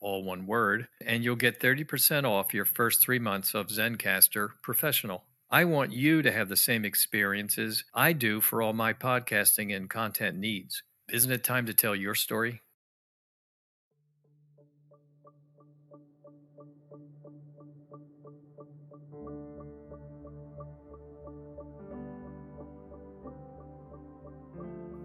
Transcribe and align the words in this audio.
all 0.00 0.22
one 0.22 0.46
word, 0.46 0.88
and 1.04 1.24
you'll 1.24 1.36
get 1.36 1.60
30% 1.60 2.24
off 2.24 2.54
your 2.54 2.64
first 2.64 3.00
three 3.00 3.18
months 3.18 3.54
of 3.54 3.68
Zencastr 3.68 4.50
Professional. 4.62 5.24
I 5.50 5.64
want 5.64 5.92
you 5.92 6.22
to 6.22 6.30
have 6.30 6.48
the 6.48 6.56
same 6.56 6.84
experiences 6.84 7.84
I 7.94 8.12
do 8.12 8.40
for 8.40 8.60
all 8.60 8.72
my 8.72 8.92
podcasting 8.92 9.74
and 9.74 9.88
content 9.88 10.36
needs. 10.36 10.82
Isn't 11.10 11.32
it 11.32 11.42
time 11.42 11.66
to 11.66 11.74
tell 11.74 11.96
your 11.96 12.14
story? 12.14 12.60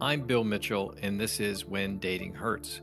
I'm 0.02 0.23
Bill 0.28 0.44
Mitchell, 0.44 0.94
and 1.02 1.17
this 1.17 1.39
is 1.39 1.64
When 1.64 1.98
Dating 2.00 2.34
Hurts 2.34 2.82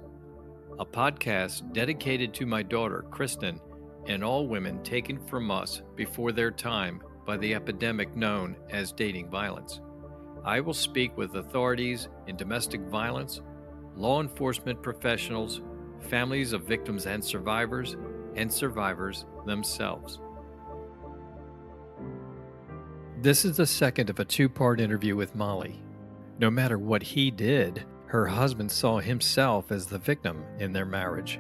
a 0.81 0.85
podcast 0.87 1.75
dedicated 1.75 2.33
to 2.33 2.47
my 2.47 2.63
daughter, 2.63 3.05
Kristen, 3.11 3.61
and 4.07 4.25
all 4.25 4.49
women 4.49 4.83
taken 4.83 5.19
from 5.27 5.51
us 5.51 5.83
before 5.95 6.33
their 6.33 6.51
time 6.51 7.03
by 7.27 7.37
the 7.37 7.55
epidemic 7.55 8.17
known 8.17 8.57
as 8.71 8.91
dating 8.91 9.29
violence. 9.29 9.83
I 10.43 10.61
will 10.61 10.73
speak 10.73 11.15
with 11.19 11.37
authorities 11.37 12.09
in 12.29 12.37
domestic 12.37 12.81
violence, 12.81 13.43
law 13.95 14.23
enforcement 14.23 14.83
professionals, 14.83 15.61
families 16.09 16.55
of 16.55 16.63
victims 16.63 17.05
and 17.05 17.23
survivors, 17.23 17.99
and 18.35 18.51
survivors 18.51 19.27
themselves. 19.45 20.19
This 23.21 23.45
is 23.45 23.59
the 23.59 23.67
second 23.67 24.09
of 24.09 24.19
a 24.19 24.25
two 24.25 24.49
part 24.49 24.81
interview 24.81 25.15
with 25.15 25.35
Molly. 25.35 25.83
No 26.39 26.51
matter 26.51 26.79
what 26.79 27.03
he 27.03 27.31
did, 27.31 27.85
her 28.11 28.27
husband 28.27 28.69
saw 28.73 28.99
himself 28.99 29.71
as 29.71 29.87
the 29.87 29.97
victim 29.97 30.45
in 30.59 30.73
their 30.73 30.85
marriage. 30.85 31.39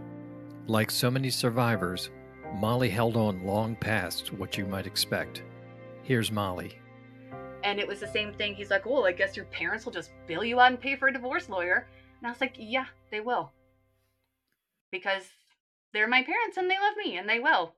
Like 0.69 0.89
so 0.89 1.11
many 1.11 1.29
survivors, 1.29 2.11
Molly 2.55 2.89
held 2.89 3.17
on 3.17 3.45
long 3.45 3.75
past 3.75 4.33
what 4.33 4.57
you 4.57 4.65
might 4.65 4.87
expect. 4.87 5.43
Here's 6.05 6.31
Molly. 6.31 6.79
And 7.65 7.81
it 7.81 7.89
was 7.89 7.99
the 7.99 8.07
same 8.07 8.33
thing. 8.33 8.55
He's 8.55 8.71
like, 8.71 8.87
Well, 8.87 9.05
I 9.05 9.11
guess 9.11 9.35
your 9.35 9.47
parents 9.47 9.85
will 9.85 9.93
just 9.93 10.13
bail 10.29 10.45
you 10.45 10.61
out 10.61 10.71
and 10.71 10.81
pay 10.81 10.95
for 10.95 11.09
a 11.09 11.13
divorce 11.13 11.49
lawyer. 11.49 11.89
And 12.21 12.29
I 12.29 12.31
was 12.31 12.41
like, 12.41 12.55
Yeah, 12.57 12.87
they 13.11 13.19
will. 13.19 13.51
Because 14.93 15.25
they're 15.93 16.07
my 16.07 16.23
parents 16.23 16.57
and 16.57 16.71
they 16.71 16.79
love 16.79 16.95
me 17.05 17.17
and 17.17 17.29
they 17.29 17.41
will. 17.41 17.75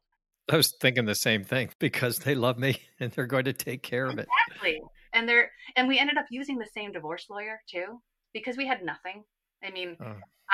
I 0.50 0.56
was 0.58 0.75
thinking 0.82 1.06
the 1.06 1.14
same 1.14 1.44
thing 1.44 1.70
because 1.78 2.19
they 2.19 2.34
love 2.34 2.58
me 2.58 2.76
and 3.00 3.10
they're 3.12 3.25
going 3.25 3.47
to 3.47 3.54
take 3.54 3.82
care 3.82 4.04
of 4.04 4.19
it. 4.19 4.28
Exactly. 4.50 4.82
And 5.14 5.26
they're 5.26 5.50
and 5.76 5.88
we 5.88 5.98
ended 5.98 6.19
up 6.19 6.26
using 6.28 6.58
the 6.58 6.69
same 6.75 6.92
divorce 6.92 7.28
lawyer 7.31 7.62
too 7.66 8.02
because 8.32 8.56
we 8.56 8.66
had 8.66 8.84
nothing. 8.84 9.25
I 9.62 9.70
mean. 9.70 9.97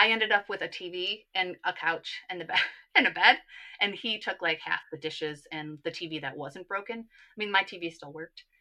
I 0.00 0.11
ended 0.11 0.31
up 0.31 0.49
with 0.49 0.62
a 0.62 0.69
TV 0.69 1.25
and 1.34 1.56
a 1.65 1.72
couch 1.72 2.21
and 2.31 2.41
the 2.41 2.44
bed 2.44 2.59
and 2.94 3.06
a 3.06 3.11
bed, 3.11 3.39
and 3.81 3.94
he 3.94 4.19
took 4.19 4.41
like 4.41 4.61
half 4.61 4.81
the 4.93 4.99
dishes 4.99 5.47
and 5.50 5.78
the 5.84 5.91
TV 5.91 6.21
that 6.21 6.37
wasn't 6.37 6.69
broken. 6.69 7.00
I 7.00 7.34
mean, 7.37 7.50
my 7.50 7.62
TV 7.62 7.93
still 7.93 8.12
worked. 8.12 8.44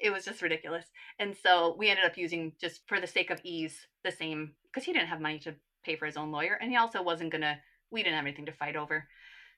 It 0.00 0.10
was 0.10 0.24
just 0.24 0.40
ridiculous, 0.40 0.86
and 1.18 1.36
so 1.42 1.74
we 1.76 1.90
ended 1.90 2.04
up 2.04 2.16
using 2.16 2.52
just 2.60 2.80
for 2.86 3.00
the 3.00 3.08
sake 3.08 3.30
of 3.30 3.40
ease 3.42 3.76
the 4.04 4.12
same 4.12 4.52
because 4.64 4.84
he 4.84 4.92
didn't 4.92 5.08
have 5.08 5.20
money 5.20 5.40
to 5.40 5.56
pay 5.84 5.96
for 5.96 6.06
his 6.06 6.16
own 6.16 6.30
lawyer, 6.30 6.54
and 6.60 6.70
he 6.70 6.76
also 6.76 7.02
wasn't 7.02 7.32
gonna. 7.32 7.58
We 7.90 8.02
didn't 8.02 8.14
have 8.14 8.24
anything 8.24 8.46
to 8.46 8.52
fight 8.52 8.76
over, 8.76 9.08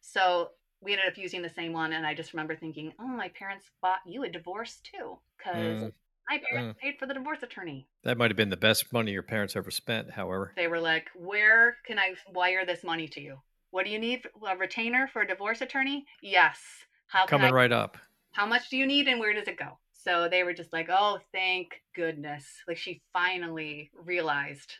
so 0.00 0.48
we 0.80 0.92
ended 0.92 1.08
up 1.08 1.18
using 1.18 1.42
the 1.42 1.50
same 1.50 1.74
one. 1.74 1.92
And 1.92 2.06
I 2.06 2.14
just 2.14 2.32
remember 2.32 2.56
thinking, 2.56 2.94
oh, 2.98 3.06
my 3.06 3.28
parents 3.28 3.66
bought 3.82 4.00
you 4.06 4.24
a 4.24 4.28
divorce 4.30 4.80
too, 4.82 5.18
because 5.36 5.82
mm. 5.82 5.92
My 6.30 6.38
parents 6.48 6.78
uh, 6.78 6.80
paid 6.80 6.94
for 6.96 7.06
the 7.06 7.14
divorce 7.14 7.42
attorney. 7.42 7.88
That 8.04 8.16
might 8.16 8.30
have 8.30 8.36
been 8.36 8.50
the 8.50 8.56
best 8.56 8.92
money 8.92 9.10
your 9.10 9.24
parents 9.24 9.56
ever 9.56 9.72
spent, 9.72 10.12
however. 10.12 10.52
They 10.54 10.68
were 10.68 10.78
like, 10.78 11.08
Where 11.16 11.78
can 11.84 11.98
I 11.98 12.14
wire 12.32 12.64
this 12.64 12.84
money 12.84 13.08
to 13.08 13.20
you? 13.20 13.38
What 13.72 13.84
do 13.84 13.90
you 13.90 13.98
need? 13.98 14.22
A 14.48 14.56
retainer 14.56 15.08
for 15.12 15.22
a 15.22 15.26
divorce 15.26 15.60
attorney? 15.60 16.06
Yes. 16.22 16.60
How 17.08 17.26
Coming 17.26 17.48
I, 17.48 17.52
right 17.52 17.72
up. 17.72 17.98
How 18.32 18.46
much 18.46 18.70
do 18.70 18.76
you 18.76 18.86
need 18.86 19.08
and 19.08 19.18
where 19.18 19.34
does 19.34 19.48
it 19.48 19.58
go? 19.58 19.78
So 19.92 20.28
they 20.30 20.44
were 20.44 20.54
just 20.54 20.72
like, 20.72 20.88
Oh, 20.88 21.18
thank 21.32 21.82
goodness. 21.96 22.44
Like 22.68 22.76
she 22.76 23.02
finally 23.12 23.90
realized 24.04 24.72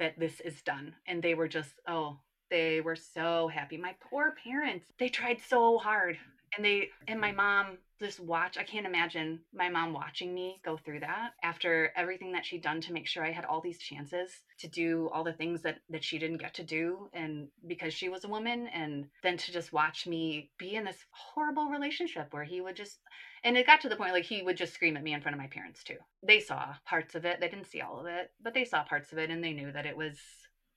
that 0.00 0.18
this 0.18 0.40
is 0.40 0.60
done. 0.62 0.92
And 1.06 1.22
they 1.22 1.34
were 1.34 1.48
just, 1.48 1.74
oh, 1.86 2.18
they 2.50 2.80
were 2.80 2.96
so 2.96 3.46
happy. 3.46 3.76
My 3.76 3.94
poor 4.10 4.34
parents, 4.42 4.92
they 4.98 5.08
tried 5.08 5.38
so 5.48 5.78
hard 5.78 6.18
and 6.56 6.64
they 6.64 6.90
and 7.06 7.20
my 7.20 7.32
mom 7.32 7.78
just 8.00 8.20
watch 8.20 8.58
i 8.58 8.62
can't 8.62 8.86
imagine 8.86 9.40
my 9.54 9.68
mom 9.68 9.92
watching 9.92 10.34
me 10.34 10.60
go 10.64 10.76
through 10.76 11.00
that 11.00 11.30
after 11.42 11.92
everything 11.96 12.32
that 12.32 12.44
she'd 12.44 12.62
done 12.62 12.80
to 12.80 12.92
make 12.92 13.06
sure 13.06 13.24
i 13.24 13.30
had 13.30 13.44
all 13.44 13.60
these 13.60 13.78
chances 13.78 14.30
to 14.58 14.68
do 14.68 15.08
all 15.12 15.24
the 15.24 15.32
things 15.32 15.62
that 15.62 15.78
that 15.88 16.04
she 16.04 16.18
didn't 16.18 16.38
get 16.38 16.54
to 16.54 16.62
do 16.62 17.08
and 17.12 17.48
because 17.66 17.92
she 17.92 18.08
was 18.08 18.24
a 18.24 18.28
woman 18.28 18.68
and 18.68 19.06
then 19.22 19.36
to 19.36 19.52
just 19.52 19.72
watch 19.72 20.06
me 20.06 20.50
be 20.58 20.74
in 20.74 20.84
this 20.84 21.04
horrible 21.10 21.66
relationship 21.66 22.32
where 22.32 22.44
he 22.44 22.60
would 22.60 22.76
just 22.76 22.98
and 23.44 23.56
it 23.56 23.66
got 23.66 23.80
to 23.80 23.88
the 23.88 23.96
point 23.96 24.12
like 24.12 24.24
he 24.24 24.42
would 24.42 24.56
just 24.56 24.74
scream 24.74 24.96
at 24.96 25.02
me 25.02 25.12
in 25.12 25.20
front 25.20 25.34
of 25.34 25.40
my 25.40 25.46
parents 25.46 25.84
too. 25.84 25.98
They 26.22 26.40
saw 26.40 26.74
parts 26.84 27.14
of 27.14 27.24
it 27.24 27.40
they 27.40 27.48
didn't 27.48 27.70
see 27.70 27.80
all 27.80 28.00
of 28.00 28.06
it 28.06 28.30
but 28.42 28.54
they 28.54 28.64
saw 28.64 28.82
parts 28.84 29.12
of 29.12 29.18
it 29.18 29.30
and 29.30 29.42
they 29.42 29.52
knew 29.52 29.72
that 29.72 29.86
it 29.86 29.96
was 29.96 30.18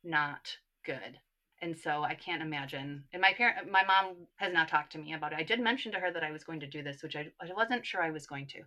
not 0.04 0.58
good 0.86 1.20
and 1.62 1.78
so 1.78 2.04
I 2.04 2.16
can't 2.16 2.42
imagine. 2.42 3.04
And 3.14 3.22
my 3.22 3.34
parent, 3.34 3.70
my 3.72 3.84
mom 3.84 4.16
has 4.38 4.54
not 4.54 4.70
talked 4.70 4.92
to 4.94 4.98
me 4.98 5.14
about 5.14 5.34
it. 5.34 5.40
I 5.40 5.44
did 5.44 5.60
mention 5.60 5.92
to 5.92 6.00
her 6.00 6.12
that 6.12 6.24
I 6.24 6.32
was 6.32 6.44
going 6.44 6.60
to 6.62 6.68
do 6.68 6.84
this, 6.84 7.04
which 7.04 7.16
I, 7.16 7.28
I 7.42 7.54
wasn't 7.56 7.86
sure 7.86 8.02
I 8.02 8.12
was 8.12 8.28
going 8.28 8.48
to. 8.48 8.62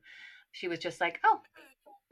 She 0.53 0.69
was 0.69 0.79
just 0.79 1.01
like, 1.01 1.19
"Oh," 1.25 1.41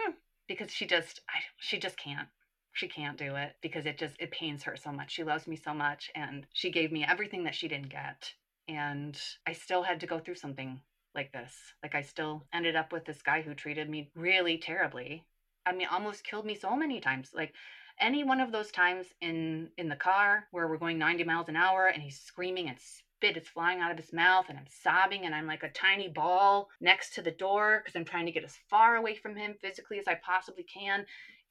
hmm, 0.00 0.12
because 0.48 0.70
she 0.72 0.86
just, 0.86 1.20
I, 1.28 1.40
she 1.58 1.78
just 1.78 1.98
can't. 1.98 2.28
She 2.72 2.88
can't 2.88 3.18
do 3.18 3.36
it 3.36 3.56
because 3.60 3.84
it 3.86 3.98
just 3.98 4.16
it 4.18 4.30
pains 4.30 4.62
her 4.62 4.76
so 4.76 4.92
much. 4.92 5.12
She 5.12 5.24
loves 5.24 5.46
me 5.46 5.56
so 5.56 5.74
much, 5.74 6.10
and 6.14 6.46
she 6.52 6.70
gave 6.70 6.92
me 6.92 7.04
everything 7.04 7.44
that 7.44 7.54
she 7.54 7.68
didn't 7.68 7.90
get, 7.90 8.32
and 8.68 9.20
I 9.46 9.52
still 9.52 9.82
had 9.82 10.00
to 10.00 10.06
go 10.06 10.18
through 10.18 10.36
something 10.36 10.80
like 11.14 11.32
this. 11.32 11.54
Like 11.82 11.94
I 11.94 12.02
still 12.02 12.44
ended 12.52 12.76
up 12.76 12.92
with 12.92 13.04
this 13.04 13.22
guy 13.22 13.42
who 13.42 13.54
treated 13.54 13.90
me 13.90 14.10
really 14.14 14.58
terribly. 14.58 15.24
I 15.66 15.72
mean, 15.72 15.88
almost 15.90 16.24
killed 16.24 16.46
me 16.46 16.54
so 16.54 16.74
many 16.76 17.00
times. 17.00 17.30
Like 17.34 17.52
any 18.00 18.24
one 18.24 18.40
of 18.40 18.52
those 18.52 18.70
times 18.70 19.06
in 19.20 19.68
in 19.76 19.88
the 19.88 19.96
car 19.96 20.46
where 20.50 20.66
we're 20.68 20.78
going 20.78 20.98
90 20.98 21.24
miles 21.24 21.48
an 21.48 21.56
hour 21.56 21.86
and 21.86 22.02
he's 22.02 22.18
screaming 22.18 22.68
and 22.68 22.78
spit 22.78 23.36
is 23.36 23.48
flying 23.48 23.80
out 23.80 23.90
of 23.90 23.98
his 23.98 24.12
mouth 24.12 24.46
and 24.48 24.58
I'm 24.58 24.66
sobbing 24.82 25.26
and 25.26 25.34
I'm 25.34 25.46
like 25.46 25.62
a 25.62 25.70
tiny 25.70 26.08
ball 26.08 26.68
next 26.80 27.14
to 27.14 27.22
the 27.22 27.30
door 27.30 27.82
because 27.84 27.96
I'm 27.96 28.04
trying 28.04 28.26
to 28.26 28.32
get 28.32 28.44
as 28.44 28.56
far 28.68 28.96
away 28.96 29.14
from 29.14 29.36
him 29.36 29.54
physically 29.60 29.98
as 29.98 30.08
I 30.08 30.18
possibly 30.24 30.64
can. 30.64 31.04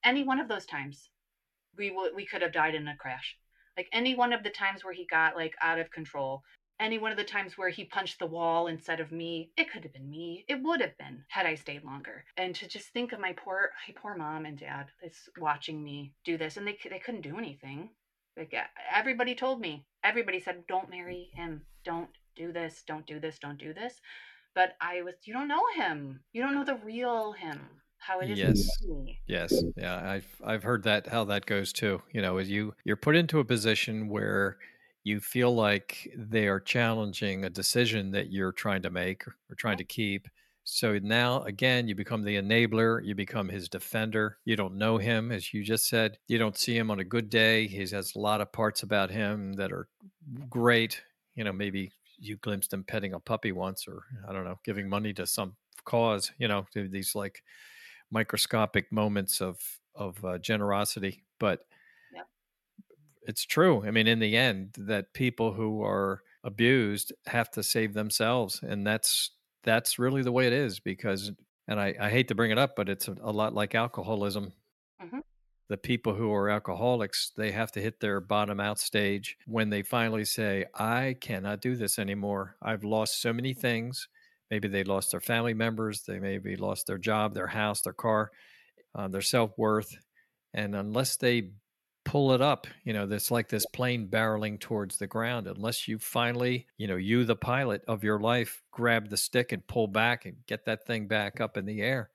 Any 0.04 0.24
one 0.24 0.40
of 0.40 0.48
those 0.48 0.66
times, 0.66 1.10
we 1.78 1.92
would 1.92 2.16
we 2.16 2.26
could 2.26 2.42
have 2.42 2.54
died 2.54 2.76
in 2.76 2.88
a 2.88 2.96
crash. 2.96 3.38
Like 3.78 3.88
any 3.94 4.16
one 4.16 4.34
of 4.34 4.44
the 4.44 4.50
times 4.50 4.84
where 4.84 4.94
he 4.94 5.06
got 5.06 5.36
like 5.36 5.54
out 5.62 5.80
of 5.80 5.92
control, 5.92 6.42
any 6.80 6.98
one 6.98 7.12
of 7.12 7.18
the 7.18 7.24
times 7.24 7.58
where 7.58 7.70
he 7.70 7.84
punched 7.86 8.20
the 8.20 8.26
wall 8.26 8.68
instead 8.68 9.00
of 9.00 9.12
me, 9.12 9.52
it 9.58 9.72
could 9.72 9.84
have 9.84 9.94
been 9.94 10.10
me. 10.10 10.46
It 10.48 10.62
would 10.64 10.82
have 10.82 10.98
been 10.98 11.24
had 11.28 11.46
I 11.46 11.56
stayed 11.56 11.84
longer. 11.84 12.24
And 12.38 12.56
to 12.56 12.68
just 12.68 12.90
think 12.90 13.12
of 13.12 13.20
my 13.20 13.34
poor, 13.34 13.72
my 13.88 13.94
poor 14.02 14.16
mom 14.16 14.46
and 14.46 14.58
dad 14.58 14.88
that's 15.02 15.30
watching 15.38 15.84
me 15.84 16.14
do 16.24 16.38
this, 16.38 16.58
and 16.58 16.66
they 16.66 16.78
they 16.90 17.00
couldn't 17.00 17.22
do 17.22 17.38
anything. 17.38 17.90
Like 18.38 18.54
everybody 18.94 19.36
told 19.36 19.60
me, 19.60 19.86
everybody 20.04 20.40
said, 20.40 20.66
"Don't 20.68 20.90
marry 20.90 21.30
him. 21.34 21.64
Don't 21.84 22.10
do 22.36 22.54
this. 22.54 22.84
Don't 22.88 23.06
do 23.06 23.20
this. 23.20 23.40
Don't 23.40 23.60
do 23.60 23.74
this." 23.74 24.00
But 24.56 24.76
I 24.82 25.02
was, 25.04 25.14
you 25.24 25.34
don't 25.34 25.48
know 25.48 25.64
him. 25.76 26.22
You 26.34 26.42
don't 26.42 26.56
know 26.56 26.66
the 26.66 26.80
real 26.84 27.34
him. 27.34 27.60
How 27.98 28.22
it 28.22 28.30
is. 28.30 28.40
Yes. 28.40 28.70
Yes. 29.28 29.64
Yeah. 29.76 30.10
I've 30.10 30.42
I've 30.44 30.64
heard 30.64 30.84
that 30.84 31.08
how 31.08 31.26
that 31.26 31.46
goes 31.46 31.74
too. 31.74 32.02
You 32.14 32.22
know, 32.22 32.38
as 32.38 32.50
you 32.50 32.74
you're 32.86 32.96
put 32.96 33.18
into 33.18 33.40
a 33.40 33.46
position 33.46 34.08
where 34.08 34.58
you 35.04 35.20
feel 35.20 35.56
like 35.56 36.12
they 36.16 36.48
are 36.48 36.60
challenging 36.60 37.46
a 37.46 37.50
decision 37.50 38.12
that 38.12 38.32
you're 38.32 38.52
trying 38.52 38.82
to 38.82 38.90
make 38.90 39.28
or 39.28 39.56
trying 39.56 39.78
to 39.78 39.84
keep. 39.84 40.28
So 40.66 41.00
now, 41.02 41.42
again, 41.44 41.88
you 41.88 41.96
become 41.96 42.24
the 42.24 42.36
enabler, 42.36 43.04
you 43.04 43.16
become 43.16 43.50
his 43.50 43.70
defender. 43.70 44.38
You 44.46 44.56
don't 44.56 44.78
know 44.78 44.98
him, 44.98 45.32
as 45.32 45.52
you 45.54 45.64
just 45.64 45.88
said. 45.88 46.20
You 46.28 46.38
don't 46.38 46.58
see 46.58 46.78
him 46.78 46.92
on 46.92 47.00
a 47.00 47.04
good 47.04 47.30
day. 47.30 47.66
He 47.66 47.80
has 47.80 48.14
a 48.16 48.20
lot 48.20 48.42
of 48.42 48.52
parts 48.52 48.84
about 48.84 49.10
him 49.10 49.54
that 49.54 49.72
are 49.72 49.88
great. 50.50 51.02
You 51.34 51.44
know, 51.44 51.54
maybe 51.54 51.92
you 52.20 52.36
glimpsed 52.38 52.74
him 52.74 52.84
petting 52.84 53.14
a 53.14 53.20
puppy 53.20 53.52
once, 53.52 53.88
or 53.88 54.04
I 54.28 54.34
don't 54.34 54.44
know, 54.44 54.60
giving 54.64 54.88
money 54.88 55.14
to 55.14 55.26
some 55.26 55.56
cause, 55.86 56.32
you 56.38 56.48
know, 56.48 56.68
these 56.76 57.16
like 57.16 57.42
microscopic 58.12 58.92
moments 58.92 59.42
of, 59.42 59.60
of 59.96 60.24
uh, 60.24 60.38
generosity. 60.38 61.24
But 61.40 61.66
it's 63.24 63.46
true. 63.46 63.84
I 63.86 63.92
mean, 63.92 64.08
in 64.08 64.20
the 64.20 64.36
end, 64.36 64.76
that 64.78 65.14
people 65.14 65.54
who 65.54 65.84
are 65.84 66.22
abused 66.44 67.14
have 67.28 67.52
to 67.52 67.64
save 67.64 67.94
themselves, 67.94 68.62
and 68.64 68.86
that's 68.86 69.32
that's 69.64 70.00
really 70.00 70.24
the 70.24 70.32
way 70.32 70.48
it 70.48 70.54
is. 70.54 70.80
Because, 70.80 71.32
and 71.68 71.80
I, 71.80 71.96
I 72.00 72.10
hate 72.10 72.28
to 72.30 72.36
bring 72.36 72.52
it 72.52 72.58
up, 72.58 72.76
but 72.76 72.90
it's 72.90 73.08
a, 73.08 73.16
a 73.22 73.32
lot 73.32 73.54
like 73.54 73.76
alcoholism. 73.76 74.54
Mm-hmm. 75.02 75.20
The 75.70 75.78
people 75.78 76.16
who 76.16 76.34
are 76.34 76.50
alcoholics, 76.50 77.32
they 77.38 77.52
have 77.52 77.72
to 77.74 77.82
hit 77.82 78.00
their 78.00 78.20
bottom 78.20 78.60
out 78.60 78.80
stage 78.80 79.38
when 79.46 79.70
they 79.70 79.84
finally 79.84 80.26
say, 80.26 80.66
"I 80.76 81.16
cannot 81.22 81.62
do 81.62 81.76
this 81.76 82.00
anymore. 82.00 82.56
I've 82.62 82.84
lost 82.84 83.22
so 83.22 83.34
many 83.34 83.54
things." 83.54 84.08
Maybe 84.50 84.68
they 84.68 84.84
lost 84.84 85.12
their 85.12 85.20
family 85.20 85.54
members. 85.54 86.02
They 86.02 86.20
maybe 86.20 86.56
lost 86.56 86.88
their 86.88 86.98
job, 86.98 87.34
their 87.34 87.48
house, 87.48 87.82
their 87.82 87.94
car, 87.94 88.32
uh, 88.96 89.08
their 89.08 89.22
self 89.22 89.52
worth. 89.58 89.96
And 90.54 90.76
unless 90.76 91.18
they 91.18 91.52
pull 92.10 92.32
it 92.32 92.42
up. 92.42 92.66
You 92.84 92.94
know, 92.94 93.08
it's 93.10 93.30
like 93.30 93.50
this 93.50 93.68
plane 93.68 94.08
barreling 94.08 94.60
towards 94.60 94.98
the 94.98 95.06
ground. 95.06 95.46
Unless 95.46 95.88
you 95.88 96.00
finally, 96.00 96.66
you 96.78 96.88
know, 96.88 96.96
you, 96.96 97.24
the 97.24 97.36
pilot 97.36 97.84
of 97.88 98.04
your 98.04 98.20
life, 98.20 98.64
grab 98.72 99.10
the 99.10 99.18
stick 99.18 99.52
and 99.52 99.66
pull 99.68 99.88
back 99.88 100.26
and 100.26 100.38
get 100.48 100.66
that 100.66 100.88
thing 100.88 101.08
back 101.08 101.40
up 101.40 101.56
in 101.56 101.66
the 101.66 101.82
air. 101.82 102.10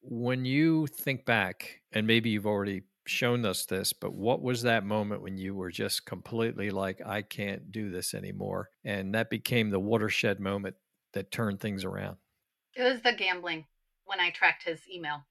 When 0.00 0.44
you 0.44 0.86
think 0.86 1.24
back, 1.24 1.80
and 1.92 2.06
maybe 2.06 2.30
you've 2.30 2.46
already 2.46 2.82
shown 3.06 3.44
us 3.44 3.66
this, 3.66 3.92
but 3.92 4.14
what 4.14 4.42
was 4.42 4.62
that 4.62 4.84
moment 4.84 5.22
when 5.22 5.36
you 5.36 5.56
were 5.56 5.72
just 5.72 6.06
completely 6.06 6.70
like, 6.70 7.00
I 7.04 7.22
can't 7.22 7.72
do 7.72 7.90
this 7.90 8.14
anymore? 8.14 8.70
And 8.84 9.12
that 9.16 9.28
became 9.28 9.70
the 9.70 9.80
watershed 9.80 10.38
moment 10.38 10.76
that 11.14 11.32
turned 11.32 11.58
things 11.58 11.84
around? 11.84 12.16
It 12.76 12.84
was 12.84 13.02
the 13.02 13.12
gambling 13.12 13.64
when 14.04 14.20
I 14.20 14.30
tracked 14.30 14.62
his 14.62 14.80
email 14.88 15.24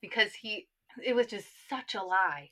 because 0.00 0.32
he, 0.32 0.68
it 1.04 1.14
was 1.14 1.26
just 1.26 1.48
such 1.68 1.94
a 1.94 2.02
lie. 2.02 2.48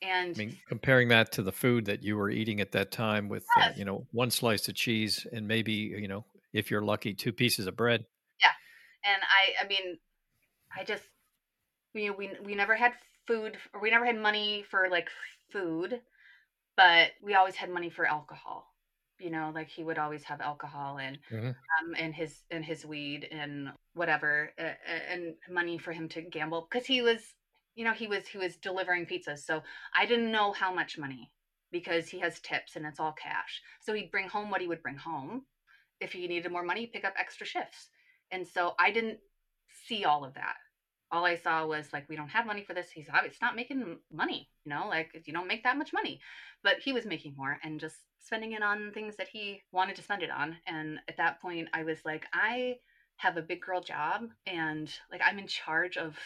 And 0.00 0.34
I 0.36 0.38
mean, 0.38 0.58
comparing 0.68 1.08
that 1.08 1.32
to 1.32 1.42
the 1.42 1.52
food 1.52 1.86
that 1.86 2.02
you 2.04 2.16
were 2.16 2.30
eating 2.30 2.60
at 2.60 2.72
that 2.72 2.92
time 2.92 3.28
with, 3.28 3.44
uh, 3.56 3.60
yes. 3.60 3.68
uh, 3.68 3.72
you 3.76 3.84
know, 3.84 4.06
one 4.12 4.30
slice 4.30 4.68
of 4.68 4.74
cheese 4.74 5.26
and 5.32 5.48
maybe, 5.48 5.72
you 5.72 6.06
know, 6.06 6.24
if 6.52 6.70
you're 6.70 6.82
lucky, 6.82 7.14
two 7.14 7.32
pieces 7.32 7.66
of 7.66 7.76
bread. 7.76 8.04
Yeah. 8.40 9.12
And 9.12 9.22
I, 9.22 9.64
I 9.64 9.68
mean, 9.68 9.98
I 10.76 10.84
just, 10.84 11.02
we, 11.94 12.10
we, 12.10 12.30
we 12.44 12.54
never 12.54 12.76
had 12.76 12.92
food 13.26 13.56
or 13.74 13.80
we 13.80 13.90
never 13.90 14.06
had 14.06 14.16
money 14.16 14.64
for 14.70 14.88
like 14.88 15.08
food, 15.52 16.00
but 16.76 17.10
we 17.22 17.34
always 17.34 17.56
had 17.56 17.70
money 17.70 17.90
for 17.90 18.06
alcohol. 18.06 18.66
You 19.18 19.30
know, 19.30 19.50
like 19.52 19.68
he 19.68 19.82
would 19.82 19.98
always 19.98 20.22
have 20.24 20.40
alcohol 20.40 20.98
and 20.98 21.18
mm-hmm. 21.28 21.48
um 21.48 21.94
and 21.98 22.14
his 22.14 22.44
and 22.52 22.64
his 22.64 22.86
weed 22.86 23.26
and 23.32 23.70
whatever 23.94 24.52
uh, 24.60 24.74
and 25.12 25.34
money 25.50 25.76
for 25.76 25.90
him 25.90 26.08
to 26.10 26.22
gamble 26.22 26.68
because 26.70 26.86
he 26.86 27.02
was 27.02 27.18
you 27.78 27.84
know, 27.84 27.92
he 27.92 28.08
was 28.08 28.26
he 28.26 28.38
was 28.38 28.56
delivering 28.56 29.06
pizzas. 29.06 29.38
So 29.38 29.62
I 29.96 30.04
didn't 30.04 30.32
know 30.32 30.52
how 30.52 30.74
much 30.74 30.98
money 30.98 31.30
because 31.70 32.08
he 32.08 32.18
has 32.18 32.40
tips 32.40 32.74
and 32.74 32.84
it's 32.84 32.98
all 32.98 33.12
cash. 33.12 33.62
So 33.80 33.94
he'd 33.94 34.10
bring 34.10 34.28
home 34.28 34.50
what 34.50 34.60
he 34.60 34.66
would 34.66 34.82
bring 34.82 34.96
home. 34.96 35.42
If 36.00 36.10
he 36.10 36.26
needed 36.26 36.50
more 36.50 36.64
money, 36.64 36.90
pick 36.92 37.04
up 37.04 37.14
extra 37.16 37.46
shifts. 37.46 37.90
And 38.32 38.44
so 38.46 38.74
I 38.80 38.90
didn't 38.90 39.18
see 39.86 40.04
all 40.04 40.24
of 40.24 40.34
that. 40.34 40.56
All 41.12 41.24
I 41.24 41.36
saw 41.36 41.66
was 41.66 41.92
like, 41.92 42.08
we 42.08 42.16
don't 42.16 42.28
have 42.30 42.46
money 42.46 42.64
for 42.64 42.74
this. 42.74 42.90
He's 42.90 43.08
obviously 43.14 43.38
not 43.40 43.54
making 43.54 43.98
money, 44.12 44.50
you 44.64 44.70
know, 44.70 44.88
like 44.88 45.10
you 45.24 45.32
don't 45.32 45.46
make 45.46 45.62
that 45.62 45.78
much 45.78 45.92
money. 45.92 46.20
But 46.64 46.80
he 46.80 46.92
was 46.92 47.06
making 47.06 47.34
more 47.36 47.58
and 47.62 47.78
just 47.78 47.94
spending 48.18 48.52
it 48.52 48.62
on 48.62 48.90
things 48.92 49.14
that 49.16 49.28
he 49.28 49.62
wanted 49.70 49.94
to 49.96 50.02
spend 50.02 50.24
it 50.24 50.30
on. 50.30 50.56
And 50.66 50.98
at 51.08 51.16
that 51.18 51.40
point, 51.40 51.68
I 51.72 51.84
was 51.84 51.98
like, 52.04 52.26
I 52.32 52.74
have 53.18 53.36
a 53.36 53.42
big 53.42 53.60
girl 53.60 53.80
job 53.80 54.22
and 54.46 54.92
like 55.10 55.20
I'm 55.24 55.38
in 55.38 55.46
charge 55.46 55.96
of 55.96 56.16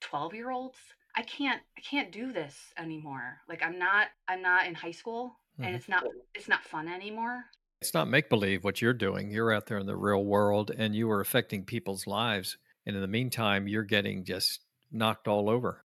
12 0.00 0.34
year 0.34 0.50
olds 0.50 0.78
i 1.16 1.22
can't 1.22 1.60
i 1.76 1.80
can't 1.80 2.12
do 2.12 2.32
this 2.32 2.72
anymore. 2.78 3.38
Like 3.48 3.62
i'm 3.64 3.78
not 3.78 4.08
i'm 4.28 4.42
not 4.42 4.66
in 4.66 4.74
high 4.74 4.92
school 4.92 5.38
and 5.58 5.68
mm-hmm. 5.68 5.76
it's 5.76 5.88
not 5.88 6.04
it's 6.34 6.48
not 6.48 6.64
fun 6.64 6.88
anymore. 6.88 7.44
It's 7.80 7.94
not 7.94 8.08
make 8.08 8.30
believe 8.30 8.64
what 8.64 8.80
you're 8.80 8.94
doing. 8.94 9.30
You're 9.30 9.52
out 9.52 9.66
there 9.66 9.78
in 9.78 9.86
the 9.86 9.96
real 9.96 10.24
world 10.24 10.70
and 10.76 10.94
you 10.94 11.10
are 11.10 11.20
affecting 11.20 11.64
people's 11.64 12.06
lives 12.06 12.56
and 12.86 12.94
in 12.94 13.02
the 13.02 13.08
meantime 13.08 13.68
you're 13.68 13.82
getting 13.82 14.24
just 14.24 14.60
knocked 14.92 15.28
all 15.28 15.50
over. 15.50 15.84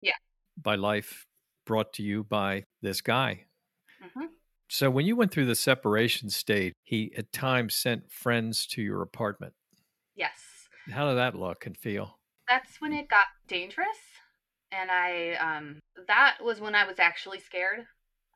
Yeah. 0.00 0.18
By 0.60 0.76
life 0.76 1.26
brought 1.66 1.92
to 1.94 2.02
you 2.02 2.24
by 2.24 2.64
this 2.82 3.00
guy. 3.00 3.44
Mm-hmm. 4.02 4.26
so 4.68 4.88
when 4.88 5.04
you 5.04 5.14
went 5.14 5.30
through 5.30 5.44
the 5.44 5.54
separation 5.54 6.30
state 6.30 6.72
he 6.84 7.12
at 7.18 7.32
times 7.32 7.74
sent 7.74 8.10
friends 8.10 8.66
to 8.68 8.82
your 8.82 9.02
apartment. 9.02 9.52
Yes. 10.14 10.40
How 10.90 11.08
did 11.08 11.18
that 11.18 11.34
look 11.34 11.66
and 11.66 11.76
feel 11.76 12.19
that's 12.50 12.80
when 12.80 12.92
it 12.92 13.08
got 13.08 13.26
dangerous. 13.48 13.86
And 14.72 14.90
I, 14.90 15.34
um, 15.34 15.78
that 16.08 16.38
was 16.42 16.60
when 16.60 16.74
I 16.74 16.84
was 16.86 16.98
actually 16.98 17.40
scared. 17.40 17.86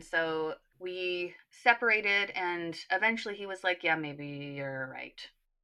So 0.01 0.55
we 0.79 1.35
separated, 1.51 2.31
and 2.37 2.77
eventually 2.91 3.35
he 3.35 3.47
was 3.47 3.65
like, 3.65 3.83
Yeah, 3.83 3.97
maybe 3.97 4.55
you're 4.57 4.91
right. 4.93 5.21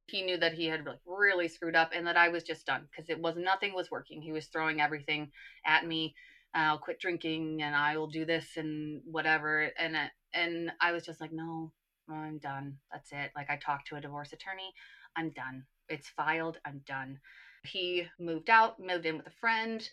He 0.07 0.21
knew 0.23 0.37
that 0.37 0.53
he 0.53 0.65
had 0.67 0.85
like 0.85 0.99
really 1.05 1.47
screwed 1.47 1.75
up 1.75 1.91
and 1.95 2.05
that 2.07 2.17
I 2.17 2.29
was 2.29 2.43
just 2.43 2.65
done 2.65 2.87
because 2.89 3.09
it 3.09 3.19
was 3.21 3.35
nothing 3.37 3.73
was 3.73 3.91
working. 3.91 4.21
He 4.21 4.33
was 4.33 4.47
throwing 4.47 4.81
everything 4.81 5.31
at 5.65 5.85
me. 5.87 6.15
I'll 6.53 6.79
quit 6.79 6.99
drinking 6.99 7.61
and 7.61 7.73
I 7.73 7.97
will 7.97 8.07
do 8.07 8.25
this 8.25 8.57
and 8.57 9.01
whatever. 9.05 9.71
And 9.79 9.95
and 10.33 10.71
I 10.81 10.91
was 10.91 11.05
just 11.05 11.21
like, 11.21 11.31
no, 11.31 11.71
I'm 12.09 12.39
done. 12.39 12.77
That's 12.91 13.11
it. 13.13 13.31
Like 13.35 13.49
I 13.49 13.55
talked 13.57 13.87
to 13.87 13.95
a 13.95 14.01
divorce 14.01 14.33
attorney. 14.33 14.73
I'm 15.15 15.29
done. 15.29 15.63
It's 15.87 16.09
filed. 16.09 16.57
I'm 16.65 16.81
done. 16.85 17.19
He 17.63 18.07
moved 18.19 18.49
out, 18.49 18.79
moved 18.79 19.05
in 19.05 19.17
with 19.17 19.27
a 19.27 19.37
friend, 19.39 19.87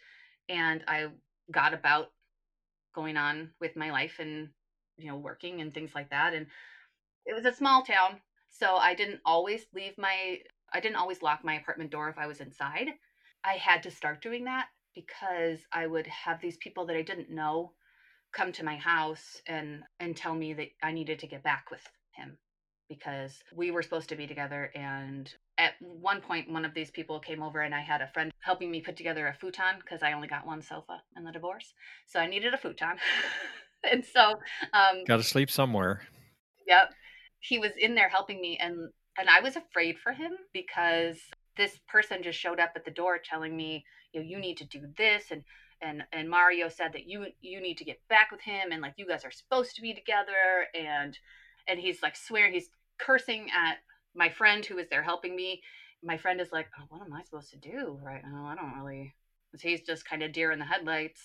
and 0.49 0.83
I 0.89 1.09
got 1.51 1.75
about 1.75 2.13
going 2.95 3.17
on 3.17 3.51
with 3.61 3.77
my 3.77 3.91
life 3.91 4.17
and, 4.19 4.49
you 4.97 5.09
know, 5.09 5.17
working 5.17 5.61
and 5.61 5.73
things 5.73 5.95
like 5.95 6.11
that. 6.11 6.35
And 6.35 6.47
it 7.27 7.35
was 7.35 7.45
a 7.45 7.53
small 7.53 7.83
town. 7.83 8.21
So 8.49 8.77
I 8.77 8.95
didn't 8.95 9.21
always 9.25 9.67
leave 9.75 9.99
my, 9.99 10.39
I 10.73 10.81
didn't 10.81 10.97
always 10.97 11.23
lock 11.23 11.45
my 11.45 11.55
apartment 11.55 11.91
door 11.91 12.09
if 12.09 12.19
I 12.19 12.27
was 12.27 12.41
inside. 12.41 12.89
I 13.45 13.55
had 13.55 13.83
to 13.85 13.91
start 13.91 14.23
doing 14.23 14.45
that 14.45 14.67
because 14.95 15.61
I 15.73 15.87
would 15.87 16.07
have 16.07 16.41
these 16.41 16.57
people 16.57 16.87
that 16.87 16.97
I 16.97 17.03
didn't 17.03 17.31
know 17.31 17.73
come 18.33 18.53
to 18.53 18.65
my 18.65 18.77
house 18.77 19.41
and 19.47 19.83
and 20.01 20.17
tell 20.17 20.35
me 20.35 20.53
that 20.55 20.69
I 20.83 20.93
needed 20.93 21.19
to 21.21 21.27
get 21.27 21.43
back 21.43 21.71
with 21.71 21.83
him 22.13 22.37
because 22.89 23.43
we 23.55 23.71
were 23.71 23.83
supposed 23.83 24.09
to 24.11 24.17
be 24.17 24.27
together 24.27 24.71
and 24.75 25.33
at 25.59 25.73
one 25.81 26.21
point 26.21 26.51
one 26.51 26.65
of 26.65 26.73
these 26.73 26.91
people 26.91 27.19
came 27.19 27.43
over 27.43 27.61
and 27.61 27.75
i 27.75 27.81
had 27.81 28.01
a 28.01 28.09
friend 28.09 28.33
helping 28.41 28.71
me 28.71 28.81
put 28.81 28.97
together 28.97 29.27
a 29.27 29.35
futon 29.35 29.77
because 29.81 30.03
i 30.03 30.13
only 30.13 30.29
got 30.29 30.47
one 30.47 30.63
sofa 30.63 31.03
in 31.17 31.25
the 31.25 31.33
divorce. 31.33 31.75
So 32.07 32.21
i 32.21 32.27
needed 32.27 32.55
a 32.55 32.59
futon. 32.59 32.97
And 33.85 34.05
so 34.05 34.31
um 34.73 35.05
got 35.07 35.19
to 35.19 35.23
sleep 35.23 35.53
somewhere. 35.53 36.03
Yep. 36.67 36.95
He 37.39 37.61
was 37.61 37.71
in 37.79 37.95
there 37.95 38.09
helping 38.09 38.41
me 38.41 38.59
and 38.61 38.91
and 39.19 39.29
i 39.29 39.41
was 39.41 39.57
afraid 39.57 39.97
for 39.99 40.13
him 40.13 40.33
because 40.53 41.19
this 41.57 41.79
person 41.89 42.23
just 42.23 42.39
showed 42.39 42.61
up 42.61 42.73
at 42.77 42.85
the 42.85 42.91
door 42.91 43.19
telling 43.19 43.57
me 43.57 43.85
you 44.13 44.21
know 44.21 44.27
you 44.27 44.39
need 44.39 44.57
to 44.57 44.65
do 44.65 44.81
this 44.97 45.25
and 45.31 45.43
and 45.83 46.03
and 46.13 46.31
mario 46.31 46.69
said 46.69 46.93
that 46.93 47.07
you 47.07 47.27
you 47.41 47.61
need 47.61 47.77
to 47.77 47.85
get 47.85 48.01
back 48.09 48.31
with 48.31 48.41
him 48.41 48.73
and 48.73 48.81
like 48.81 48.95
you 48.97 49.07
guys 49.07 49.25
are 49.25 49.31
supposed 49.31 49.75
to 49.77 49.83
be 49.83 49.93
together 49.93 50.67
and 50.75 51.19
and 51.67 51.79
he's 51.79 52.03
like 52.03 52.17
swearing 52.17 52.53
he's 52.53 52.71
cursing 52.99 53.49
at 53.55 53.79
my 54.19 54.29
friend 54.29 54.67
who 54.67 54.75
was 54.75 54.89
there 54.91 55.03
helping 55.03 55.35
me, 55.37 55.63
my 56.03 56.19
friend 56.19 56.41
is 56.41 56.53
like, 56.53 56.67
oh, 56.79 56.85
what 56.89 57.01
am 57.01 57.13
I 57.13 57.23
supposed 57.23 57.51
to 57.53 57.59
do 57.59 57.99
right 58.03 58.23
now? 58.23 58.47
I 58.47 58.57
don't 58.57 58.79
really. 58.79 59.15
So 59.57 59.69
He's 59.69 59.81
just 59.81 60.09
kind 60.09 60.23
of 60.23 60.33
deer 60.33 60.51
in 60.51 60.59
the 60.59 60.65
headlights. 60.65 61.21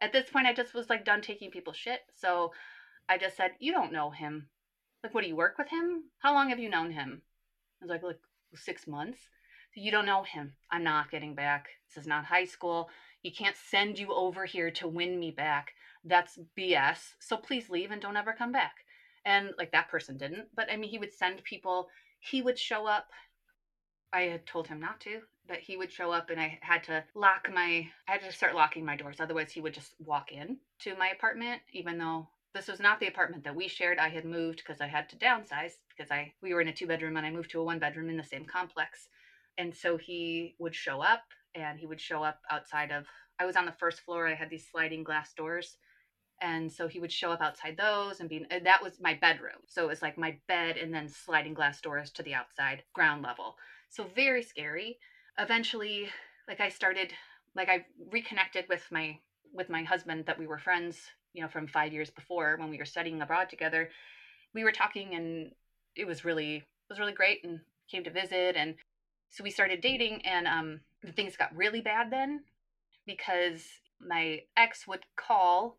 At 0.00 0.12
this 0.12 0.30
point, 0.30 0.46
I 0.46 0.54
just 0.54 0.74
was 0.74 0.88
like 0.88 1.04
done 1.04 1.20
taking 1.20 1.50
people's 1.50 1.76
shit. 1.76 2.00
So 2.16 2.52
I 3.08 3.18
just 3.18 3.36
said, 3.36 3.52
you 3.60 3.72
don't 3.72 3.92
know 3.92 4.10
him. 4.10 4.48
Like, 5.04 5.14
what 5.14 5.22
do 5.22 5.28
you 5.28 5.36
work 5.36 5.58
with 5.58 5.68
him? 5.68 6.04
How 6.18 6.34
long 6.34 6.48
have 6.48 6.58
you 6.58 6.70
known 6.70 6.90
him? 6.90 7.22
I 7.80 7.84
was 7.84 7.90
like, 7.90 8.02
like 8.02 8.18
six 8.54 8.86
months. 8.86 9.18
So 9.74 9.80
You 9.80 9.90
don't 9.90 10.06
know 10.06 10.24
him. 10.24 10.54
I'm 10.70 10.82
not 10.82 11.10
getting 11.10 11.34
back. 11.34 11.68
This 11.88 12.02
is 12.02 12.08
not 12.08 12.24
high 12.24 12.46
school. 12.46 12.88
You 13.22 13.32
can't 13.32 13.56
send 13.56 13.98
you 13.98 14.12
over 14.12 14.46
here 14.46 14.70
to 14.72 14.88
win 14.88 15.20
me 15.20 15.30
back. 15.30 15.72
That's 16.04 16.38
BS. 16.58 17.14
So 17.20 17.36
please 17.36 17.68
leave 17.70 17.90
and 17.90 18.00
don't 18.00 18.16
ever 18.16 18.34
come 18.36 18.52
back. 18.52 18.76
And 19.24 19.50
like 19.58 19.72
that 19.72 19.90
person 19.90 20.16
didn't. 20.16 20.48
But 20.56 20.70
I 20.72 20.76
mean, 20.76 20.90
he 20.90 20.98
would 20.98 21.12
send 21.12 21.44
people 21.44 21.88
he 22.20 22.40
would 22.42 22.58
show 22.58 22.86
up. 22.86 23.10
I 24.12 24.22
had 24.22 24.46
told 24.46 24.66
him 24.68 24.80
not 24.80 25.00
to, 25.00 25.22
but 25.46 25.58
he 25.60 25.76
would 25.76 25.92
show 25.92 26.10
up 26.12 26.30
and 26.30 26.40
I 26.40 26.58
had 26.62 26.82
to 26.84 27.04
lock 27.14 27.48
my 27.50 27.90
I 28.08 28.12
had 28.12 28.22
to 28.22 28.32
start 28.32 28.54
locking 28.54 28.84
my 28.84 28.96
doors. 28.96 29.20
Otherwise 29.20 29.52
he 29.52 29.60
would 29.60 29.74
just 29.74 29.94
walk 30.00 30.32
in 30.32 30.58
to 30.80 30.94
my 30.94 31.08
apartment, 31.08 31.62
even 31.72 31.98
though 31.98 32.28
This 32.52 32.66
was 32.68 32.80
not 32.80 32.98
the 32.98 33.06
apartment 33.06 33.44
that 33.44 33.54
we 33.54 33.68
shared. 33.68 33.98
I 34.00 34.08
had 34.08 34.24
moved 34.24 34.58
because 34.58 34.80
I 34.80 34.88
had 34.88 35.08
to 35.10 35.16
downsize 35.16 35.74
because 35.88 36.10
I 36.10 36.32
we 36.42 36.52
were 36.54 36.60
in 36.60 36.68
a 36.68 36.72
two 36.72 36.86
bedroom 36.86 37.16
and 37.16 37.24
I 37.26 37.30
moved 37.30 37.50
to 37.50 37.60
a 37.60 37.64
one 37.64 37.78
bedroom 37.78 38.10
in 38.10 38.16
the 38.16 38.24
same 38.24 38.44
complex. 38.44 39.08
And 39.58 39.74
so 39.74 39.96
he 39.96 40.54
would 40.58 40.74
show 40.74 41.00
up 41.00 41.22
and 41.54 41.78
he 41.78 41.86
would 41.86 42.00
show 42.00 42.22
up 42.24 42.40
outside 42.50 42.90
of 42.90 43.06
I 43.38 43.44
was 43.46 43.56
on 43.56 43.64
the 43.66 43.72
first 43.72 44.00
floor. 44.00 44.26
I 44.26 44.34
had 44.34 44.50
these 44.50 44.68
sliding 44.70 45.04
glass 45.04 45.32
doors. 45.34 45.76
And 46.40 46.72
so 46.72 46.88
he 46.88 47.00
would 47.00 47.12
show 47.12 47.30
up 47.32 47.42
outside 47.42 47.76
those 47.76 48.20
and 48.20 48.28
be 48.28 48.46
that 48.50 48.82
was 48.82 49.00
my 49.00 49.14
bedroom. 49.14 49.60
So 49.66 49.84
it 49.84 49.88
was 49.88 50.02
like 50.02 50.16
my 50.16 50.36
bed 50.48 50.76
and 50.76 50.92
then 50.92 51.08
sliding 51.08 51.54
glass 51.54 51.80
doors 51.80 52.10
to 52.12 52.22
the 52.22 52.34
outside 52.34 52.82
ground 52.94 53.22
level. 53.22 53.56
So 53.90 54.04
very 54.14 54.42
scary. 54.42 54.98
Eventually, 55.38 56.08
like 56.48 56.60
I 56.60 56.68
started 56.68 57.12
like 57.54 57.68
I 57.68 57.84
reconnected 58.10 58.66
with 58.68 58.82
my 58.90 59.18
with 59.52 59.68
my 59.68 59.82
husband 59.82 60.26
that 60.26 60.38
we 60.38 60.46
were 60.46 60.58
friends, 60.58 60.98
you 61.34 61.42
know, 61.42 61.48
from 61.48 61.66
5 61.66 61.92
years 61.92 62.10
before 62.10 62.56
when 62.56 62.70
we 62.70 62.78
were 62.78 62.84
studying 62.84 63.20
abroad 63.20 63.50
together. 63.50 63.90
We 64.54 64.64
were 64.64 64.72
talking 64.72 65.14
and 65.14 65.52
it 65.96 66.06
was 66.06 66.24
really 66.24 66.56
it 66.56 66.88
was 66.88 66.98
really 66.98 67.12
great 67.12 67.44
and 67.44 67.60
came 67.90 68.04
to 68.04 68.10
visit 68.10 68.56
and 68.56 68.76
so 69.30 69.44
we 69.44 69.50
started 69.50 69.80
dating 69.80 70.24
and 70.24 70.46
um 70.46 70.80
things 71.14 71.36
got 71.36 71.54
really 71.54 71.80
bad 71.80 72.10
then 72.10 72.44
because 73.06 73.64
my 74.00 74.40
ex 74.56 74.86
would 74.86 75.04
call 75.16 75.76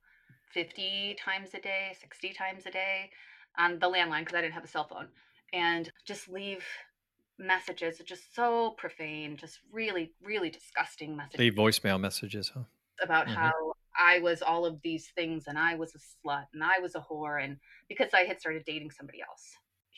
50 0.54 1.16
times 1.24 1.50
a 1.54 1.60
day 1.60 1.96
60 2.00 2.34
times 2.34 2.66
a 2.66 2.72
day 2.72 3.10
on 3.58 3.80
the 3.80 3.88
landline 3.88 4.20
because 4.20 4.36
i 4.36 4.42
didn't 4.42 4.54
have 4.54 4.64
a 4.64 4.68
cell 4.68 4.88
phone 4.88 5.08
and 5.54 5.92
just 6.06 6.30
leave 6.30 6.64
messages 7.38 8.00
just 8.06 8.36
so 8.36 8.72
profane 8.78 9.38
just 9.38 9.60
really 9.72 10.12
really 10.24 10.50
disgusting 10.50 11.16
messages 11.16 11.40
leave 11.40 11.56
voicemail 11.56 12.00
messages 12.00 12.52
huh 12.54 12.62
about 13.04 13.26
mm-hmm. 13.26 13.36
how 13.36 13.52
i 13.98 14.20
was 14.20 14.42
all 14.42 14.66
of 14.66 14.80
these 14.84 15.08
things 15.16 15.46
and 15.48 15.58
i 15.58 15.74
was 15.76 15.94
a 15.96 16.28
slut 16.28 16.46
and 16.54 16.64
i 16.64 16.80
was 16.80 16.96
a 16.96 17.00
whore 17.00 17.44
and 17.44 17.58
because 17.90 18.14
i 18.14 18.22
had 18.22 18.40
started 18.40 18.64
dating 18.66 18.92
somebody 18.92 19.22
else 19.22 19.58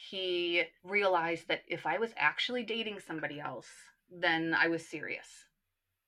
he 0.09 0.63
realized 0.83 1.47
that 1.47 1.61
if 1.67 1.85
I 1.85 1.97
was 1.97 2.11
actually 2.17 2.63
dating 2.63 2.99
somebody 2.99 3.39
else, 3.39 3.67
then 4.11 4.53
I 4.53 4.67
was 4.67 4.85
serious. 4.85 5.27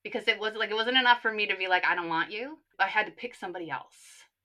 Because 0.03 0.27
it 0.27 0.39
was 0.39 0.53
like 0.55 0.69
it 0.69 0.75
wasn't 0.75 0.97
enough 0.97 1.21
for 1.21 1.31
me 1.31 1.47
to 1.47 1.55
be 1.55 1.67
like, 1.67 1.85
I 1.85 1.95
don't 1.95 2.09
want 2.09 2.31
you. 2.31 2.57
I 2.79 2.87
had 2.87 3.05
to 3.05 3.11
pick 3.11 3.33
somebody 3.33 3.69
else. 3.71 3.95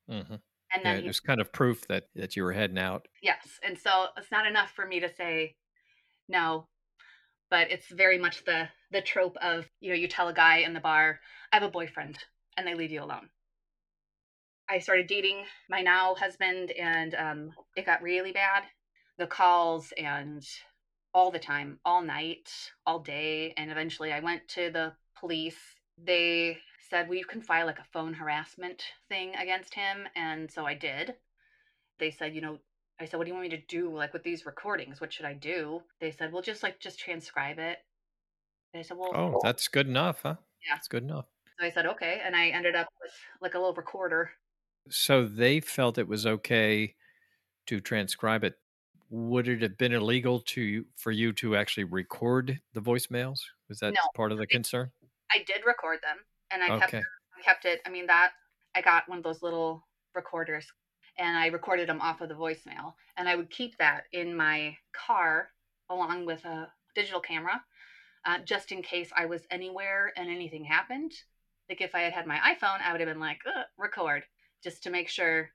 Mm-hmm. 0.09 0.35
And 0.73 0.85
then 0.85 0.99
yeah, 0.99 1.05
it 1.05 1.07
was 1.07 1.21
kind 1.21 1.41
of 1.41 1.53
proof 1.53 1.87
that 1.89 2.05
that 2.15 2.37
you 2.37 2.45
were 2.45 2.53
heading 2.53 2.79
out. 2.79 3.09
Yes, 3.23 3.59
and 3.65 3.77
so 3.77 4.07
it's 4.17 4.31
not 4.31 4.47
enough 4.47 4.71
for 4.71 4.87
me 4.87 5.01
to 5.01 5.13
say 5.13 5.57
no, 6.29 6.69
but 7.51 7.71
it's 7.71 7.89
very 7.89 8.19
much 8.19 8.45
the 8.45 8.69
the 8.93 9.03
trope 9.03 9.37
of 9.43 9.69
you 9.81 9.91
know 9.91 9.97
you 9.97 10.07
tell 10.07 10.29
a 10.29 10.35
guy 10.35 10.59
in 10.59 10.75
the 10.75 10.81
bar, 10.81 11.19
I 11.53 11.57
have 11.57 11.65
a 11.65 11.71
boyfriend, 11.71 12.19
and 12.57 12.67
they 12.67 12.75
leave 12.75 12.93
you 12.93 13.03
alone. 13.03 13.31
I 14.69 14.79
started 14.79 15.09
dating 15.09 15.45
my 15.69 15.83
now 15.83 16.15
husband, 16.15 16.71
and 16.71 17.15
um, 17.17 17.53
it 17.77 17.87
got 17.87 18.03
really 18.03 18.31
bad 18.31 18.63
the 19.21 19.27
calls 19.27 19.93
and 19.99 20.45
all 21.13 21.31
the 21.31 21.39
time, 21.39 21.79
all 21.85 22.03
night, 22.03 22.51
all 22.87 22.99
day. 22.99 23.53
And 23.57 23.71
eventually 23.71 24.13
I 24.13 24.21
went 24.21 24.49
to 24.49 24.71
the 24.71 24.93
police. 25.19 25.59
They 26.03 26.59
said, 26.91 27.09
well, 27.09 27.19
you 27.19 27.25
can 27.25 27.43
file 27.43 27.67
like 27.67 27.79
a 27.79 27.87
phone 27.93 28.13
harassment 28.15 28.83
thing 29.09 29.35
against 29.37 29.75
him. 29.75 30.07
And 30.17 30.51
so 30.51 30.67
I 30.67 30.75
did. 30.75 31.15
They 31.99 32.11
said, 32.11 32.35
you 32.35 32.41
know, 32.41 32.59
I 33.01 33.07
said, 33.07 33.17
what 33.17 33.25
do 33.25 33.29
you 33.29 33.35
want 33.35 33.51
me 33.51 33.57
to 33.57 33.63
do 33.69 33.95
like 33.95 34.13
with 34.13 34.23
these 34.23 34.45
recordings? 34.45 35.01
What 35.01 35.13
should 35.13 35.27
I 35.27 35.35
do? 35.35 35.83
They 36.01 36.11
said, 36.11 36.33
well, 36.33 36.43
just 36.43 36.63
like, 36.63 36.81
just 36.81 36.99
transcribe 36.99 37.59
it. 37.59 37.79
And 38.73 38.81
I 38.81 38.83
said, 38.83 38.97
well, 38.99 39.13
oh, 39.15 39.41
that's 39.43 39.69
good 39.69 39.89
enough, 39.89 40.21
huh? 40.23 40.37
Yeah. 40.67 40.75
That's 40.75 40.89
good 40.89 41.05
enough. 41.05 41.27
So 41.59 41.67
I 41.67 41.71
said, 41.71 41.87
okay. 41.87 42.21
And 42.25 42.37
I 42.37 42.49
ended 42.49 42.75
up 42.75 42.89
with 43.03 43.13
like 43.41 43.55
a 43.55 43.59
little 43.59 43.75
recorder. 43.75 44.31
So 44.89 45.27
they 45.27 45.61
felt 45.61 45.99
it 45.99 46.09
was 46.09 46.27
okay 46.27 46.95
to 47.67 47.81
transcribe 47.81 48.45
it 48.45 48.57
would 49.11 49.49
it 49.49 49.61
have 49.61 49.77
been 49.77 49.93
illegal 49.93 50.41
to 50.41 50.85
for 50.97 51.11
you 51.11 51.33
to 51.33 51.57
actually 51.57 51.85
record 51.85 52.61
the 52.75 52.81
voicemails? 52.81 53.41
Was 53.69 53.81
that 53.81 53.93
no, 53.93 54.01
part 54.15 54.33
of 54.33 54.39
the 54.39 54.47
concern? 54.47 54.91
I 55.33 55.43
did 55.47 55.63
record 55.67 55.99
them, 56.03 56.19
and 56.51 56.63
I 56.63 56.71
okay. 56.77 56.87
kept 56.91 57.05
kept 57.45 57.65
it. 57.65 57.81
I 57.87 57.91
mean 57.91 58.07
that 58.07 58.33
I 58.75 58.83
got 58.83 59.09
one 59.09 59.19
of 59.19 59.25
those 59.25 59.43
little 59.43 59.87
recorders, 60.15 60.67
and 61.19 61.37
I 61.37 61.47
recorded 61.47 61.89
them 61.89 62.01
off 62.01 62.21
of 62.21 62.29
the 62.29 62.35
voicemail, 62.35 62.95
and 63.17 63.29
I 63.29 63.37
would 63.37 63.51
keep 63.51 63.77
that 63.79 64.05
in 64.13 64.37
my 64.37 64.77
car 64.93 65.49
along 65.89 66.27
with 66.27 66.45
a 66.45 66.69
digital 66.95 67.21
camera, 67.21 67.61
uh, 68.27 68.39
just 68.45 68.73
in 68.73 68.83
case 68.83 69.11
I 69.17 69.27
was 69.27 69.43
anywhere 69.51 70.13
and 70.17 70.29
anything 70.29 70.65
happened. 70.65 71.13
Like 71.69 71.81
if 71.81 71.95
I 71.95 72.01
had 72.01 72.13
had 72.13 72.27
my 72.27 72.39
iPhone, 72.39 72.81
I 72.85 72.93
would 72.93 73.01
have 73.01 73.09
been 73.09 73.21
like, 73.21 73.41
record, 73.79 74.25
just 74.63 74.83
to 74.85 74.91
make 74.91 75.09
sure 75.09 75.51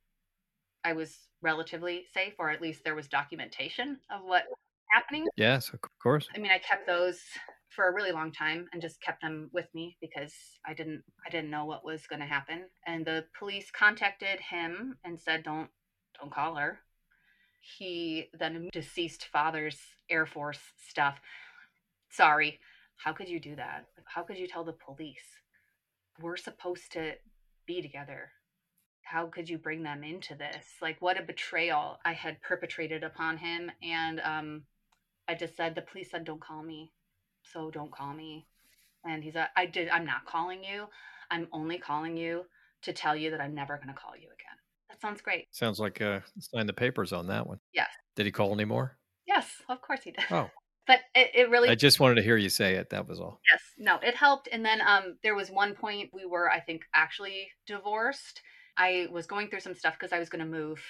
I 0.83 0.93
was 0.93 1.17
relatively 1.41 2.05
safe, 2.13 2.33
or 2.39 2.49
at 2.49 2.61
least 2.61 2.83
there 2.83 2.95
was 2.95 3.07
documentation 3.07 3.99
of 4.09 4.21
what 4.23 4.43
was 4.47 4.57
happening. 4.91 5.27
Yes, 5.35 5.69
of 5.69 5.79
course. 6.01 6.27
I 6.35 6.39
mean, 6.39 6.51
I 6.51 6.59
kept 6.59 6.87
those 6.87 7.19
for 7.75 7.87
a 7.87 7.93
really 7.93 8.11
long 8.11 8.31
time 8.31 8.67
and 8.71 8.81
just 8.81 9.01
kept 9.01 9.21
them 9.21 9.49
with 9.53 9.67
me 9.73 9.97
because 10.01 10.33
I 10.65 10.73
didn't 10.73 11.03
I 11.25 11.29
didn't 11.29 11.49
know 11.49 11.65
what 11.65 11.85
was 11.85 12.07
going 12.07 12.21
to 12.21 12.25
happen. 12.25 12.65
And 12.85 13.05
the 13.05 13.25
police 13.37 13.71
contacted 13.71 14.39
him 14.39 14.97
and 15.03 15.19
said, 15.19 15.43
"Don't 15.43 15.69
don't 16.19 16.33
call 16.33 16.55
her." 16.55 16.79
He 17.77 18.29
then 18.37 18.69
deceased 18.71 19.25
father's 19.31 19.79
Air 20.09 20.25
Force 20.25 20.59
stuff. 20.77 21.19
Sorry, 22.11 22.59
how 22.97 23.13
could 23.13 23.27
you 23.29 23.39
do 23.39 23.55
that? 23.55 23.87
How 24.05 24.23
could 24.23 24.37
you 24.37 24.47
tell 24.47 24.63
the 24.63 24.73
police? 24.73 25.41
We're 26.21 26.37
supposed 26.37 26.91
to 26.93 27.13
be 27.67 27.81
together 27.81 28.31
how 29.05 29.27
could 29.27 29.47
you 29.47 29.57
bring 29.57 29.83
them 29.83 30.03
into 30.03 30.35
this? 30.35 30.65
Like, 30.81 31.01
what 31.01 31.19
a 31.19 31.23
betrayal 31.23 31.99
I 32.03 32.13
had 32.13 32.41
perpetrated 32.41 33.03
upon 33.03 33.37
him. 33.37 33.71
And 33.81 34.19
um, 34.19 34.63
I 35.27 35.35
just 35.35 35.55
said, 35.55 35.75
the 35.75 35.81
police 35.81 36.09
said, 36.11 36.25
don't 36.25 36.41
call 36.41 36.63
me. 36.63 36.91
So 37.51 37.71
don't 37.71 37.91
call 37.91 38.13
me. 38.13 38.47
And 39.03 39.23
he's 39.23 39.35
like, 39.35 39.49
I 39.55 39.65
did, 39.65 39.89
I'm 39.89 40.05
not 40.05 40.25
calling 40.25 40.63
you. 40.63 40.85
I'm 41.31 41.47
only 41.51 41.77
calling 41.77 42.17
you 42.17 42.45
to 42.83 42.93
tell 42.93 43.15
you 43.15 43.31
that 43.31 43.41
I'm 43.41 43.53
never 43.53 43.77
going 43.77 43.87
to 43.87 43.93
call 43.93 44.15
you 44.15 44.27
again. 44.27 44.57
That 44.89 45.01
sounds 45.01 45.21
great. 45.21 45.47
Sounds 45.51 45.79
like 45.79 46.01
uh, 46.01 46.19
sign 46.39 46.67
the 46.67 46.73
papers 46.73 47.13
on 47.13 47.27
that 47.27 47.45
one. 47.45 47.59
Yes. 47.73 47.89
Did 48.15 48.25
he 48.25 48.31
call 48.31 48.53
anymore? 48.53 48.97
Yes, 49.27 49.49
of 49.69 49.81
course 49.81 50.01
he 50.03 50.11
did. 50.11 50.25
Oh. 50.31 50.49
But 50.87 50.99
it, 51.15 51.31
it 51.33 51.49
really. 51.49 51.69
I 51.69 51.73
just 51.73 51.99
wanted 51.99 52.13
to 52.13 52.21
hear 52.21 52.37
you 52.37 52.47
say 52.47 52.75
it. 52.75 52.91
That 52.91 53.07
was 53.07 53.19
all. 53.19 53.41
Yes. 53.51 53.59
No, 53.79 53.97
it 54.07 54.13
helped. 54.13 54.47
And 54.51 54.63
then 54.63 54.81
um, 54.85 55.17
there 55.23 55.33
was 55.33 55.49
one 55.49 55.73
point 55.73 56.11
we 56.13 56.27
were, 56.27 56.47
I 56.47 56.59
think, 56.59 56.83
actually 56.93 57.47
divorced 57.65 58.43
I 58.77 59.07
was 59.11 59.25
going 59.25 59.49
through 59.49 59.61
some 59.61 59.73
stuff 59.73 59.95
because 59.97 60.13
I 60.13 60.19
was 60.19 60.29
going 60.29 60.43
to 60.43 60.49
move 60.49 60.81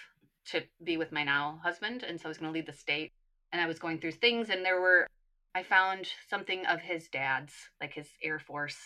to 0.47 0.63
be 0.83 0.97
with 0.97 1.11
my 1.11 1.23
now 1.23 1.59
husband. 1.63 2.03
And 2.03 2.19
so 2.19 2.25
I 2.25 2.29
was 2.29 2.37
going 2.37 2.51
to 2.51 2.53
leave 2.53 2.65
the 2.65 2.73
state. 2.73 3.11
And 3.51 3.61
I 3.61 3.67
was 3.67 3.79
going 3.79 3.99
through 3.99 4.11
things, 4.13 4.49
and 4.49 4.65
there 4.65 4.81
were, 4.81 5.07
I 5.55 5.63
found 5.63 6.07
something 6.29 6.65
of 6.65 6.81
his 6.81 7.07
dad's, 7.07 7.53
like 7.79 7.93
his 7.93 8.09
Air 8.21 8.39
Force 8.39 8.77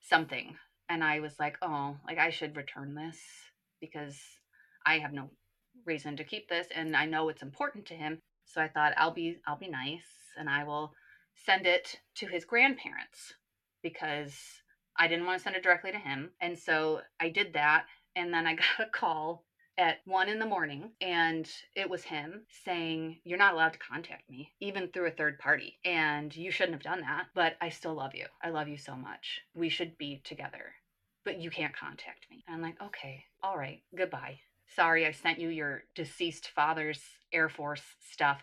something. 0.00 0.54
And 0.90 1.02
I 1.02 1.20
was 1.20 1.40
like, 1.40 1.56
oh, 1.62 1.96
like 2.06 2.18
I 2.18 2.28
should 2.28 2.56
return 2.56 2.94
this 2.94 3.16
because 3.80 4.18
I 4.84 4.98
have 4.98 5.14
no 5.14 5.30
reason 5.86 6.14
to 6.18 6.24
keep 6.24 6.50
this. 6.50 6.66
And 6.74 6.94
I 6.94 7.06
know 7.06 7.30
it's 7.30 7.42
important 7.42 7.86
to 7.86 7.94
him. 7.94 8.18
So 8.44 8.60
I 8.60 8.68
thought 8.68 8.92
I'll 8.98 9.12
be, 9.12 9.38
I'll 9.46 9.58
be 9.58 9.68
nice 9.68 10.06
and 10.38 10.48
I 10.48 10.64
will 10.64 10.92
send 11.46 11.66
it 11.66 11.96
to 12.16 12.26
his 12.26 12.44
grandparents 12.44 13.32
because 13.82 14.34
I 14.98 15.08
didn't 15.08 15.24
want 15.24 15.38
to 15.38 15.42
send 15.42 15.56
it 15.56 15.62
directly 15.62 15.92
to 15.92 15.98
him. 15.98 16.32
And 16.42 16.58
so 16.58 17.00
I 17.18 17.30
did 17.30 17.54
that 17.54 17.86
and 18.14 18.32
then 18.32 18.46
I 18.46 18.54
got 18.56 18.86
a 18.86 18.90
call 18.90 19.44
at 19.78 19.98
one 20.04 20.28
in 20.28 20.40
the 20.40 20.46
morning 20.46 20.90
and 21.00 21.48
it 21.76 21.88
was 21.88 22.02
him 22.02 22.42
saying 22.64 23.16
you're 23.22 23.38
not 23.38 23.54
allowed 23.54 23.72
to 23.72 23.78
contact 23.78 24.28
me 24.28 24.52
even 24.60 24.88
through 24.88 25.06
a 25.06 25.12
third 25.12 25.38
party 25.38 25.78
and 25.84 26.34
you 26.34 26.50
shouldn't 26.50 26.74
have 26.74 26.82
done 26.82 27.00
that 27.00 27.26
but 27.34 27.56
i 27.60 27.68
still 27.68 27.94
love 27.94 28.14
you. 28.14 28.26
I 28.42 28.50
love 28.50 28.66
you 28.68 28.76
so 28.76 28.96
much. 28.96 29.40
We 29.54 29.68
should 29.68 29.96
be 29.96 30.20
together 30.24 30.74
but 31.24 31.40
you 31.40 31.50
can't 31.50 31.76
contact 31.76 32.26
me. 32.30 32.44
And 32.46 32.56
i'm 32.56 32.62
like 32.62 32.82
okay 32.82 33.24
all 33.42 33.56
right 33.56 33.80
goodbye. 33.96 34.40
Sorry 34.74 35.06
i 35.06 35.12
sent 35.12 35.38
you 35.38 35.48
your 35.48 35.84
deceased 35.94 36.50
father's 36.54 37.00
air 37.32 37.48
force 37.48 37.82
stuff. 38.00 38.42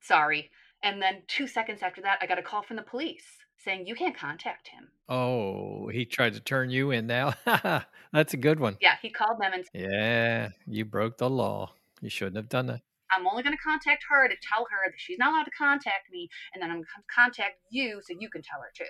Sorry. 0.00 0.50
And 0.82 1.02
then 1.02 1.22
two 1.26 1.48
seconds 1.48 1.82
after 1.82 2.00
that 2.02 2.18
i 2.22 2.26
got 2.26 2.38
a 2.38 2.42
call 2.42 2.62
from 2.62 2.76
the 2.76 2.82
police 2.82 3.24
saying 3.58 3.86
you 3.86 3.94
can't 3.94 4.16
contact 4.16 4.68
him. 4.68 4.88
Oh, 5.08 5.88
he 5.88 6.04
tried 6.04 6.34
to 6.34 6.40
turn 6.40 6.70
you 6.70 6.90
in 6.90 7.06
now. 7.06 7.34
That's 8.12 8.34
a 8.34 8.38
good 8.38 8.60
one. 8.60 8.76
Yeah, 8.80 8.96
he 9.00 9.10
called 9.10 9.40
them 9.40 9.52
and 9.52 9.64
Yeah, 9.72 10.50
you 10.66 10.84
broke 10.84 11.18
the 11.18 11.30
law. 11.30 11.72
You 12.00 12.10
shouldn't 12.10 12.36
have 12.36 12.48
done 12.48 12.66
that. 12.66 12.82
I'm 13.10 13.26
only 13.26 13.42
going 13.42 13.56
to 13.56 13.62
contact 13.62 14.04
her 14.08 14.28
to 14.28 14.34
tell 14.42 14.66
her 14.70 14.90
that 14.90 14.98
she's 14.98 15.18
not 15.18 15.32
allowed 15.32 15.44
to 15.44 15.50
contact 15.52 16.10
me, 16.10 16.28
and 16.52 16.62
then 16.62 16.70
I'm 16.70 16.76
going 16.78 16.84
to 16.84 17.14
contact 17.14 17.60
you 17.70 18.00
so 18.04 18.16
you 18.18 18.28
can 18.28 18.42
tell 18.42 18.60
her 18.60 18.72
too. 18.76 18.84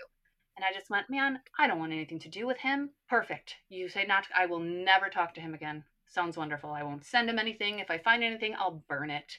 And 0.57 0.65
I 0.65 0.73
just 0.73 0.89
went, 0.89 1.11
man, 1.11 1.41
I 1.59 1.67
don't 1.67 1.79
want 1.79 1.93
anything 1.93 2.19
to 2.21 2.31
do 2.31 2.47
with 2.47 2.59
him. 2.59 2.91
Perfect. 3.11 3.57
You 3.69 3.89
say 3.91 4.07
not, 4.07 4.25
I 4.35 4.47
will 4.47 4.61
never 4.61 5.11
talk 5.11 5.35
to 5.35 5.41
him 5.41 5.53
again. 5.53 5.85
Sounds 6.09 6.37
wonderful. 6.37 6.71
I 6.71 6.83
won't 6.83 7.05
send 7.05 7.29
him 7.29 7.39
anything. 7.39 7.79
If 7.79 7.91
I 7.91 7.99
find 7.99 8.25
anything, 8.25 8.55
I'll 8.59 8.83
burn 8.89 9.11
it. 9.11 9.33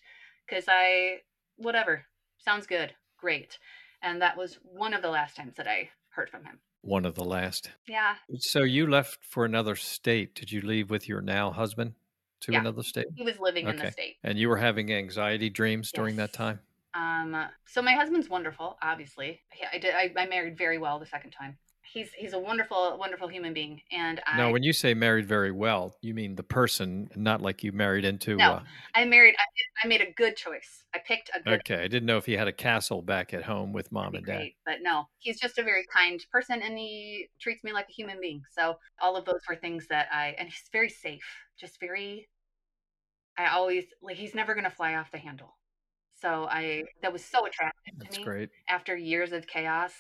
Because 0.48 0.66
I, 0.68 1.22
whatever. 1.56 2.06
Sounds 2.38 2.68
good. 2.68 2.94
Great. 3.20 3.58
And 4.02 4.22
that 4.22 4.38
was 4.38 4.58
one 4.64 4.94
of 4.94 5.02
the 5.02 5.10
last 5.10 5.36
times 5.36 5.56
that 5.58 5.68
I 5.68 5.90
heard 6.10 6.30
from 6.30 6.44
him. 6.46 6.60
One 6.82 7.06
of 7.06 7.16
the 7.16 7.24
last. 7.26 7.72
Yeah. 7.88 8.16
So 8.40 8.64
you 8.64 8.88
left 8.88 9.20
for 9.24 9.44
another 9.46 9.76
state. 9.76 10.36
Did 10.36 10.52
you 10.52 10.62
leave 10.62 10.90
with 10.90 11.08
your 11.10 11.22
now 11.22 11.52
husband? 11.52 11.94
to 12.42 12.52
Yeah. 12.52 12.60
another 12.60 12.84
state? 12.84 13.08
He 13.16 13.24
was 13.24 13.40
living 13.40 13.68
in 13.68 13.78
the 13.78 13.92
state. 13.92 14.18
And 14.24 14.38
you 14.38 14.48
were 14.48 14.58
having 14.58 14.94
anxiety 14.94 15.50
dreams 15.50 15.92
during 15.92 16.18
that 16.18 16.34
time? 16.34 16.60
Um, 16.94 17.36
so 17.66 17.82
my 17.82 17.94
husband's 17.94 18.30
wonderful, 18.30 18.78
obviously. 18.82 19.42
He- 19.52 19.66
I 19.72 19.80
did. 19.80 19.96
I, 19.96 20.14
I 20.16 20.28
married 20.28 20.56
very 20.56 20.78
well 20.78 21.00
the 21.00 21.08
second 21.08 21.32
time. 21.32 21.58
He's 21.92 22.12
he's 22.14 22.34
a 22.34 22.40
wonderful, 22.40 22.98
wonderful 22.98 23.28
human 23.28 23.54
being, 23.54 23.82
and 23.92 24.22
I 24.26 24.38
No, 24.38 24.52
when 24.52 24.64
you 24.64 24.74
say 24.74 24.94
married 24.94 25.26
very 25.26 25.52
well, 25.52 25.96
you 26.02 26.14
mean 26.14 26.36
the 26.36 26.44
person, 26.44 27.10
not 27.16 27.42
like 27.42 27.64
you 27.64 27.72
married 27.72 28.06
into. 28.06 28.36
No. 28.36 28.54
Uh, 28.54 28.64
I 28.94 29.06
married. 29.06 29.36
I, 29.38 29.86
I 29.86 29.88
made 29.88 30.02
a 30.02 30.12
good 30.12 30.36
choice. 30.36 30.84
I 30.94 31.00
picked 31.00 31.30
a 31.34 31.42
good. 31.42 31.60
okay, 31.62 31.84
I 31.84 31.88
didn't 31.88 32.06
know 32.06 32.18
if 32.18 32.26
he 32.26 32.34
had 32.34 32.48
a 32.48 32.54
castle 32.54 33.02
back 33.02 33.34
at 33.34 33.44
home 33.44 33.74
with 33.74 33.92
mom 33.92 34.16
and 34.16 34.26
dad. 34.26 34.38
great, 34.38 34.56
but 34.66 34.78
no, 34.82 35.06
he's 35.20 35.40
just 35.40 35.58
a 35.58 35.64
very 35.64 35.86
kind 35.94 36.24
person, 36.32 36.62
and 36.62 36.78
he 36.78 37.30
treats 37.40 37.64
me 37.64 37.72
like 37.72 37.88
a 37.90 37.94
human 37.94 38.20
being. 38.20 38.44
So 38.52 38.78
all 39.02 39.16
of 39.16 39.26
those 39.26 39.42
were 39.48 39.56
things 39.56 39.88
that 39.90 40.08
I, 40.12 40.36
and 40.38 40.50
he's 40.50 40.70
very 40.72 40.90
safe, 40.90 41.26
just 41.60 41.80
very. 41.80 42.28
I 43.38 43.50
always 43.50 43.86
like 44.02 44.18
he's 44.18 44.36
never 44.36 44.56
gonna 44.56 44.72
fly 44.72 44.96
off 44.96 45.12
the 45.12 45.20
handle. 45.20 45.58
So 46.22 46.48
I 46.50 46.84
that 47.02 47.14
was 47.14 47.24
so 47.24 47.46
attractive 47.46 47.94
to 48.00 48.06
That's 48.06 48.18
me. 48.18 48.24
great. 48.24 48.50
after 48.68 48.96
years 48.98 49.32
of 49.32 49.46
chaos 49.48 49.94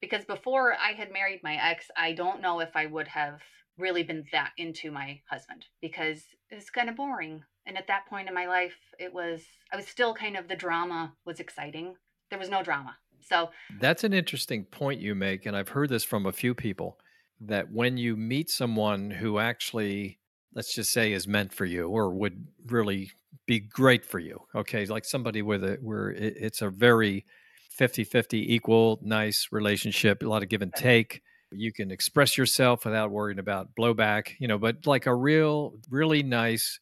because 0.00 0.24
before 0.24 0.74
I 0.74 0.92
had 0.92 1.12
married 1.12 1.40
my 1.42 1.56
ex, 1.56 1.86
I 1.96 2.12
don't 2.12 2.40
know 2.40 2.60
if 2.60 2.70
I 2.74 2.86
would 2.86 3.08
have 3.08 3.40
really 3.78 4.02
been 4.02 4.24
that 4.32 4.52
into 4.56 4.90
my 4.90 5.20
husband 5.28 5.64
because 5.80 6.22
it's 6.50 6.70
kind 6.70 6.88
of 6.88 6.96
boring. 6.96 7.42
And 7.66 7.76
at 7.76 7.86
that 7.88 8.06
point 8.08 8.28
in 8.28 8.34
my 8.34 8.46
life, 8.46 8.76
it 8.98 9.12
was, 9.12 9.42
I 9.72 9.76
was 9.76 9.86
still 9.86 10.14
kind 10.14 10.36
of, 10.36 10.48
the 10.48 10.56
drama 10.56 11.14
was 11.24 11.40
exciting. 11.40 11.94
There 12.30 12.38
was 12.38 12.48
no 12.48 12.62
drama. 12.62 12.96
So, 13.20 13.50
That's 13.80 14.04
an 14.04 14.12
interesting 14.12 14.64
point 14.64 15.00
you 15.00 15.14
make. 15.14 15.46
And 15.46 15.56
I've 15.56 15.68
heard 15.68 15.90
this 15.90 16.04
from 16.04 16.26
a 16.26 16.32
few 16.32 16.54
people 16.54 16.98
that 17.40 17.70
when 17.70 17.96
you 17.96 18.16
meet 18.16 18.50
someone 18.50 19.10
who 19.10 19.38
actually, 19.38 20.18
let's 20.54 20.74
just 20.74 20.92
say, 20.92 21.12
is 21.12 21.28
meant 21.28 21.52
for 21.52 21.64
you 21.64 21.88
or 21.88 22.10
would 22.10 22.46
really 22.66 23.10
be 23.46 23.60
great 23.60 24.04
for 24.04 24.18
you, 24.18 24.40
okay, 24.54 24.84
like 24.86 25.04
somebody 25.04 25.42
where 25.42 26.10
it, 26.10 26.34
it's 26.36 26.62
a 26.62 26.70
very 26.70 27.24
50 27.70 28.04
50 28.04 28.54
equal, 28.54 28.98
nice 29.02 29.48
relationship, 29.50 30.22
a 30.22 30.26
lot 30.26 30.42
of 30.42 30.48
give 30.48 30.62
and 30.62 30.74
take. 30.74 31.22
You 31.52 31.72
can 31.72 31.90
express 31.90 32.36
yourself 32.36 32.84
without 32.84 33.10
worrying 33.10 33.38
about 33.38 33.74
blowback, 33.74 34.32
you 34.38 34.46
know, 34.46 34.58
but 34.58 34.86
like 34.86 35.06
a 35.06 35.14
real, 35.14 35.74
really 35.88 36.22
nice, 36.22 36.78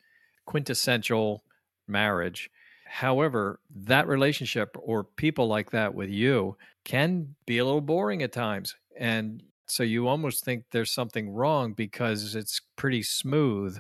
quintessential 0.47 1.45
marriage. 1.87 2.51
However, 2.87 3.61
that 3.71 4.09
relationship 4.09 4.77
or 4.81 5.05
people 5.05 5.47
like 5.47 5.71
that 5.71 5.95
with 5.95 6.09
you 6.11 6.57
can 6.85 7.35
be 7.47 7.59
a 7.59 7.65
little 7.65 7.83
boring 7.83 8.23
at 8.23 8.33
times. 8.33 8.75
And 8.99 9.43
so 9.67 9.83
you 9.83 10.09
almost 10.09 10.45
think 10.45 10.65
there's 10.73 10.91
something 10.91 11.31
wrong 11.31 11.75
because 11.75 12.35
it's 12.35 12.61
pretty 12.77 13.03
smooth. 13.03 13.79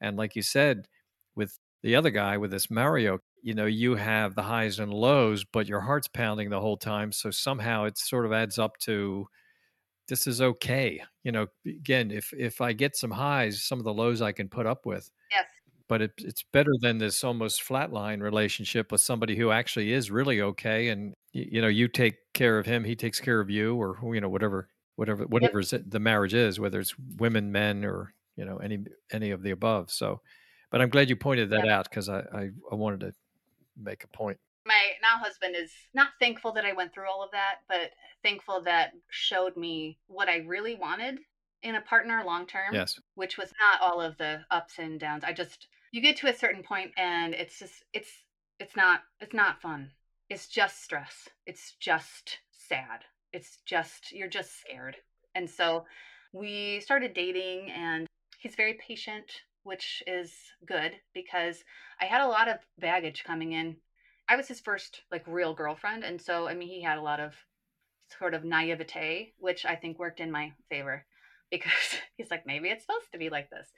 And 0.00 0.16
like 0.16 0.34
you 0.36 0.42
said, 0.42 0.88
with 1.36 1.58
the 1.82 1.94
other 1.94 2.10
guy, 2.10 2.38
with 2.38 2.50
this 2.50 2.70
Mario, 2.70 3.20
you 3.44 3.54
know, 3.54 3.66
you 3.66 3.96
have 3.96 4.34
the 4.36 4.42
highs 4.44 4.80
and 4.80 4.92
lows, 4.94 5.44
but 5.44 5.68
your 5.68 5.80
heart's 5.82 6.08
pounding 6.08 6.50
the 6.50 6.60
whole 6.60 6.78
time. 6.78 7.12
So 7.12 7.30
somehow 7.30 7.84
it 7.84 7.98
sort 7.98 8.26
of 8.26 8.32
adds 8.32 8.58
up 8.58 8.78
to 8.80 9.28
this 10.08 10.26
is 10.26 10.40
okay. 10.40 11.02
You 11.22 11.32
know, 11.32 11.46
again, 11.66 12.10
if 12.10 12.32
if 12.34 12.60
I 12.60 12.72
get 12.72 12.96
some 12.96 13.10
highs, 13.10 13.62
some 13.64 13.78
of 13.78 13.84
the 13.84 13.94
lows 13.94 14.20
I 14.22 14.32
can 14.32 14.48
put 14.48 14.66
up 14.66 14.86
with 14.86 15.10
yes, 15.30 15.46
but 15.88 16.02
it, 16.02 16.12
it's 16.18 16.44
better 16.52 16.72
than 16.80 16.98
this 16.98 17.24
almost 17.24 17.62
flatline 17.62 18.22
relationship 18.22 18.92
with 18.92 19.00
somebody 19.00 19.36
who 19.36 19.50
actually 19.50 19.92
is 19.92 20.10
really 20.10 20.40
okay 20.42 20.88
and 20.88 21.14
y- 21.34 21.46
you 21.52 21.60
know 21.62 21.68
you 21.68 21.88
take 21.88 22.16
care 22.34 22.58
of 22.58 22.66
him 22.66 22.84
he 22.84 22.96
takes 22.96 23.20
care 23.20 23.40
of 23.40 23.50
you 23.50 23.76
or 23.76 23.98
you 24.14 24.20
know 24.20 24.28
whatever 24.28 24.68
whatever 24.96 25.24
whatever 25.26 25.62
the 25.62 26.00
marriage 26.00 26.34
is 26.34 26.60
whether 26.60 26.80
it's 26.80 26.94
women 27.18 27.52
men 27.52 27.84
or 27.84 28.14
you 28.36 28.44
know 28.44 28.58
any 28.58 28.84
any 29.12 29.30
of 29.30 29.42
the 29.42 29.50
above 29.50 29.90
so 29.90 30.20
but 30.70 30.80
i'm 30.80 30.88
glad 30.90 31.08
you 31.08 31.16
pointed 31.16 31.50
that 31.50 31.66
out 31.66 31.88
because 31.90 32.08
I, 32.08 32.20
I 32.20 32.50
i 32.70 32.74
wanted 32.74 33.00
to 33.00 33.12
make 33.76 34.04
a 34.04 34.08
point 34.08 34.38
my 34.66 34.92
now 35.02 35.18
husband 35.18 35.54
is 35.56 35.70
not 35.92 36.08
thankful 36.18 36.52
that 36.52 36.64
I 36.64 36.72
went 36.72 36.92
through 36.92 37.08
all 37.10 37.22
of 37.22 37.30
that, 37.32 37.56
but 37.68 37.90
thankful 38.22 38.62
that 38.62 38.92
showed 39.10 39.56
me 39.56 39.98
what 40.06 40.28
I 40.28 40.38
really 40.38 40.74
wanted 40.74 41.18
in 41.62 41.74
a 41.74 41.80
partner 41.80 42.22
long 42.24 42.46
term. 42.46 42.72
yes 42.74 42.98
which 43.14 43.38
was 43.38 43.52
not 43.60 43.80
all 43.80 44.00
of 44.00 44.16
the 44.18 44.40
ups 44.50 44.78
and 44.78 44.98
downs. 45.00 45.24
I 45.24 45.32
just 45.32 45.68
you 45.92 46.00
get 46.00 46.16
to 46.18 46.28
a 46.28 46.36
certain 46.36 46.62
point 46.62 46.92
and 46.96 47.34
it's 47.34 47.58
just 47.58 47.84
it's 47.92 48.10
it's 48.58 48.76
not 48.76 49.00
it's 49.20 49.34
not 49.34 49.60
fun. 49.60 49.90
It's 50.30 50.48
just 50.48 50.82
stress. 50.82 51.28
It's 51.46 51.74
just 51.80 52.38
sad. 52.50 53.00
It's 53.32 53.58
just 53.66 54.12
you're 54.12 54.28
just 54.28 54.60
scared. 54.60 54.96
And 55.34 55.48
so 55.48 55.84
we 56.32 56.80
started 56.80 57.14
dating 57.14 57.70
and 57.70 58.06
he's 58.38 58.54
very 58.54 58.74
patient, 58.74 59.30
which 59.64 60.02
is 60.06 60.32
good 60.66 60.92
because 61.12 61.64
I 62.00 62.04
had 62.04 62.20
a 62.20 62.28
lot 62.28 62.48
of 62.48 62.56
baggage 62.78 63.24
coming 63.24 63.52
in. 63.52 63.76
I 64.28 64.36
was 64.36 64.48
his 64.48 64.60
first 64.60 65.02
like 65.10 65.24
real 65.26 65.54
girlfriend 65.54 66.04
and 66.04 66.20
so 66.20 66.48
I 66.48 66.54
mean 66.54 66.68
he 66.68 66.82
had 66.82 66.98
a 66.98 67.02
lot 67.02 67.20
of 67.20 67.34
sort 68.18 68.34
of 68.34 68.44
naivete, 68.44 69.32
which 69.38 69.64
I 69.64 69.76
think 69.76 69.98
worked 69.98 70.20
in 70.20 70.30
my 70.30 70.52
favor 70.68 71.04
because 71.50 71.98
he's 72.16 72.30
like, 72.30 72.46
maybe 72.46 72.68
it's 72.68 72.84
supposed 72.84 73.12
to 73.12 73.18
be 73.18 73.30
like 73.30 73.50
this. 73.50 73.68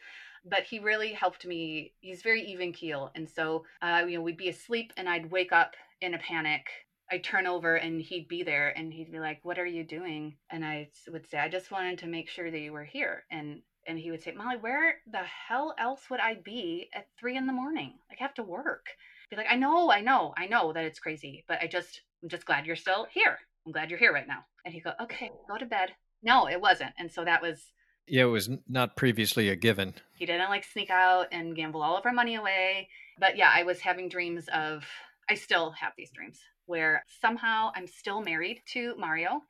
But 0.45 0.63
he 0.63 0.79
really 0.79 1.13
helped 1.13 1.45
me. 1.45 1.93
He's 2.01 2.23
very 2.23 2.43
even 2.43 2.73
keel. 2.73 3.11
And 3.15 3.29
so, 3.29 3.65
uh, 3.83 4.05
you 4.07 4.17
know, 4.17 4.23
we'd 4.23 4.37
be 4.37 4.49
asleep 4.49 4.93
and 4.97 5.09
I'd 5.09 5.31
wake 5.31 5.53
up 5.53 5.75
in 6.01 6.15
a 6.15 6.19
panic. 6.19 6.67
I'd 7.11 7.25
turn 7.25 7.47
over 7.47 7.77
and 7.77 8.01
he'd 8.01 8.29
be 8.29 8.43
there 8.43 8.77
and 8.77 8.93
he'd 8.93 9.13
be 9.13 9.21
like, 9.21 9.41
what 9.43 9.59
are 9.59 9.67
you 9.67 9.85
doing? 9.85 10.37
And 10.51 10.65
I 10.65 10.89
would 11.11 11.29
say, 11.29 11.39
I 11.39 11.49
just 11.49 11.71
wanted 11.71 11.99
to 11.99 12.07
make 12.07 12.29
sure 12.29 12.51
that 12.51 12.59
you 12.59 12.73
were 12.73 12.85
here. 12.85 13.25
And 13.31 13.63
and 13.87 13.99
he 13.99 14.11
would 14.11 14.23
say, 14.23 14.33
Molly, 14.33 14.57
where 14.57 14.97
the 15.11 15.23
hell 15.23 15.75
else 15.79 16.11
would 16.11 16.21
I 16.21 16.35
be 16.35 16.89
at 16.95 17.09
three 17.19 17.37
in 17.37 17.47
the 17.47 17.53
morning? 17.53 17.95
Like, 18.09 18.19
I 18.21 18.25
have 18.25 18.35
to 18.35 18.43
work. 18.43 18.87
Be 19.31 19.37
like, 19.37 19.47
I 19.51 19.57
know, 19.57 19.91
I 19.91 20.01
know, 20.01 20.35
I 20.37 20.47
know 20.47 20.73
that 20.73 20.85
it's 20.85 21.01
crazy, 21.01 21.45
but 21.49 21.59
I 21.61 21.67
just, 21.67 22.03
I'm 22.23 22.29
just 22.29 22.47
glad 22.47 22.67
you're 22.67 22.77
still 22.77 23.07
here. 23.13 23.39
I'm 23.65 23.73
glad 23.73 23.91
you're 23.91 23.99
here 23.99 24.13
right 24.13 24.29
now. 24.29 24.45
And 24.65 24.73
he'd 24.73 24.85
go, 24.85 24.93
okay, 25.03 25.31
go 25.49 25.59
to 25.59 25.67
bed. 25.67 25.91
No, 26.23 26.49
it 26.49 26.61
wasn't. 26.61 26.93
And 26.99 27.11
so 27.11 27.25
that 27.25 27.43
was, 27.43 27.73
yeah 28.07 28.23
it 28.23 28.27
was 28.27 28.49
not 28.69 28.95
previously 28.95 29.49
a 29.49 29.57
given 29.57 29.93
he 30.17 30.27
didn't 30.27 30.49
like 30.49 30.65
sneak 30.65 30.91
out 30.91 31.27
and 31.33 31.55
gamble 31.55 31.83
all 31.83 31.97
of 31.97 32.07
our 32.07 32.13
money 32.13 32.37
away. 32.37 32.89
But 33.19 33.37
yeah, 33.37 33.51
I 33.53 33.63
was 33.63 33.81
having 33.81 34.09
dreams 34.09 34.49
of, 34.53 34.85
I 35.29 35.35
still 35.35 35.73
have 35.73 35.93
these 35.97 36.11
dreams 36.11 36.41
where 36.67 37.05
somehow 37.21 37.71
I'm 37.75 37.87
still 37.87 38.21
married 38.21 38.63
to 38.73 38.95
Mario. 38.97 39.43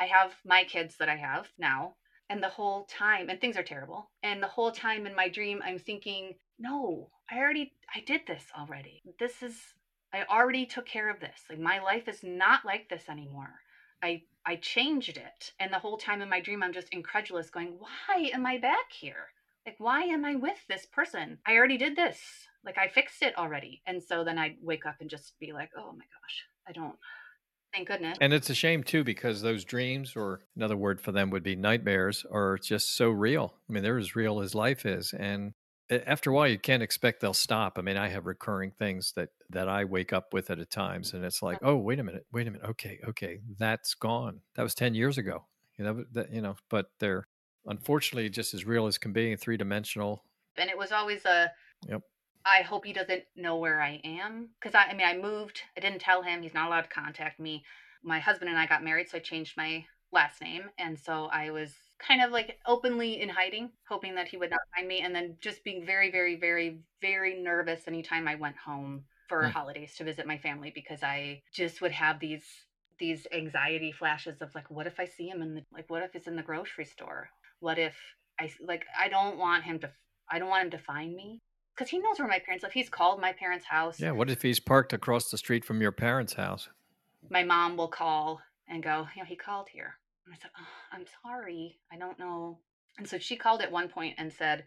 I 0.00 0.06
have 0.06 0.34
my 0.44 0.64
kids 0.64 0.96
that 0.98 1.08
I 1.08 1.16
have 1.16 1.48
now. 1.58 1.94
And 2.30 2.42
the 2.42 2.48
whole 2.48 2.84
time, 2.84 3.30
and 3.30 3.40
things 3.40 3.56
are 3.56 3.62
terrible. 3.62 4.10
And 4.22 4.42
the 4.42 4.48
whole 4.48 4.70
time 4.70 5.06
in 5.06 5.14
my 5.14 5.28
dream, 5.28 5.62
I'm 5.64 5.78
thinking, 5.78 6.34
no, 6.58 7.10
I 7.30 7.38
already, 7.38 7.72
I 7.94 8.00
did 8.00 8.22
this 8.26 8.44
already. 8.56 9.02
This 9.18 9.42
is, 9.42 9.56
I 10.12 10.24
already 10.24 10.66
took 10.66 10.86
care 10.86 11.08
of 11.08 11.20
this. 11.20 11.44
Like 11.48 11.58
my 11.58 11.78
life 11.78 12.06
is 12.08 12.22
not 12.22 12.64
like 12.64 12.88
this 12.88 13.08
anymore. 13.08 13.60
I 14.02 14.22
I 14.46 14.56
changed 14.56 15.16
it. 15.16 15.52
And 15.58 15.72
the 15.72 15.78
whole 15.78 15.98
time 15.98 16.22
in 16.22 16.28
my 16.28 16.40
dream 16.40 16.62
I'm 16.62 16.72
just 16.72 16.88
incredulous 16.90 17.50
going, 17.50 17.78
"Why 17.78 18.30
am 18.32 18.46
I 18.46 18.58
back 18.58 18.92
here? 18.92 19.32
Like 19.66 19.76
why 19.78 20.02
am 20.02 20.24
I 20.24 20.36
with 20.36 20.66
this 20.68 20.86
person? 20.86 21.38
I 21.46 21.56
already 21.56 21.76
did 21.76 21.96
this. 21.96 22.20
Like 22.64 22.78
I 22.78 22.88
fixed 22.88 23.22
it 23.22 23.36
already." 23.36 23.82
And 23.86 24.02
so 24.02 24.24
then 24.24 24.38
I'd 24.38 24.56
wake 24.62 24.86
up 24.86 24.96
and 25.00 25.10
just 25.10 25.38
be 25.38 25.52
like, 25.52 25.70
"Oh 25.76 25.92
my 25.92 26.04
gosh, 26.04 26.44
I 26.66 26.72
don't 26.72 26.98
thank 27.72 27.88
goodness." 27.88 28.18
and 28.20 28.32
it's 28.32 28.50
a 28.50 28.54
shame 28.54 28.82
too 28.82 29.04
because 29.04 29.42
those 29.42 29.64
dreams 29.64 30.14
or 30.16 30.40
another 30.56 30.76
word 30.76 31.00
for 31.00 31.12
them 31.12 31.30
would 31.30 31.42
be 31.42 31.56
nightmares 31.56 32.24
are 32.30 32.58
just 32.58 32.96
so 32.96 33.10
real. 33.10 33.54
I 33.68 33.72
mean 33.72 33.82
they're 33.82 33.98
as 33.98 34.16
real 34.16 34.40
as 34.40 34.54
life 34.54 34.86
is 34.86 35.12
and 35.12 35.52
after 35.90 36.30
a 36.30 36.34
while 36.34 36.48
you 36.48 36.58
can't 36.58 36.82
expect 36.82 37.20
they'll 37.20 37.32
stop. 37.32 37.78
I 37.78 37.82
mean 37.82 37.96
i 37.96 38.08
have 38.08 38.26
recurring 38.26 38.72
things 38.72 39.12
that 39.16 39.30
that 39.50 39.68
i 39.68 39.84
wake 39.84 40.12
up 40.12 40.34
with 40.34 40.50
at 40.50 40.58
a 40.58 40.66
times 40.66 41.14
and 41.14 41.24
it's 41.24 41.42
like 41.42 41.58
oh 41.62 41.76
wait 41.76 41.98
a 41.98 42.04
minute 42.04 42.26
wait 42.32 42.46
a 42.46 42.50
minute 42.50 42.68
okay 42.68 43.00
okay 43.08 43.40
that's 43.58 43.94
gone. 43.94 44.40
That 44.56 44.62
was 44.62 44.74
10 44.74 44.94
years 44.94 45.18
ago. 45.18 45.46
You 45.78 45.84
know 45.84 46.04
that 46.12 46.32
you 46.32 46.42
know 46.42 46.56
but 46.68 46.86
they're 47.00 47.26
unfortunately 47.66 48.28
just 48.30 48.54
as 48.54 48.64
real 48.64 48.86
as 48.86 48.98
can 48.98 49.12
be 49.12 49.36
three-dimensional. 49.36 50.24
And 50.56 50.68
it 50.70 50.76
was 50.76 50.90
always 50.92 51.24
a 51.24 51.52
Yep. 51.88 52.02
I 52.44 52.62
hope 52.62 52.84
he 52.84 52.92
doesn't 52.92 53.24
know 53.36 53.56
where 53.56 53.80
I 53.80 54.00
am 54.04 54.48
because 54.60 54.74
I, 54.74 54.84
I 54.90 54.94
mean 54.94 55.06
I 55.06 55.16
moved. 55.16 55.60
I 55.76 55.80
didn't 55.80 56.00
tell 56.00 56.22
him. 56.22 56.42
He's 56.42 56.54
not 56.54 56.66
allowed 56.68 56.82
to 56.82 56.88
contact 56.88 57.38
me. 57.40 57.64
My 58.02 58.20
husband 58.20 58.48
and 58.50 58.58
I 58.58 58.66
got 58.66 58.84
married, 58.84 59.08
so 59.08 59.18
I 59.18 59.20
changed 59.20 59.56
my 59.56 59.84
last 60.12 60.40
name, 60.40 60.70
and 60.78 60.98
so 60.98 61.26
I 61.26 61.50
was 61.50 61.74
kind 61.98 62.22
of 62.22 62.30
like 62.30 62.58
openly 62.66 63.20
in 63.20 63.28
hiding, 63.28 63.70
hoping 63.88 64.14
that 64.14 64.28
he 64.28 64.36
would 64.36 64.50
not 64.50 64.60
find 64.74 64.88
me, 64.88 65.00
and 65.00 65.14
then 65.14 65.36
just 65.40 65.64
being 65.64 65.84
very, 65.84 66.10
very, 66.10 66.36
very, 66.36 66.78
very 67.02 67.40
nervous 67.42 67.86
anytime 67.86 68.28
I 68.28 68.36
went 68.36 68.56
home 68.56 69.04
for 69.28 69.42
Mm. 69.42 69.52
holidays 69.52 69.94
to 69.96 70.04
visit 70.04 70.26
my 70.26 70.38
family 70.38 70.70
because 70.74 71.02
I 71.02 71.42
just 71.52 71.80
would 71.80 71.92
have 71.92 72.18
these 72.20 72.46
these 72.98 73.26
anxiety 73.32 73.92
flashes 73.92 74.40
of 74.42 74.54
like, 74.54 74.70
what 74.70 74.86
if 74.86 74.98
I 74.98 75.04
see 75.04 75.28
him 75.28 75.42
in 75.42 75.54
the 75.54 75.64
like, 75.72 75.88
what 75.90 76.02
if 76.02 76.14
it's 76.16 76.26
in 76.26 76.36
the 76.36 76.42
grocery 76.42 76.84
store? 76.84 77.28
What 77.60 77.78
if 77.78 77.96
I 78.40 78.50
like 78.60 78.86
I 78.98 79.08
don't 79.08 79.38
want 79.38 79.64
him 79.64 79.78
to 79.80 79.90
I 80.30 80.38
don't 80.38 80.48
want 80.48 80.64
him 80.64 80.70
to 80.72 80.78
find 80.78 81.14
me 81.14 81.40
because 81.78 81.90
he 81.90 81.98
knows 81.98 82.18
where 82.18 82.28
my 82.28 82.40
parents 82.40 82.64
live. 82.64 82.72
He's 82.72 82.88
called 82.88 83.20
my 83.20 83.32
parents' 83.32 83.64
house. 83.64 84.00
yeah 84.00 84.10
what 84.10 84.30
if 84.30 84.42
he's 84.42 84.58
parked 84.58 84.92
across 84.92 85.30
the 85.30 85.38
street 85.38 85.64
from 85.64 85.80
your 85.80 85.92
parents 85.92 86.34
house 86.34 86.68
My 87.30 87.44
mom 87.44 87.76
will 87.76 87.88
call 87.88 88.40
and 88.68 88.82
go, 88.82 89.06
you 89.14 89.22
know, 89.22 89.26
he 89.26 89.36
called 89.36 89.68
here. 89.72 89.94
And 90.26 90.34
I 90.34 90.38
said, 90.40 90.50
oh, 90.60 90.66
I'm 90.92 91.04
sorry. 91.22 91.78
I 91.92 91.96
don't 91.96 92.18
know. 92.18 92.58
And 92.98 93.08
so 93.08 93.18
she 93.18 93.36
called 93.36 93.62
at 93.62 93.72
one 93.72 93.88
point 93.88 94.16
and 94.18 94.30
said, 94.32 94.64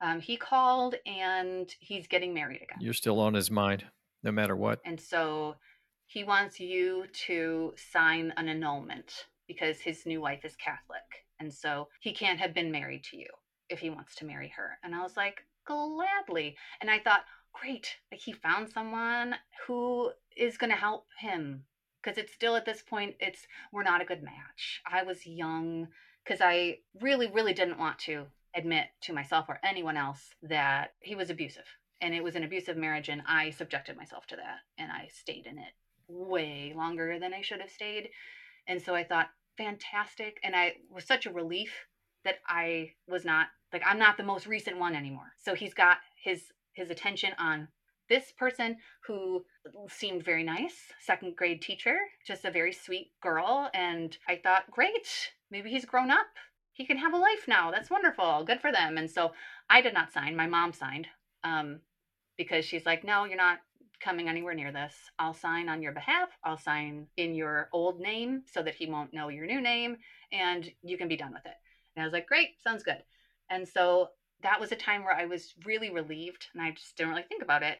Um, 0.00 0.20
he 0.20 0.36
called 0.36 0.94
and 1.06 1.68
he's 1.80 2.06
getting 2.06 2.34
married 2.34 2.62
again. 2.62 2.78
You're 2.80 2.92
still 2.92 3.18
on 3.18 3.34
his 3.34 3.50
mind, 3.50 3.84
no 4.22 4.30
matter 4.30 4.54
what. 4.54 4.80
And 4.84 5.00
so 5.00 5.56
he 6.06 6.22
wants 6.22 6.60
you 6.60 7.06
to 7.26 7.74
sign 7.92 8.32
an 8.36 8.48
annulment 8.48 9.26
because 9.48 9.80
his 9.80 10.06
new 10.06 10.20
wife 10.20 10.44
is 10.44 10.54
Catholic. 10.56 11.24
And 11.40 11.52
so 11.52 11.88
he 12.00 12.12
can't 12.12 12.38
have 12.38 12.54
been 12.54 12.70
married 12.70 13.04
to 13.10 13.16
you 13.16 13.28
if 13.68 13.80
he 13.80 13.90
wants 13.90 14.14
to 14.16 14.24
marry 14.24 14.52
her. 14.56 14.78
And 14.84 14.94
I 14.94 15.02
was 15.02 15.16
like, 15.16 15.42
gladly. 15.66 16.56
And 16.80 16.90
I 16.90 16.98
thought, 16.98 17.24
great, 17.52 17.96
like 18.10 18.20
he 18.20 18.32
found 18.32 18.70
someone 18.70 19.34
who 19.66 20.10
is 20.36 20.58
going 20.58 20.70
to 20.70 20.76
help 20.76 21.06
him 21.18 21.64
because 22.02 22.18
it's 22.18 22.32
still 22.32 22.54
at 22.54 22.64
this 22.64 22.82
point 22.82 23.16
it's 23.18 23.46
we're 23.72 23.82
not 23.82 24.00
a 24.00 24.04
good 24.04 24.22
match. 24.22 24.80
I 24.90 25.02
was 25.02 25.26
young 25.26 25.88
because 26.24 26.40
I 26.40 26.78
really 27.00 27.30
really 27.30 27.52
didn't 27.52 27.78
want 27.78 27.98
to 28.00 28.26
admit 28.54 28.86
to 29.02 29.12
myself 29.12 29.46
or 29.48 29.58
anyone 29.64 29.96
else 29.96 30.30
that 30.42 30.92
he 31.00 31.14
was 31.14 31.30
abusive. 31.30 31.66
And 32.00 32.14
it 32.14 32.22
was 32.22 32.36
an 32.36 32.44
abusive 32.44 32.76
marriage 32.76 33.08
and 33.08 33.22
I 33.26 33.50
subjected 33.50 33.96
myself 33.96 34.26
to 34.28 34.36
that 34.36 34.58
and 34.78 34.92
I 34.92 35.08
stayed 35.12 35.46
in 35.46 35.58
it 35.58 35.72
way 36.08 36.72
longer 36.76 37.18
than 37.18 37.34
I 37.34 37.42
should 37.42 37.60
have 37.60 37.70
stayed. 37.70 38.10
And 38.68 38.80
so 38.80 38.94
I 38.94 39.04
thought 39.04 39.28
fantastic 39.56 40.38
and 40.44 40.54
I 40.54 40.74
was 40.90 41.04
such 41.04 41.26
a 41.26 41.32
relief 41.32 41.72
that 42.24 42.36
I 42.46 42.90
was 43.08 43.24
not 43.24 43.48
like 43.76 43.86
I'm 43.86 43.98
not 43.98 44.16
the 44.16 44.22
most 44.22 44.46
recent 44.46 44.78
one 44.78 44.94
anymore. 44.94 45.32
So 45.44 45.54
he's 45.54 45.74
got 45.74 45.98
his 46.22 46.44
his 46.72 46.90
attention 46.90 47.32
on 47.38 47.68
this 48.08 48.32
person 48.38 48.76
who 49.06 49.44
seemed 49.88 50.24
very 50.24 50.44
nice, 50.44 50.76
second 51.04 51.36
grade 51.36 51.60
teacher, 51.60 51.96
just 52.26 52.44
a 52.44 52.50
very 52.50 52.72
sweet 52.72 53.10
girl. 53.20 53.68
And 53.74 54.16
I 54.28 54.40
thought, 54.42 54.70
great, 54.70 55.32
maybe 55.50 55.70
he's 55.70 55.84
grown 55.84 56.10
up. 56.10 56.26
He 56.72 56.86
can 56.86 56.96
have 56.98 57.12
a 57.12 57.18
life 57.18 57.46
now. 57.48 57.70
That's 57.70 57.90
wonderful. 57.90 58.44
Good 58.44 58.60
for 58.60 58.70
them. 58.72 58.96
And 58.96 59.10
so 59.10 59.32
I 59.68 59.80
did 59.80 59.92
not 59.92 60.12
sign. 60.12 60.36
My 60.36 60.46
mom 60.46 60.72
signed 60.72 61.08
um, 61.42 61.80
because 62.38 62.64
she's 62.64 62.86
like, 62.86 63.02
no, 63.04 63.24
you're 63.24 63.36
not 63.36 63.58
coming 64.00 64.28
anywhere 64.28 64.54
near 64.54 64.72
this. 64.72 64.94
I'll 65.18 65.34
sign 65.34 65.68
on 65.68 65.82
your 65.82 65.92
behalf. 65.92 66.28
I'll 66.44 66.58
sign 66.58 67.08
in 67.16 67.34
your 67.34 67.68
old 67.72 67.98
name 67.98 68.42
so 68.46 68.62
that 68.62 68.74
he 68.74 68.86
won't 68.86 69.12
know 69.12 69.28
your 69.28 69.46
new 69.46 69.60
name 69.60 69.96
and 70.32 70.70
you 70.82 70.96
can 70.96 71.08
be 71.08 71.16
done 71.16 71.32
with 71.32 71.44
it. 71.44 71.56
And 71.96 72.02
I 72.02 72.06
was 72.06 72.12
like, 72.12 72.28
great, 72.28 72.62
sounds 72.62 72.84
good. 72.84 73.02
And 73.50 73.66
so 73.66 74.10
that 74.42 74.60
was 74.60 74.72
a 74.72 74.76
time 74.76 75.04
where 75.04 75.14
I 75.14 75.26
was 75.26 75.54
really 75.64 75.90
relieved 75.90 76.46
and 76.52 76.62
I 76.62 76.70
just 76.72 76.96
didn't 76.96 77.10
really 77.10 77.24
think 77.24 77.42
about 77.42 77.62
it. 77.62 77.78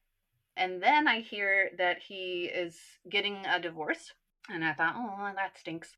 And 0.55 0.81
then 0.81 1.07
I 1.07 1.21
hear 1.21 1.69
that 1.77 1.99
he 1.99 2.45
is 2.45 2.77
getting 3.09 3.45
a 3.45 3.59
divorce. 3.59 4.13
And 4.49 4.63
I 4.65 4.73
thought, 4.73 4.95
oh, 4.97 5.31
that 5.35 5.57
stinks. 5.57 5.95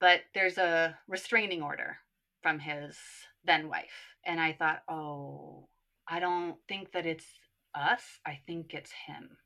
But 0.00 0.20
there's 0.34 0.58
a 0.58 0.98
restraining 1.08 1.62
order 1.62 1.98
from 2.42 2.58
his 2.58 2.98
then 3.44 3.68
wife. 3.68 4.16
And 4.26 4.40
I 4.40 4.52
thought, 4.52 4.82
oh, 4.88 5.68
I 6.08 6.20
don't 6.20 6.56
think 6.68 6.92
that 6.92 7.06
it's 7.06 7.26
us. 7.74 8.02
I 8.26 8.40
think 8.46 8.74
it's 8.74 8.92
him. 9.06 9.38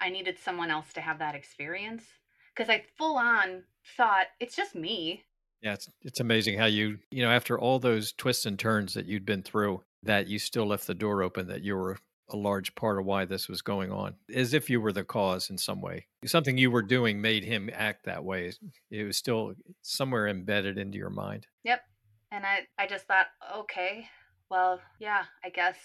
I 0.00 0.08
needed 0.08 0.38
someone 0.38 0.70
else 0.70 0.92
to 0.94 1.00
have 1.00 1.18
that 1.18 1.34
experience 1.34 2.04
because 2.54 2.70
I 2.70 2.84
full 2.96 3.16
on 3.16 3.64
thought 3.96 4.26
it's 4.40 4.56
just 4.56 4.74
me. 4.74 5.24
Yeah, 5.64 5.72
it's 5.72 5.88
it's 6.02 6.20
amazing 6.20 6.58
how 6.58 6.66
you, 6.66 6.98
you 7.10 7.22
know, 7.22 7.30
after 7.30 7.58
all 7.58 7.78
those 7.78 8.12
twists 8.12 8.44
and 8.44 8.58
turns 8.58 8.92
that 8.94 9.06
you'd 9.06 9.24
been 9.24 9.42
through, 9.42 9.82
that 10.02 10.28
you 10.28 10.38
still 10.38 10.66
left 10.66 10.86
the 10.86 10.94
door 10.94 11.22
open 11.22 11.48
that 11.48 11.62
you 11.62 11.74
were 11.74 11.96
a 12.28 12.36
large 12.36 12.74
part 12.74 12.98
of 12.98 13.06
why 13.06 13.24
this 13.24 13.48
was 13.48 13.62
going 13.62 13.90
on, 13.90 14.14
as 14.34 14.52
if 14.52 14.68
you 14.68 14.78
were 14.78 14.92
the 14.92 15.04
cause 15.04 15.48
in 15.48 15.56
some 15.56 15.80
way. 15.80 16.06
Something 16.26 16.58
you 16.58 16.70
were 16.70 16.82
doing 16.82 17.20
made 17.20 17.44
him 17.44 17.70
act 17.72 18.04
that 18.04 18.24
way. 18.24 18.52
It 18.90 19.04
was 19.04 19.16
still 19.16 19.54
somewhere 19.80 20.28
embedded 20.28 20.76
into 20.76 20.98
your 20.98 21.10
mind. 21.10 21.46
Yep. 21.64 21.80
And 22.30 22.44
I, 22.44 22.66
I 22.78 22.86
just 22.86 23.06
thought, 23.06 23.26
okay, 23.56 24.06
well, 24.50 24.80
yeah, 24.98 25.24
I 25.44 25.48
guess 25.48 25.76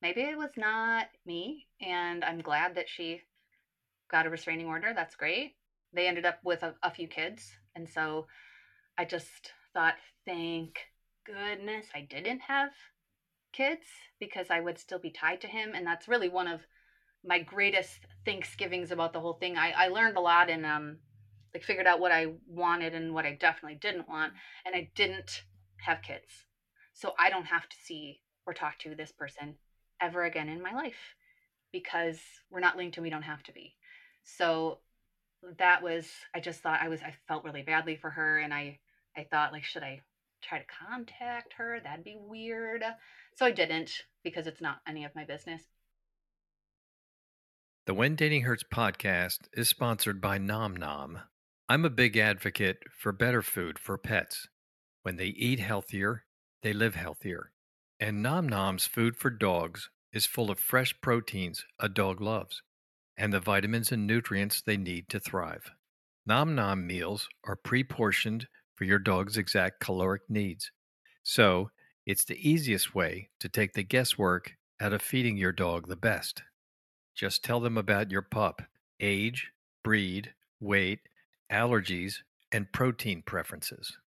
maybe 0.00 0.22
it 0.22 0.38
was 0.38 0.52
not 0.56 1.06
me. 1.26 1.66
And 1.82 2.24
I'm 2.24 2.40
glad 2.40 2.74
that 2.76 2.88
she 2.88 3.20
got 4.10 4.26
a 4.26 4.30
restraining 4.30 4.66
order. 4.66 4.92
That's 4.94 5.16
great. 5.16 5.56
They 5.92 6.06
ended 6.06 6.24
up 6.24 6.38
with 6.44 6.62
a, 6.62 6.74
a 6.82 6.90
few 6.90 7.08
kids. 7.08 7.50
And 7.74 7.88
so 7.88 8.26
I 9.00 9.06
just 9.06 9.52
thought, 9.72 9.94
thank 10.26 10.78
goodness 11.24 11.86
I 11.94 12.02
didn't 12.02 12.40
have 12.40 12.68
kids 13.50 13.86
because 14.20 14.48
I 14.50 14.60
would 14.60 14.78
still 14.78 14.98
be 14.98 15.10
tied 15.10 15.40
to 15.40 15.46
him. 15.46 15.72
And 15.74 15.86
that's 15.86 16.06
really 16.06 16.28
one 16.28 16.46
of 16.46 16.60
my 17.24 17.38
greatest 17.38 18.00
Thanksgivings 18.26 18.90
about 18.90 19.14
the 19.14 19.20
whole 19.20 19.38
thing. 19.40 19.56
I, 19.56 19.72
I 19.74 19.88
learned 19.88 20.18
a 20.18 20.20
lot 20.20 20.50
and 20.50 20.66
um 20.66 20.98
like 21.54 21.62
figured 21.62 21.86
out 21.86 21.98
what 21.98 22.12
I 22.12 22.26
wanted 22.46 22.94
and 22.94 23.14
what 23.14 23.24
I 23.24 23.38
definitely 23.40 23.78
didn't 23.80 24.06
want. 24.06 24.34
And 24.66 24.74
I 24.74 24.90
didn't 24.94 25.44
have 25.78 26.02
kids. 26.02 26.44
So 26.92 27.14
I 27.18 27.30
don't 27.30 27.46
have 27.46 27.70
to 27.70 27.76
see 27.82 28.20
or 28.46 28.52
talk 28.52 28.78
to 28.80 28.94
this 28.94 29.12
person 29.12 29.54
ever 30.02 30.24
again 30.24 30.50
in 30.50 30.60
my 30.60 30.74
life 30.74 31.16
because 31.72 32.18
we're 32.50 32.60
not 32.60 32.76
linked 32.76 32.98
and 32.98 33.04
we 33.04 33.10
don't 33.10 33.22
have 33.22 33.42
to 33.44 33.52
be. 33.52 33.76
So 34.24 34.80
that 35.58 35.82
was 35.82 36.06
I 36.34 36.40
just 36.40 36.60
thought 36.60 36.82
I 36.82 36.88
was 36.88 37.00
I 37.00 37.14
felt 37.28 37.44
really 37.44 37.62
badly 37.62 37.96
for 37.96 38.10
her 38.10 38.40
and 38.40 38.52
I 38.52 38.78
I 39.16 39.26
thought 39.30 39.52
like 39.52 39.64
should 39.64 39.82
I 39.82 40.00
try 40.42 40.58
to 40.58 40.64
contact 40.88 41.54
her? 41.54 41.80
That'd 41.82 42.04
be 42.04 42.16
weird. 42.18 42.82
So 43.36 43.46
I 43.46 43.50
didn't 43.50 43.92
because 44.24 44.46
it's 44.46 44.60
not 44.60 44.80
any 44.86 45.04
of 45.04 45.14
my 45.14 45.24
business. 45.24 45.62
The 47.86 47.94
When 47.94 48.14
Dating 48.14 48.42
Hurts 48.42 48.62
podcast 48.62 49.48
is 49.52 49.68
sponsored 49.68 50.20
by 50.20 50.38
Nom 50.38 50.76
Nom. 50.76 51.20
I'm 51.68 51.84
a 51.84 51.90
big 51.90 52.16
advocate 52.16 52.78
for 52.96 53.12
better 53.12 53.42
food 53.42 53.78
for 53.78 53.96
pets. 53.96 54.48
When 55.02 55.16
they 55.16 55.26
eat 55.26 55.60
healthier, 55.60 56.24
they 56.62 56.72
live 56.72 56.94
healthier. 56.94 57.52
And 57.98 58.22
Nom 58.22 58.48
Nom's 58.48 58.86
food 58.86 59.16
for 59.16 59.30
dogs 59.30 59.90
is 60.12 60.26
full 60.26 60.50
of 60.50 60.58
fresh 60.58 61.00
proteins 61.00 61.64
a 61.78 61.88
dog 61.88 62.20
loves 62.20 62.62
and 63.20 63.32
the 63.32 63.40
vitamins 63.40 63.92
and 63.92 64.06
nutrients 64.06 64.62
they 64.62 64.78
need 64.78 65.08
to 65.10 65.20
thrive. 65.20 65.70
Nom 66.26 66.54
Nom 66.54 66.86
meals 66.86 67.28
are 67.44 67.56
pre 67.56 67.84
portioned 67.84 68.48
for 68.80 68.84
your 68.86 68.98
dog's 68.98 69.36
exact 69.36 69.78
caloric 69.78 70.22
needs. 70.30 70.72
So, 71.22 71.70
it's 72.06 72.24
the 72.24 72.48
easiest 72.48 72.94
way 72.94 73.28
to 73.38 73.46
take 73.46 73.74
the 73.74 73.82
guesswork 73.82 74.54
out 74.80 74.94
of 74.94 75.02
feeding 75.02 75.36
your 75.36 75.52
dog 75.52 75.86
the 75.86 75.96
best. 75.96 76.42
Just 77.14 77.44
tell 77.44 77.60
them 77.60 77.76
about 77.76 78.10
your 78.10 78.22
pup, 78.22 78.62
age, 78.98 79.50
breed, 79.84 80.32
weight, 80.60 81.00
allergies, 81.52 82.20
and 82.50 82.72
protein 82.72 83.20
preferences. 83.20 83.98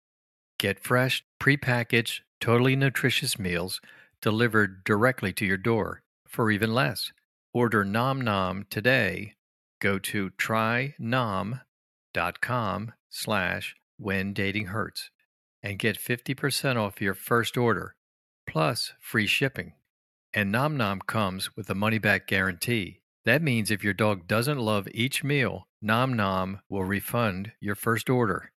Get 0.57 0.79
fresh, 0.79 1.23
prepackaged, 1.39 2.21
totally 2.41 2.75
nutritious 2.75 3.37
meals 3.37 3.79
delivered 4.23 4.83
directly 4.83 5.31
to 5.33 5.45
your 5.45 5.57
door 5.57 6.01
for 6.27 6.49
even 6.49 6.73
less. 6.73 7.13
Order 7.53 7.85
Nom 7.85 8.19
Nom 8.19 8.65
today. 8.71 9.35
Go 9.79 9.99
to 9.99 10.31
trynom.com 10.31 11.61
slash 13.11 13.75
when 14.03 14.33
dating 14.33 14.67
hurts 14.67 15.09
and 15.63 15.79
get 15.79 15.97
50% 15.97 16.75
off 16.75 17.01
your 17.01 17.13
first 17.13 17.57
order, 17.57 17.95
plus 18.45 18.93
free 18.99 19.27
shipping. 19.27 19.73
And 20.33 20.51
Nom 20.51 20.75
Nom 20.75 20.99
comes 20.99 21.55
with 21.55 21.69
a 21.69 21.75
money 21.75 21.99
back 21.99 22.27
guarantee. 22.27 22.99
That 23.23 23.41
means 23.41 23.71
if 23.71 23.83
your 23.83 23.93
dog 23.93 24.27
doesn't 24.27 24.59
love 24.59 24.87
each 24.93 25.23
meal, 25.23 25.67
Nom 25.81 26.13
Nom 26.13 26.59
will 26.69 26.83
refund 26.83 27.53
your 27.61 27.75
first 27.75 28.09
order. 28.09 28.51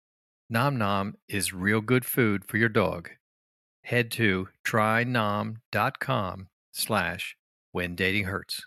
Nom 0.48 0.78
Nom 0.78 1.16
is 1.28 1.52
real 1.52 1.82
good 1.82 2.06
food 2.06 2.44
for 2.46 2.56
your 2.56 2.68
dog. 2.70 3.10
Head 3.82 4.10
to 4.12 4.48
trynom.com 4.66 6.48
slash 6.72 7.36
when 7.72 7.94
dating 7.94 8.24
hurts. 8.24 8.64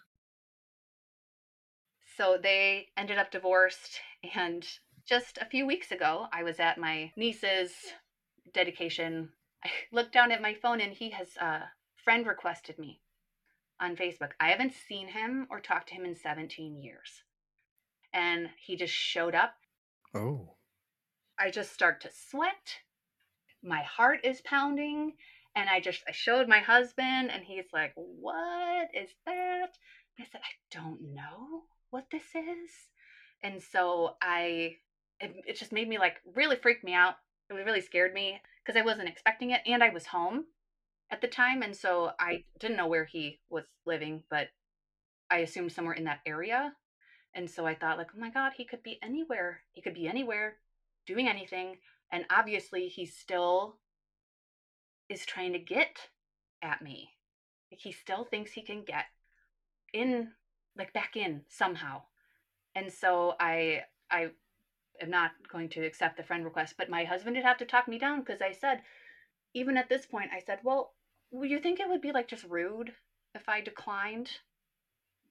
So 2.17 2.37
they 2.41 2.87
ended 2.97 3.17
up 3.17 3.31
divorced 3.31 3.99
and 4.35 4.67
just 5.07 5.37
a 5.37 5.45
few 5.45 5.65
weeks 5.65 5.91
ago, 5.91 6.27
I 6.33 6.43
was 6.43 6.59
at 6.59 6.77
my 6.77 7.11
niece's 7.15 7.71
dedication. 8.53 9.29
I 9.63 9.69
looked 9.91 10.13
down 10.13 10.31
at 10.31 10.41
my 10.41 10.53
phone 10.53 10.81
and 10.81 10.93
he 10.93 11.11
has 11.11 11.29
uh, 11.39 11.61
friend 12.03 12.27
requested 12.27 12.77
me 12.77 13.01
on 13.79 13.95
Facebook. 13.95 14.31
I 14.39 14.49
haven't 14.49 14.73
seen 14.73 15.07
him 15.07 15.47
or 15.49 15.59
talked 15.59 15.89
to 15.89 15.95
him 15.95 16.05
in 16.05 16.15
17 16.15 16.81
years. 16.81 17.23
And 18.13 18.49
he 18.59 18.75
just 18.75 18.93
showed 18.93 19.33
up. 19.33 19.53
Oh. 20.13 20.55
I 21.39 21.51
just 21.51 21.71
start 21.71 22.01
to 22.01 22.09
sweat. 22.11 22.75
My 23.63 23.83
heart 23.83 24.19
is 24.23 24.41
pounding. 24.41 25.13
And 25.55 25.69
I 25.69 25.79
just 25.79 26.03
I 26.07 26.11
showed 26.11 26.47
my 26.47 26.59
husband 26.59 27.31
and 27.31 27.43
he's 27.43 27.65
like, 27.73 27.93
What 27.95 28.89
is 28.93 29.09
that? 29.25 29.69
I 30.19 30.25
said, 30.31 30.41
I 30.43 30.75
don't 30.77 31.13
know 31.13 31.63
what 31.89 32.05
this 32.11 32.35
is. 32.35 32.69
And 33.43 33.61
so 33.61 34.15
I 34.21 34.77
it, 35.19 35.35
it 35.47 35.57
just 35.57 35.71
made 35.71 35.87
me 35.87 35.97
like 35.97 36.17
really 36.35 36.55
freaked 36.55 36.83
me 36.83 36.93
out. 36.93 37.15
It 37.49 37.53
really 37.53 37.81
scared 37.81 38.13
me 38.13 38.41
because 38.65 38.79
I 38.79 38.83
wasn't 38.83 39.09
expecting 39.09 39.51
it 39.51 39.61
and 39.65 39.83
I 39.83 39.89
was 39.89 40.07
home 40.07 40.45
at 41.09 41.21
the 41.21 41.27
time 41.27 41.61
and 41.61 41.75
so 41.75 42.11
I 42.19 42.43
didn't 42.59 42.77
know 42.77 42.87
where 42.87 43.05
he 43.05 43.39
was 43.49 43.63
living, 43.85 44.23
but 44.29 44.47
I 45.29 45.39
assumed 45.39 45.71
somewhere 45.71 45.95
in 45.95 46.05
that 46.05 46.19
area. 46.25 46.73
And 47.33 47.49
so 47.49 47.65
I 47.65 47.75
thought 47.75 47.97
like, 47.97 48.11
"Oh 48.15 48.19
my 48.19 48.29
god, 48.29 48.53
he 48.57 48.65
could 48.65 48.83
be 48.83 48.99
anywhere. 49.03 49.61
He 49.73 49.81
could 49.81 49.93
be 49.93 50.07
anywhere 50.07 50.57
doing 51.05 51.27
anything." 51.27 51.77
And 52.11 52.25
obviously 52.29 52.87
he 52.87 53.05
still 53.05 53.77
is 55.09 55.25
trying 55.25 55.53
to 55.53 55.59
get 55.59 56.09
at 56.61 56.81
me. 56.81 57.09
Like, 57.71 57.79
he 57.79 57.91
still 57.91 58.23
thinks 58.23 58.51
he 58.51 58.61
can 58.61 58.83
get 58.83 59.05
in 59.93 60.31
like 60.77 60.93
back 60.93 61.15
in 61.15 61.41
somehow. 61.49 62.03
And 62.75 62.91
so 62.91 63.35
I 63.39 63.83
I 64.09 64.31
am 65.01 65.09
not 65.09 65.31
going 65.51 65.69
to 65.69 65.85
accept 65.85 66.17
the 66.17 66.23
friend 66.23 66.43
request, 66.43 66.75
but 66.77 66.89
my 66.89 67.03
husband 67.03 67.35
did 67.35 67.45
have 67.45 67.57
to 67.57 67.65
talk 67.65 67.87
me 67.87 67.97
down 67.97 68.19
because 68.19 68.41
I 68.41 68.51
said 68.51 68.81
even 69.53 69.77
at 69.77 69.89
this 69.89 70.05
point 70.05 70.31
I 70.33 70.39
said, 70.39 70.59
"Well, 70.63 70.93
would 71.31 71.49
you 71.49 71.59
think 71.59 71.79
it 71.79 71.89
would 71.89 72.01
be 72.01 72.11
like 72.11 72.27
just 72.27 72.43
rude 72.45 72.93
if 73.33 73.47
I 73.49 73.61
declined?" 73.61 74.31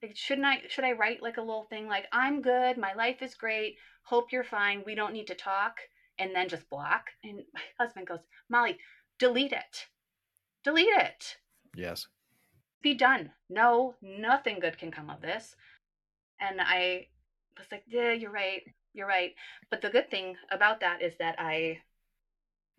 Like, 0.03 0.17
shouldn't 0.17 0.47
I 0.47 0.63
should 0.69 0.85
I 0.85 0.93
write 0.93 1.23
like 1.23 1.37
a 1.37 1.43
little 1.43 1.65
thing 1.65 1.87
like 1.89 2.07
I'm 2.13 2.43
good, 2.43 2.77
my 2.77 2.93
life 2.93 3.23
is 3.23 3.35
great, 3.35 3.77
hope 4.03 4.33
you're 4.33 4.45
fine, 4.45 4.83
we 4.85 4.95
don't 4.95 5.13
need 5.13 5.27
to 5.29 5.35
talk, 5.35 5.79
and 6.19 6.35
then 6.35 6.49
just 6.49 6.69
block? 6.69 7.07
And 7.25 7.43
my 7.55 7.63
husband 7.79 8.07
goes, 8.07 8.21
"Molly, 8.49 8.79
delete 9.19 9.53
it. 9.53 9.87
Delete 10.65 10.89
it." 10.89 11.37
Yes. 11.75 12.09
Be 12.83 12.95
done. 12.95 13.33
No, 13.49 13.95
nothing 14.03 14.61
good 14.61 14.79
can 14.79 14.91
come 14.91 15.11
of 15.11 15.21
this. 15.21 15.57
And 16.41 16.61
I 16.61 17.09
was 17.59 17.67
like, 17.73 17.85
"Yeah, 17.87 18.13
you're 18.13 18.31
right. 18.31 18.63
You're 18.97 19.07
right." 19.07 19.35
But 19.71 19.83
the 19.83 19.91
good 19.91 20.11
thing 20.11 20.37
about 20.51 20.81
that 20.81 21.03
is 21.03 21.17
that 21.19 21.37
I 21.39 21.83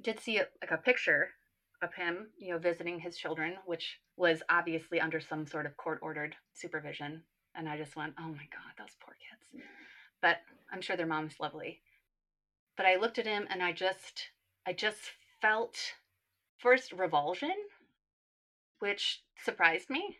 did 0.02 0.20
see 0.20 0.40
a, 0.40 0.48
like 0.62 0.72
a 0.72 0.78
picture 0.78 1.30
of 1.82 1.94
him, 1.94 2.28
you 2.38 2.52
know, 2.52 2.58
visiting 2.58 3.00
his 3.00 3.18
children, 3.18 3.56
which 3.66 4.00
was 4.16 4.42
obviously 4.50 5.00
under 5.00 5.20
some 5.20 5.46
sort 5.46 5.66
of 5.66 5.78
court 5.78 6.00
ordered 6.02 6.36
supervision. 6.54 7.22
And 7.56 7.70
I 7.70 7.78
just 7.78 7.96
went, 7.96 8.14
oh 8.20 8.28
my 8.28 8.48
God, 8.52 8.74
those 8.78 8.96
poor 9.00 9.16
kids. 9.16 9.64
But 10.22 10.38
I'm 10.72 10.82
sure 10.82 10.98
their 10.98 11.06
mom's 11.06 11.40
lovely. 11.40 11.82
But 12.76 12.86
I 12.86 12.96
looked 12.96 13.20
at 13.20 13.28
him 13.28 13.48
and 13.50 13.64
I 13.64 13.72
just, 13.72 14.30
I 14.66 14.74
just 14.74 15.12
felt 15.42 15.78
first 16.58 16.94
revulsion, 16.94 17.56
which 18.80 19.24
surprised 19.44 19.90
me 19.90 20.18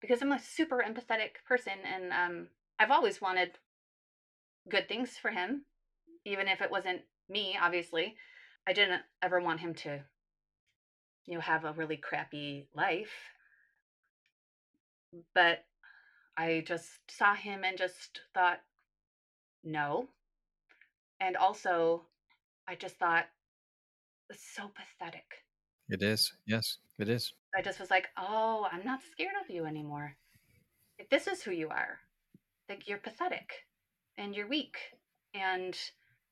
because 0.00 0.22
I'm 0.22 0.32
a 0.32 0.40
super 0.40 0.84
empathetic 0.86 1.44
person 1.46 1.74
and 1.84 2.12
um, 2.12 2.48
I've 2.78 2.90
always 2.90 3.20
wanted 3.20 3.52
good 4.68 4.88
things 4.88 5.16
for 5.20 5.30
him, 5.30 5.64
even 6.24 6.48
if 6.48 6.60
it 6.60 6.70
wasn't 6.70 7.02
me, 7.28 7.56
obviously. 7.60 8.16
I 8.66 8.72
didn't 8.72 9.02
ever 9.22 9.40
want 9.40 9.60
him 9.60 9.74
to 9.74 10.00
you 11.26 11.34
know, 11.34 11.40
have 11.40 11.64
a 11.64 11.72
really 11.72 11.96
crappy 11.96 12.68
life. 12.74 13.12
But 15.34 15.64
I 16.36 16.64
just 16.66 16.88
saw 17.08 17.34
him 17.34 17.64
and 17.64 17.76
just 17.76 18.20
thought, 18.34 18.60
no. 19.62 20.08
And 21.20 21.36
also, 21.36 22.06
I 22.66 22.74
just 22.74 22.96
thought, 22.96 23.26
it's 24.30 24.54
so 24.54 24.70
pathetic. 24.74 25.24
It 25.88 26.02
is. 26.02 26.32
Yes, 26.46 26.78
it 26.98 27.08
is. 27.08 27.34
I 27.54 27.60
just 27.60 27.78
was 27.78 27.90
like, 27.90 28.08
oh, 28.16 28.66
I'm 28.72 28.84
not 28.84 29.00
scared 29.12 29.34
of 29.42 29.54
you 29.54 29.66
anymore. 29.66 30.16
Like, 30.98 31.10
this 31.10 31.26
is 31.26 31.42
who 31.42 31.50
you 31.50 31.68
are. 31.68 31.98
Like, 32.68 32.88
you're 32.88 32.98
pathetic 32.98 33.50
and 34.16 34.34
you're 34.34 34.48
weak. 34.48 34.76
And 35.34 35.76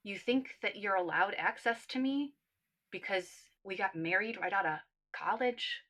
you 0.02 0.18
think 0.18 0.56
that 0.62 0.76
you're 0.76 0.94
allowed 0.94 1.34
access 1.36 1.86
to 1.86 1.98
me 1.98 2.32
because 2.90 3.28
we 3.64 3.76
got 3.76 3.94
married 3.94 4.38
right 4.40 4.52
out 4.52 4.66
of 4.66 4.78
college. 5.12 5.82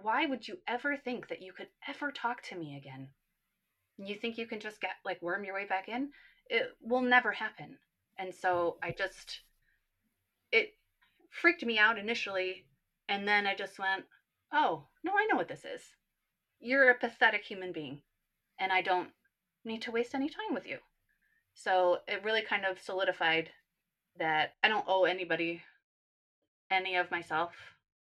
Why 0.00 0.26
would 0.26 0.46
you 0.46 0.58
ever 0.66 0.96
think 0.96 1.28
that 1.28 1.42
you 1.42 1.52
could 1.52 1.68
ever 1.88 2.10
talk 2.10 2.42
to 2.44 2.56
me 2.56 2.76
again? 2.76 3.08
You 3.96 4.16
think 4.16 4.38
you 4.38 4.46
can 4.46 4.60
just 4.60 4.80
get 4.80 4.92
like 5.04 5.22
worm 5.22 5.44
your 5.44 5.54
way 5.54 5.66
back 5.66 5.88
in? 5.88 6.10
It 6.48 6.76
will 6.80 7.02
never 7.02 7.32
happen. 7.32 7.78
And 8.18 8.34
so 8.34 8.76
I 8.82 8.92
just, 8.96 9.40
it 10.52 10.76
freaked 11.30 11.64
me 11.64 11.78
out 11.78 11.98
initially. 11.98 12.66
And 13.08 13.26
then 13.26 13.46
I 13.46 13.54
just 13.54 13.78
went, 13.78 14.04
oh, 14.52 14.84
no, 15.02 15.12
I 15.12 15.26
know 15.30 15.36
what 15.36 15.48
this 15.48 15.64
is. 15.64 15.82
You're 16.60 16.90
a 16.90 16.98
pathetic 16.98 17.44
human 17.44 17.72
being. 17.72 18.02
And 18.58 18.72
I 18.72 18.82
don't 18.82 19.10
need 19.64 19.82
to 19.82 19.90
waste 19.90 20.14
any 20.14 20.28
time 20.28 20.54
with 20.54 20.66
you. 20.66 20.78
So 21.54 21.98
it 22.08 22.24
really 22.24 22.42
kind 22.42 22.64
of 22.64 22.80
solidified 22.80 23.50
that 24.18 24.54
I 24.62 24.68
don't 24.68 24.84
owe 24.88 25.04
anybody 25.04 25.62
any 26.70 26.96
of 26.96 27.10
myself, 27.10 27.52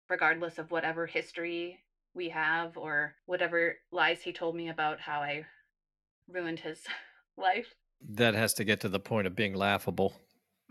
regardless 0.09 0.57
of 0.57 0.71
whatever 0.71 1.05
history 1.05 1.79
we 2.13 2.29
have 2.29 2.77
or 2.77 3.15
whatever 3.25 3.77
lies 3.91 4.21
he 4.21 4.33
told 4.33 4.55
me 4.55 4.69
about 4.69 4.99
how 4.99 5.19
I 5.19 5.45
ruined 6.29 6.59
his 6.59 6.81
life. 7.37 7.75
That 8.09 8.33
has 8.33 8.53
to 8.55 8.63
get 8.63 8.79
to 8.81 8.89
the 8.89 8.99
point 8.99 9.27
of 9.27 9.35
being 9.35 9.53
laughable, 9.53 10.13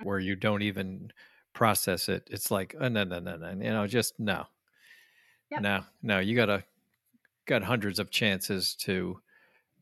mm. 0.00 0.06
where 0.06 0.18
you 0.18 0.36
don't 0.36 0.62
even 0.62 1.12
process 1.52 2.08
it. 2.08 2.28
It's 2.30 2.50
like, 2.50 2.74
oh, 2.80 2.88
no, 2.88 3.04
no, 3.04 3.18
no, 3.20 3.36
no, 3.36 3.50
you 3.50 3.70
know, 3.70 3.86
just 3.86 4.18
no, 4.18 4.46
yep. 5.50 5.62
no, 5.62 5.84
no. 6.02 6.18
You 6.18 6.34
got 6.36 6.46
to 6.46 6.64
got 7.46 7.62
hundreds 7.62 7.98
of 7.98 8.10
chances 8.10 8.74
to 8.76 9.20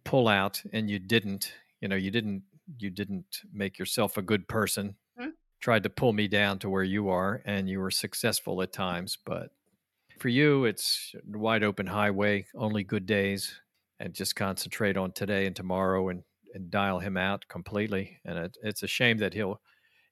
pull 0.05 0.29
out, 0.29 0.63
and 0.73 0.89
you 0.91 0.99
didn't. 0.99 1.53
You 1.81 1.89
know, 1.89 1.97
you 1.97 2.11
didn't. 2.11 2.43
You 2.79 2.91
didn't 2.91 3.41
make 3.53 3.79
yourself 3.79 4.19
a 4.19 4.23
good 4.23 4.47
person 4.47 4.97
tried 5.61 5.83
to 5.83 5.91
pull 5.91 6.13
me 6.13 6.29
down 6.29 6.59
to 6.61 6.71
where 6.71 6.85
you 6.85 7.09
are, 7.09 7.43
and 7.45 7.69
you 7.69 7.81
were 7.81 7.91
successful 7.91 8.63
at 8.63 8.73
times. 8.73 9.19
But 9.25 9.51
for 10.19 10.29
you, 10.29 10.65
it's 10.65 11.15
wide 11.27 11.65
open 11.65 11.87
highway, 11.87 12.47
only 12.55 12.85
good 12.85 13.07
days, 13.07 13.61
and 13.99 14.15
just 14.15 14.37
concentrate 14.37 14.97
on 14.97 15.13
today 15.13 15.47
and 15.47 15.57
tomorrow, 15.57 16.09
and 16.09 16.23
and 16.55 16.71
dial 16.71 16.99
him 16.99 17.17
out 17.17 17.47
completely. 17.49 18.19
And 18.25 18.39
it, 18.39 18.57
it's 18.63 18.83
a 18.83 18.89
shame 18.89 19.19
that 19.19 19.35
he'll 19.35 19.61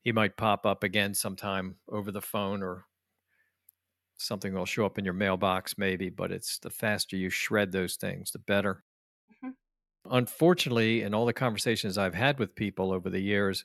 he 0.03 0.12
might 0.12 0.37
pop 0.37 0.66
up 0.66 0.85
again 0.85 1.14
sometime 1.14 1.77
over 1.88 2.12
the 2.12 2.20
phone 2.20 2.62
or 2.62 2.85
something 4.18 4.55
will 4.55 4.66
show 4.66 4.87
up 4.87 4.99
in 4.99 5.05
your 5.05 5.12
mailbox 5.12 5.77
maybe 5.77 6.09
but 6.09 6.33
it's 6.33 6.59
the 6.61 6.70
faster 6.70 7.16
you 7.16 7.29
shred 7.29 7.70
those 7.70 7.96
things 7.96 8.31
the 8.31 8.38
better 8.38 8.72
mm-hmm. 8.75 8.86
Unfortunately 10.11 11.03
in 11.03 11.14
all 11.14 11.27
the 11.27 11.33
conversations 11.33 11.99
i've 11.99 12.14
had 12.14 12.38
with 12.38 12.55
people 12.55 12.92
over 12.92 13.11
the 13.11 13.21
years 13.21 13.64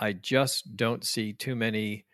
I 0.00 0.14
just 0.14 0.76
don't 0.76 1.04
see 1.04 1.34
too 1.34 1.54
many 1.54 2.06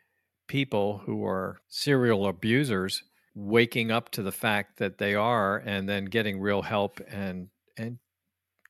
people 0.48 0.98
who 1.06 1.24
are 1.24 1.60
serial 1.68 2.26
abusers 2.26 3.04
waking 3.36 3.92
up 3.92 4.10
to 4.10 4.22
the 4.22 4.32
fact 4.32 4.78
that 4.78 4.98
they 4.98 5.14
are 5.14 5.58
and 5.58 5.88
then 5.88 6.06
getting 6.06 6.40
real 6.40 6.62
help 6.62 7.00
and 7.08 7.48
and 7.76 7.98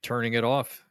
turning 0.02 0.34
it 0.34 0.44
off. 0.44 0.84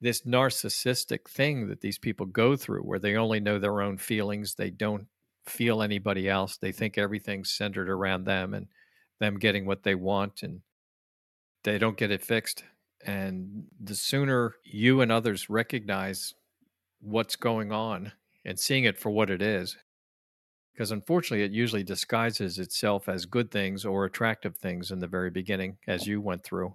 This 0.00 0.22
narcissistic 0.22 1.28
thing 1.28 1.68
that 1.68 1.82
these 1.82 1.98
people 1.98 2.24
go 2.24 2.56
through 2.56 2.82
where 2.82 2.98
they 2.98 3.16
only 3.16 3.40
know 3.40 3.58
their 3.58 3.82
own 3.82 3.98
feelings 3.98 4.54
they 4.54 4.70
don't 4.70 5.06
feel 5.46 5.82
anybody 5.82 6.28
else 6.28 6.58
they 6.58 6.70
think 6.70 6.96
everything's 6.96 7.50
centered 7.50 7.88
around 7.88 8.24
them 8.24 8.54
and 8.54 8.68
them 9.20 9.38
getting 9.38 9.66
what 9.66 9.82
they 9.82 9.94
want 9.94 10.42
and 10.42 10.60
they 11.64 11.78
don't 11.78 11.96
get 11.96 12.10
it 12.10 12.22
fixed 12.22 12.62
and 13.06 13.64
the 13.82 13.94
sooner 13.94 14.54
you 14.64 15.00
and 15.00 15.10
others 15.10 15.48
recognize 15.50 16.34
what's 17.00 17.36
going 17.36 17.72
on 17.72 18.12
and 18.44 18.58
seeing 18.58 18.84
it 18.84 18.98
for 18.98 19.10
what 19.10 19.30
it 19.30 19.42
is. 19.42 19.76
Because 20.72 20.92
unfortunately, 20.92 21.44
it 21.44 21.52
usually 21.52 21.82
disguises 21.82 22.58
itself 22.58 23.08
as 23.08 23.26
good 23.26 23.50
things 23.50 23.84
or 23.84 24.04
attractive 24.04 24.56
things 24.56 24.90
in 24.90 24.98
the 24.98 25.06
very 25.06 25.30
beginning, 25.30 25.76
as 25.86 26.06
you 26.06 26.20
went 26.20 26.42
through. 26.42 26.74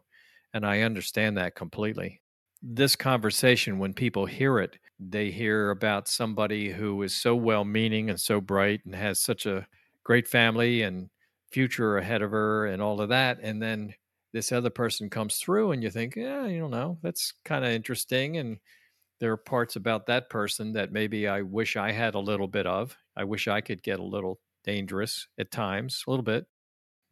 And 0.53 0.65
I 0.65 0.81
understand 0.81 1.37
that 1.37 1.55
completely. 1.55 2.21
This 2.61 2.95
conversation, 2.95 3.79
when 3.79 3.93
people 3.93 4.25
hear 4.25 4.59
it, 4.59 4.77
they 4.99 5.31
hear 5.31 5.71
about 5.71 6.07
somebody 6.07 6.71
who 6.71 7.01
is 7.03 7.15
so 7.15 7.35
well 7.35 7.65
meaning 7.65 8.09
and 8.09 8.19
so 8.19 8.39
bright 8.39 8.81
and 8.85 8.95
has 8.95 9.19
such 9.19 9.45
a 9.45 9.67
great 10.03 10.27
family 10.27 10.83
and 10.83 11.09
future 11.51 11.97
ahead 11.97 12.21
of 12.21 12.31
her 12.31 12.67
and 12.67 12.81
all 12.81 13.01
of 13.01 13.09
that. 13.09 13.39
And 13.41 13.61
then 13.61 13.93
this 14.35 14.51
other 14.51 14.69
person 14.69 15.09
comes 15.09 15.37
through, 15.37 15.71
and 15.71 15.81
you 15.81 15.89
think, 15.89 16.17
yeah, 16.17 16.45
you 16.45 16.59
don't 16.59 16.71
know, 16.71 16.97
that's 17.01 17.31
kind 17.45 17.63
of 17.63 17.71
interesting. 17.71 18.35
And 18.35 18.59
there 19.21 19.31
are 19.31 19.37
parts 19.37 19.77
about 19.77 20.07
that 20.07 20.29
person 20.29 20.73
that 20.73 20.91
maybe 20.91 21.25
I 21.25 21.41
wish 21.41 21.77
I 21.77 21.93
had 21.93 22.15
a 22.15 22.19
little 22.19 22.49
bit 22.49 22.67
of. 22.67 22.97
I 23.15 23.23
wish 23.23 23.47
I 23.47 23.61
could 23.61 23.81
get 23.81 24.01
a 24.01 24.03
little 24.03 24.41
dangerous 24.65 25.27
at 25.39 25.51
times, 25.51 26.03
a 26.05 26.09
little 26.09 26.21
bit. 26.21 26.47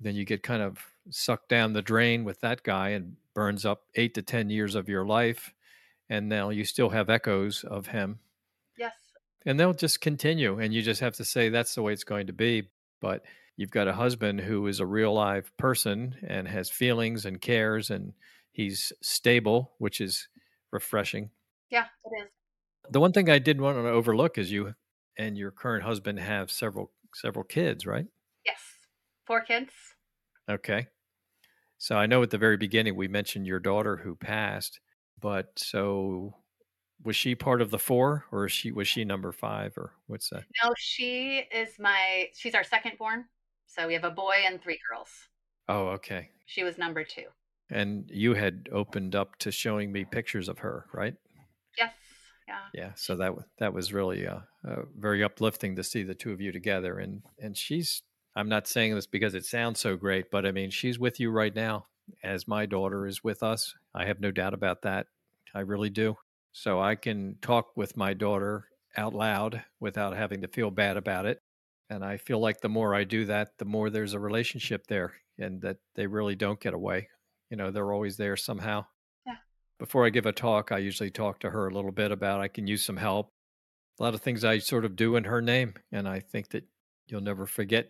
Then 0.01 0.15
you 0.15 0.25
get 0.25 0.43
kind 0.43 0.61
of 0.61 0.79
sucked 1.11 1.47
down 1.47 1.71
the 1.71 1.81
drain 1.81 2.25
with 2.25 2.41
that 2.41 2.61
guy 2.63 2.89
and 2.89 3.15
burns 3.33 3.65
up 3.65 3.83
eight 3.95 4.13
to 4.15 4.21
10 4.21 4.49
years 4.49 4.75
of 4.75 4.89
your 4.89 5.05
life. 5.05 5.53
And 6.09 6.27
now 6.27 6.49
you 6.49 6.65
still 6.65 6.89
have 6.89 7.09
echoes 7.09 7.63
of 7.63 7.87
him. 7.87 8.19
Yes. 8.77 8.91
And 9.45 9.57
they'll 9.57 9.73
just 9.73 10.01
continue. 10.01 10.59
And 10.59 10.73
you 10.73 10.81
just 10.81 10.99
have 10.99 11.15
to 11.15 11.23
say 11.23 11.47
that's 11.47 11.73
the 11.73 11.83
way 11.83 11.93
it's 11.93 12.03
going 12.03 12.27
to 12.27 12.33
be. 12.33 12.69
But 12.99 13.23
you've 13.57 13.71
got 13.71 13.87
a 13.87 13.93
husband 13.93 14.41
who 14.41 14.67
is 14.67 14.79
a 14.79 14.85
real 14.85 15.13
live 15.13 15.51
person 15.57 16.15
and 16.27 16.47
has 16.47 16.69
feelings 16.69 17.25
and 17.25 17.41
cares 17.41 17.89
and 17.89 18.13
he's 18.51 18.91
stable, 19.01 19.73
which 19.77 20.01
is 20.01 20.27
refreshing. 20.71 21.29
Yeah, 21.69 21.85
it 22.05 22.23
is. 22.23 22.29
The 22.89 22.99
one 22.99 23.13
thing 23.13 23.29
I 23.29 23.39
did 23.39 23.61
want 23.61 23.77
to 23.77 23.87
overlook 23.87 24.37
is 24.37 24.51
you 24.51 24.73
and 25.17 25.37
your 25.37 25.51
current 25.51 25.83
husband 25.83 26.19
have 26.19 26.51
several 26.51 26.91
several 27.13 27.45
kids, 27.45 27.85
right? 27.85 28.05
Yes. 28.45 28.59
Four 29.25 29.41
kids. 29.41 29.71
Okay. 30.49 30.87
So 31.77 31.95
I 31.95 32.05
know 32.05 32.23
at 32.23 32.29
the 32.29 32.37
very 32.37 32.57
beginning 32.57 32.95
we 32.95 33.07
mentioned 33.07 33.45
your 33.45 33.59
daughter 33.59 33.97
who 33.97 34.15
passed, 34.15 34.79
but 35.19 35.51
so 35.57 36.35
was 37.03 37.15
she 37.15 37.35
part 37.35 37.61
of 37.61 37.69
the 37.69 37.79
four 37.79 38.25
or 38.31 38.47
she 38.47 38.71
was 38.71 38.87
she 38.87 39.05
number 39.05 39.31
five 39.31 39.73
or 39.77 39.93
what's 40.07 40.29
that? 40.29 40.43
No, 40.63 40.73
she 40.77 41.43
is 41.53 41.69
my 41.79 42.27
she's 42.33 42.55
our 42.55 42.63
second 42.63 42.97
born. 42.97 43.25
So 43.75 43.87
we 43.87 43.93
have 43.93 44.03
a 44.03 44.11
boy 44.11 44.35
and 44.45 44.61
three 44.61 44.79
girls. 44.89 45.09
Oh, 45.67 45.87
okay. 45.89 46.29
She 46.45 46.63
was 46.63 46.77
number 46.77 47.03
two. 47.03 47.25
And 47.71 48.09
you 48.13 48.35
had 48.35 48.69
opened 48.71 49.15
up 49.15 49.37
to 49.39 49.51
showing 49.51 49.91
me 49.91 50.05
pictures 50.05 50.47
of 50.47 50.59
her, 50.59 50.85
right? 50.93 51.15
Yes. 51.77 51.93
Yeah. 52.47 52.59
Yeah. 52.73 52.91
So 52.95 53.15
that 53.15 53.33
that 53.57 53.73
was 53.73 53.91
really 53.91 54.27
uh, 54.27 54.39
uh, 54.67 54.83
very 54.97 55.23
uplifting 55.23 55.75
to 55.77 55.83
see 55.83 56.03
the 56.03 56.13
two 56.13 56.31
of 56.31 56.41
you 56.41 56.51
together. 56.51 56.99
And 56.99 57.23
and 57.39 57.57
she's 57.57 58.03
I'm 58.35 58.49
not 58.49 58.67
saying 58.67 58.93
this 58.93 59.07
because 59.07 59.33
it 59.33 59.45
sounds 59.45 59.79
so 59.79 59.95
great, 59.95 60.29
but 60.29 60.45
I 60.45 60.51
mean 60.51 60.69
she's 60.69 60.99
with 60.99 61.19
you 61.19 61.31
right 61.31 61.55
now, 61.55 61.87
as 62.23 62.47
my 62.47 62.67
daughter 62.67 63.07
is 63.07 63.23
with 63.23 63.41
us. 63.41 63.73
I 63.95 64.05
have 64.05 64.19
no 64.19 64.29
doubt 64.29 64.53
about 64.53 64.83
that. 64.83 65.07
I 65.55 65.61
really 65.61 65.89
do. 65.89 66.17
So 66.51 66.79
I 66.79 66.93
can 66.93 67.37
talk 67.41 67.75
with 67.75 67.97
my 67.97 68.13
daughter 68.13 68.67
out 68.95 69.15
loud 69.15 69.63
without 69.79 70.15
having 70.15 70.41
to 70.41 70.47
feel 70.47 70.69
bad 70.69 70.97
about 70.97 71.25
it. 71.25 71.41
And 71.89 72.03
I 72.03 72.17
feel 72.17 72.39
like 72.39 72.61
the 72.61 72.69
more 72.69 72.95
I 72.95 73.03
do 73.03 73.25
that, 73.25 73.57
the 73.57 73.65
more 73.65 73.89
there's 73.89 74.13
a 74.13 74.19
relationship 74.19 74.87
there 74.87 75.13
and 75.37 75.61
that 75.61 75.77
they 75.95 76.07
really 76.07 76.35
don't 76.35 76.59
get 76.59 76.73
away. 76.73 77.09
You 77.49 77.57
know, 77.57 77.71
they're 77.71 77.93
always 77.93 78.17
there 78.17 78.37
somehow. 78.37 78.85
Yeah. 79.27 79.35
Before 79.79 80.05
I 80.05 80.09
give 80.09 80.25
a 80.25 80.31
talk, 80.31 80.71
I 80.71 80.77
usually 80.79 81.11
talk 81.11 81.39
to 81.39 81.49
her 81.49 81.67
a 81.67 81.73
little 81.73 81.91
bit 81.91 82.11
about 82.11 82.41
I 82.41 82.47
can 82.47 82.67
use 82.67 82.83
some 82.83 82.97
help. 82.97 83.31
A 83.99 84.03
lot 84.03 84.15
of 84.15 84.21
things 84.21 84.43
I 84.43 84.57
sort 84.57 84.85
of 84.85 84.95
do 84.95 85.15
in 85.15 85.25
her 85.25 85.41
name. 85.41 85.75
And 85.91 86.07
I 86.07 86.19
think 86.19 86.49
that 86.49 86.63
you'll 87.07 87.21
never 87.21 87.45
forget 87.45 87.89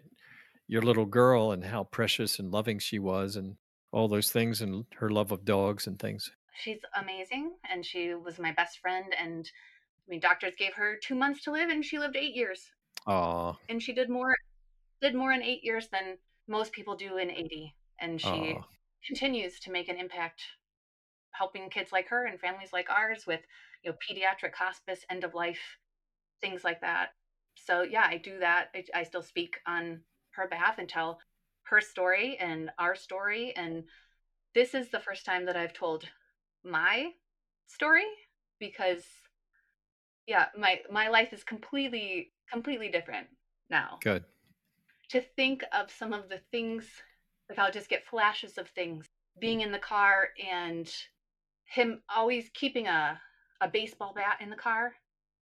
your 0.68 0.82
little 0.82 1.06
girl 1.06 1.52
and 1.52 1.64
how 1.64 1.84
precious 1.84 2.40
and 2.40 2.52
loving 2.52 2.80
she 2.80 3.00
was 3.00 3.36
and 3.36 3.56
all 3.92 4.08
those 4.08 4.32
things 4.32 4.62
and 4.62 4.86
her 4.96 5.10
love 5.10 5.32
of 5.32 5.46
dogs 5.46 5.88
and 5.88 6.00
things. 6.00 6.32
She's 6.56 6.80
amazing 7.00 7.54
and 7.70 7.86
she 7.86 8.16
was 8.16 8.40
my 8.40 8.52
best 8.52 8.80
friend 8.80 9.14
and 9.20 9.50
I 10.08 10.10
mean 10.10 10.20
doctors 10.20 10.56
gave 10.58 10.74
her 10.74 10.98
2 11.04 11.16
months 11.16 11.44
to 11.44 11.52
live 11.52 11.70
and 11.70 11.86
she 11.86 12.00
lived 12.00 12.16
8 12.16 12.34
years. 12.34 12.72
Aw. 13.08 13.58
And 13.70 13.82
she 13.82 13.94
did 13.94 14.10
more 14.10 14.36
did 15.02 15.16
more 15.16 15.32
in 15.34 15.44
8 15.44 15.63
years 15.63 15.88
than 15.92 16.18
most 16.48 16.72
people 16.72 16.96
do 16.96 17.18
in 17.18 17.30
80 17.30 17.76
and 18.00 18.20
she 18.20 18.56
Aw. 18.56 18.63
continues 19.06 19.60
to 19.60 19.72
make 19.72 19.89
an 19.89 19.98
impact 19.98 20.44
helping 21.32 21.70
kids 21.70 21.92
like 21.92 22.08
her 22.10 22.26
and 22.26 22.39
families 22.39 22.72
like 22.74 22.89
ours 22.89 23.26
with 23.28 23.42
you 23.84 23.92
know 23.92 23.98
pediatric 23.98 24.54
hospice 24.56 25.06
end 25.10 25.24
of 25.24 25.34
life 25.34 25.78
things 26.42 26.63
like 26.63 26.82
that 26.82 27.10
so 27.56 27.82
yeah 27.82 28.06
i 28.08 28.18
do 28.18 28.39
that 28.39 28.68
I, 28.76 29.00
I 29.00 29.04
still 29.04 29.22
speak 29.22 29.58
on 29.68 30.02
her 30.32 30.48
behalf 30.48 30.78
and 30.78 30.88
tell 30.88 31.20
her 31.63 31.82
story 31.82 32.38
and 32.39 32.70
our 32.78 32.96
story 32.96 33.54
and 33.56 33.84
this 34.54 34.74
is 34.74 34.89
the 34.89 35.00
first 35.00 35.26
time 35.26 35.46
that 35.46 35.58
i've 35.58 35.74
told 35.74 36.08
my 36.63 37.12
story 37.68 38.06
because 38.60 39.04
yeah 40.28 40.48
my 40.58 40.80
my 40.92 41.08
life 41.10 41.34
is 41.34 41.44
completely 41.44 42.33
completely 42.52 42.90
different 42.90 43.28
now 43.70 43.98
Good. 44.04 44.24
to 45.10 45.22
think 45.22 45.64
of 45.72 45.92
some 45.92 46.14
of 46.14 46.30
the 46.30 46.40
things 46.52 46.86
like 47.50 47.60
i'll 47.60 47.72
just 47.72 47.90
get 47.90 48.06
flashes 48.06 48.58
of 48.58 48.68
things 48.70 49.06
being 49.40 49.62
in 49.62 49.72
the 49.72 49.80
car 49.80 50.30
and 50.52 50.92
him 51.66 52.02
always 52.16 52.50
keeping 52.54 52.88
a 52.88 53.20
a 53.62 53.68
baseball 53.68 54.14
bat 54.14 54.38
in 54.42 54.50
the 54.50 54.56
car 54.56 54.94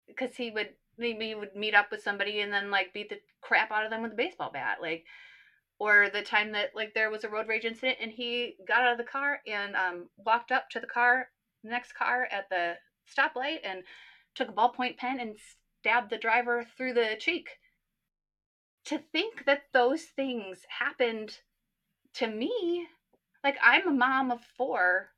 because 0.07 0.37
he 0.37 0.51
would 0.51 0.69
maybe 0.99 1.29
he 1.29 1.35
would 1.35 1.55
meet 1.57 1.75
up 1.75 1.91
with 1.91 2.03
somebody 2.03 2.41
and 2.41 2.53
then 2.53 2.71
like 2.71 2.93
beat 2.93 3.09
the 3.09 3.19
crap 3.41 3.71
out 3.71 3.85
of 3.85 3.91
them 3.91 4.03
with 4.03 4.13
a 4.13 4.17
baseball 4.17 4.51
bat 4.53 4.79
like 4.81 5.05
or 5.79 6.11
the 6.13 6.23
time 6.23 6.53
that 6.53 6.71
like 6.75 6.95
there 6.95 7.11
was 7.11 7.25
a 7.25 7.29
road 7.29 7.49
rage 7.49 7.65
incident 7.65 7.99
and 8.01 8.13
he 8.13 8.55
got 8.69 8.83
out 8.83 8.93
of 8.93 8.99
the 8.99 9.05
car 9.05 9.41
and 9.47 9.75
um, 9.75 10.09
walked 10.19 10.53
up 10.53 10.69
to 10.71 10.79
the 10.79 10.87
car 10.87 11.29
the 11.65 11.71
next 11.71 11.95
car 11.95 12.29
at 12.31 12.49
the 12.51 12.75
stoplight 13.11 13.59
and 13.65 13.83
took 14.35 14.49
a 14.49 14.53
ballpoint 14.53 14.97
pen 14.97 15.19
and 15.19 15.37
stabbed 15.83 16.11
the 16.11 16.19
driver 16.19 16.65
through 16.77 16.95
the 16.95 17.17
cheek. 17.19 17.49
To 18.87 18.99
think 18.99 19.45
that 19.47 19.65
those 19.73 20.05
things 20.05 20.61
happened 20.79 21.39
to 22.15 22.29
me 22.29 22.87
like 23.43 23.57
i'm 23.63 23.89
a 23.89 23.91
mom 23.91 24.31
of 24.31 24.41
four. 24.57 25.09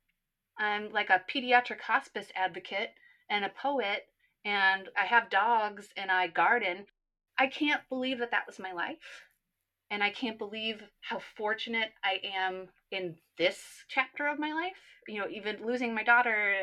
I'm 0.57 0.89
like 0.91 1.09
a 1.09 1.21
pediatric 1.31 1.81
hospice 1.81 2.31
advocate 2.35 2.89
and 3.29 3.45
a 3.45 3.49
poet 3.49 4.07
and 4.43 4.89
i 4.99 5.05
have 5.05 5.29
dogs 5.29 5.89
and 5.95 6.11
i 6.11 6.27
garden. 6.27 6.85
I 7.37 7.47
can't 7.47 7.81
believe 7.89 8.19
that 8.19 8.31
that 8.31 8.47
was 8.47 8.57
my 8.57 8.71
life 8.71 9.27
and 9.91 10.03
i 10.03 10.09
can't 10.09 10.39
believe 10.39 10.81
how 11.01 11.19
fortunate 11.37 11.91
i 12.03 12.19
am 12.23 12.67
in 12.91 13.15
this 13.37 13.59
chapter 13.87 14.25
of 14.27 14.39
my 14.39 14.51
life 14.53 14.81
you 15.07 15.19
know 15.19 15.27
even 15.29 15.65
losing 15.65 15.93
my 15.93 16.03
daughter 16.03 16.55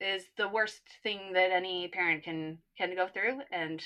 is 0.00 0.24
the 0.36 0.48
worst 0.48 0.82
thing 1.02 1.32
that 1.32 1.50
any 1.50 1.88
parent 1.88 2.22
can 2.24 2.58
can 2.76 2.94
go 2.94 3.08
through 3.08 3.40
and 3.50 3.82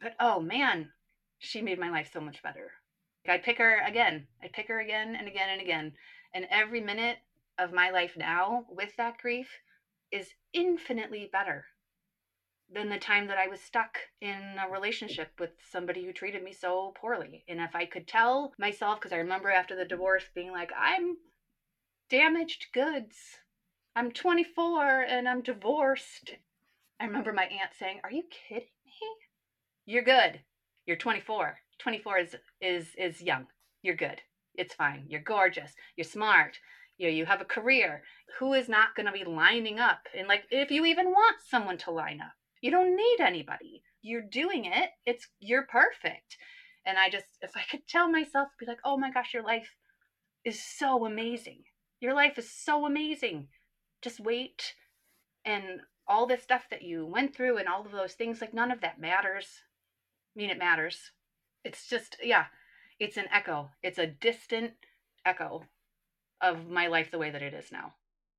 but 0.00 0.14
oh 0.20 0.40
man 0.40 0.90
she 1.38 1.62
made 1.62 1.78
my 1.78 1.90
life 1.90 2.10
so 2.12 2.20
much 2.20 2.42
better 2.42 2.72
i'd 3.28 3.42
pick 3.42 3.58
her 3.58 3.80
again 3.86 4.26
i'd 4.42 4.52
pick 4.52 4.68
her 4.68 4.80
again 4.80 5.16
and 5.16 5.28
again 5.28 5.48
and 5.50 5.60
again 5.60 5.92
and 6.34 6.46
every 6.50 6.80
minute 6.80 7.18
of 7.58 7.72
my 7.72 7.90
life 7.90 8.12
now 8.16 8.64
with 8.68 8.94
that 8.96 9.18
grief 9.18 9.48
is 10.10 10.34
infinitely 10.52 11.28
better 11.30 11.64
than 12.72 12.88
the 12.88 12.98
time 12.98 13.26
that 13.26 13.38
I 13.38 13.48
was 13.48 13.60
stuck 13.60 13.98
in 14.20 14.56
a 14.58 14.70
relationship 14.70 15.32
with 15.38 15.50
somebody 15.70 16.04
who 16.04 16.12
treated 16.12 16.42
me 16.42 16.52
so 16.52 16.92
poorly. 17.00 17.44
And 17.48 17.60
if 17.60 17.74
I 17.74 17.84
could 17.84 18.06
tell 18.06 18.52
myself, 18.58 19.00
because 19.00 19.12
I 19.12 19.16
remember 19.16 19.50
after 19.50 19.74
the 19.74 19.84
divorce 19.84 20.24
being 20.34 20.52
like, 20.52 20.70
I'm 20.78 21.16
damaged 22.08 22.66
goods. 22.72 23.16
I'm 23.96 24.12
24 24.12 25.02
and 25.02 25.28
I'm 25.28 25.42
divorced. 25.42 26.34
I 27.00 27.06
remember 27.06 27.32
my 27.32 27.44
aunt 27.44 27.72
saying, 27.78 28.00
Are 28.04 28.12
you 28.12 28.22
kidding 28.30 28.68
me? 28.84 28.92
You're 29.84 30.04
good. 30.04 30.40
You're 30.86 30.96
24. 30.96 31.58
24 31.78 32.18
is 32.18 32.36
is 32.60 32.88
is 32.96 33.22
young. 33.22 33.46
You're 33.82 33.96
good. 33.96 34.20
It's 34.54 34.74
fine. 34.74 35.06
You're 35.08 35.22
gorgeous. 35.22 35.72
You're 35.96 36.04
smart. 36.04 36.58
You 36.98 37.08
know, 37.08 37.14
you 37.14 37.24
have 37.24 37.40
a 37.40 37.46
career. 37.46 38.02
Who 38.38 38.52
is 38.52 38.68
not 38.68 38.94
going 38.94 39.06
to 39.06 39.12
be 39.12 39.24
lining 39.24 39.80
up? 39.80 40.00
And 40.16 40.28
like 40.28 40.44
if 40.50 40.70
you 40.70 40.84
even 40.84 41.06
want 41.06 41.36
someone 41.48 41.78
to 41.78 41.90
line 41.90 42.20
up, 42.20 42.32
you 42.60 42.70
don't 42.70 42.94
need 42.94 43.20
anybody. 43.20 43.82
You're 44.02 44.22
doing 44.22 44.66
it. 44.66 44.90
It's 45.04 45.26
you're 45.40 45.66
perfect. 45.66 46.36
And 46.86 46.98
I 46.98 47.10
just 47.10 47.26
if 47.40 47.56
I 47.56 47.62
could 47.68 47.88
tell 47.88 48.08
myself 48.08 48.48
be 48.58 48.66
like, 48.66 48.80
"Oh 48.84 48.96
my 48.96 49.10
gosh, 49.10 49.34
your 49.34 49.42
life 49.42 49.74
is 50.44 50.62
so 50.62 51.06
amazing. 51.06 51.64
Your 52.00 52.14
life 52.14 52.38
is 52.38 52.50
so 52.52 52.86
amazing. 52.86 53.48
Just 54.02 54.20
wait." 54.20 54.74
And 55.44 55.82
all 56.06 56.26
this 56.26 56.42
stuff 56.42 56.64
that 56.70 56.82
you 56.82 57.06
went 57.06 57.34
through 57.34 57.56
and 57.56 57.68
all 57.68 57.86
of 57.86 57.92
those 57.92 58.14
things 58.14 58.40
like 58.40 58.52
none 58.52 58.70
of 58.70 58.80
that 58.80 59.00
matters. 59.00 59.46
I 60.34 60.38
mean, 60.38 60.50
it 60.50 60.58
matters. 60.58 61.12
It's 61.64 61.88
just 61.88 62.16
yeah, 62.22 62.46
it's 62.98 63.16
an 63.16 63.26
echo. 63.32 63.70
It's 63.82 63.98
a 63.98 64.06
distant 64.06 64.72
echo 65.24 65.64
of 66.40 66.68
my 66.68 66.86
life 66.86 67.10
the 67.10 67.18
way 67.18 67.30
that 67.30 67.42
it 67.42 67.54
is 67.54 67.70
now. 67.70 67.94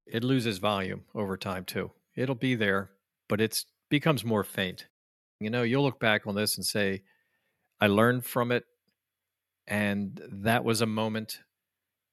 It 0.05 0.23
loses 0.23 0.57
volume 0.57 1.05
over 1.15 1.37
time 1.37 1.65
too. 1.65 1.91
It'll 2.15 2.35
be 2.35 2.55
there, 2.55 2.91
but 3.29 3.39
it's 3.39 3.65
becomes 3.89 4.25
more 4.25 4.43
faint. 4.43 4.87
You 5.39 5.49
know, 5.49 5.63
you'll 5.63 5.83
look 5.83 5.99
back 5.99 6.27
on 6.27 6.35
this 6.35 6.55
and 6.57 6.65
say, 6.65 7.03
I 7.79 7.87
learned 7.87 8.25
from 8.25 8.51
it 8.51 8.65
and 9.67 10.21
that 10.31 10.63
was 10.63 10.81
a 10.81 10.85
moment. 10.85 11.39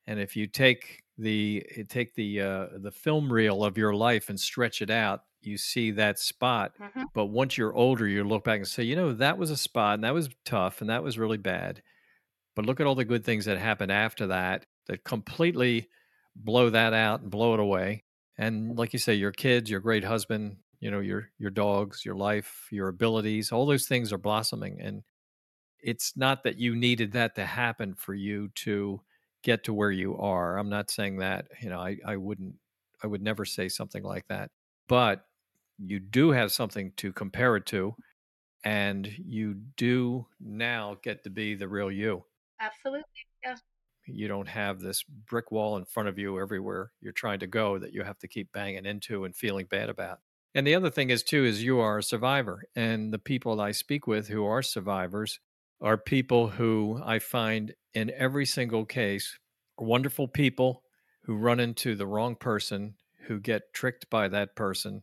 And 0.07 0.19
if 0.19 0.37
you 0.37 0.47
take 0.47 1.03
the 1.19 1.67
take 1.89 2.15
the 2.15 2.41
uh, 2.41 2.67
the 2.79 2.93
film 2.93 3.33
reel 3.33 3.65
of 3.65 3.79
your 3.79 3.95
life 3.95 4.29
and 4.31 4.39
stretch 4.41 4.83
it 4.83 4.91
out, 4.91 5.25
you 5.43 5.59
see 5.59 5.91
that 5.93 6.19
spot. 6.19 6.75
Mhm. 6.81 7.07
But 7.15 7.27
once 7.27 7.59
you're 7.59 7.75
older, 7.75 8.07
you 8.07 8.25
look 8.25 8.45
back 8.45 8.59
and 8.59 8.69
say, 8.69 8.85
you 8.85 8.97
know, 8.97 9.13
that 9.15 9.39
was 9.39 9.51
a 9.51 9.57
spot 9.57 9.95
and 9.95 10.05
that 10.05 10.15
was 10.15 10.31
tough 10.45 10.81
and 10.81 10.91
that 10.91 11.03
was 11.03 11.19
really 11.19 11.39
bad. 11.39 11.83
But 12.57 12.67
look 12.67 12.81
at 12.81 12.87
all 12.87 12.95
the 12.95 13.05
good 13.05 13.25
things 13.25 13.45
that 13.47 13.59
happened 13.59 13.93
after 13.93 14.27
that 14.29 14.67
that 14.87 15.05
completely 15.05 15.89
blow 16.37 16.71
that 16.71 16.93
out 16.93 17.21
and 17.23 17.31
blow 17.31 17.55
it 17.55 17.61
away. 17.61 18.05
And 18.37 18.77
like 18.79 18.93
you 18.93 18.99
say, 18.99 19.15
your 19.15 19.33
kids, 19.33 19.71
your 19.71 19.81
great 19.81 20.05
husband, 20.05 20.59
you 20.81 20.91
know, 20.91 21.01
your 21.01 21.31
your 21.39 21.51
dogs, 21.51 22.05
your 22.05 22.15
life, 22.17 22.69
your 22.71 22.89
abilities, 22.89 23.53
all 23.53 23.67
those 23.67 23.87
things 23.89 24.13
are 24.13 24.19
blossoming. 24.19 24.81
And 24.81 25.03
it's 25.81 26.17
not 26.17 26.43
that 26.45 26.59
you 26.59 26.75
needed 26.77 27.13
that 27.13 27.35
to 27.37 27.47
happen 27.47 27.95
for 27.95 28.15
you 28.15 28.49
to 28.57 29.01
get 29.43 29.65
to 29.65 29.75
where 29.75 29.91
you 29.91 30.17
are. 30.19 30.59
I'm 30.59 30.69
not 30.69 30.91
saying 30.91 31.19
that, 31.19 31.47
you 31.61 31.71
know, 31.71 31.81
I, 31.81 31.99
I 32.07 32.17
wouldn't 32.17 32.55
I 33.03 33.07
would 33.07 33.23
never 33.23 33.45
say 33.45 33.69
something 33.69 34.03
like 34.03 34.27
that. 34.29 34.51
But 34.89 35.25
you 35.79 36.01
do 36.01 36.31
have 36.31 36.53
something 36.53 36.93
to 36.97 37.13
compare 37.13 37.57
it 37.57 37.67
to 37.67 37.95
and 38.65 39.09
you 39.25 39.55
do 39.77 40.27
now 40.41 40.97
get 41.03 41.25
to 41.25 41.31
be 41.31 41.55
the 41.55 41.69
real 41.69 41.91
you 41.91 42.25
Absolutely. 42.61 43.05
Yeah. 43.45 43.57
you 44.07 44.27
don't 44.27 44.49
have 44.49 44.81
this 44.81 45.05
brick 45.05 45.53
wall 45.53 45.77
in 45.77 45.85
front 45.85 46.09
of 46.09 46.19
you 46.19 46.41
everywhere 46.41 46.91
you're 47.01 47.13
trying 47.13 47.39
to 47.39 47.47
go 47.47 47.79
that 47.79 47.93
you 47.93 48.03
have 48.03 48.19
to 48.19 48.29
keep 48.29 48.53
banging 48.53 48.87
into 48.87 49.25
and 49.25 49.37
feeling 49.37 49.67
bad 49.67 49.89
about 49.89 50.19
and 50.55 50.67
the 50.67 50.75
other 50.75 50.91
thing 50.91 51.11
is 51.11 51.23
too 51.23 51.45
is 51.45 51.63
you 51.63 51.79
are 51.79 51.99
a 51.99 52.03
survivor 52.03 52.65
and 52.75 53.13
the 53.13 53.19
people 53.19 53.61
i 53.61 53.71
speak 53.71 54.07
with 54.07 54.29
who 54.29 54.45
are 54.45 54.63
survivors 54.63 55.39
are 55.81 55.97
people 55.97 56.49
who 56.49 57.01
i 57.05 57.19
find 57.19 57.75
in 57.95 58.11
every 58.17 58.47
single 58.47 58.85
case 58.85 59.39
wonderful 59.79 60.29
people 60.29 60.83
who 61.23 61.37
run 61.37 61.61
into 61.61 61.95
the 61.95 62.07
wrong 62.07 62.35
person 62.35 62.95
who 63.27 63.39
get 63.39 63.73
tricked 63.73 64.09
by 64.11 64.29
that 64.29 64.57
person 64.57 65.03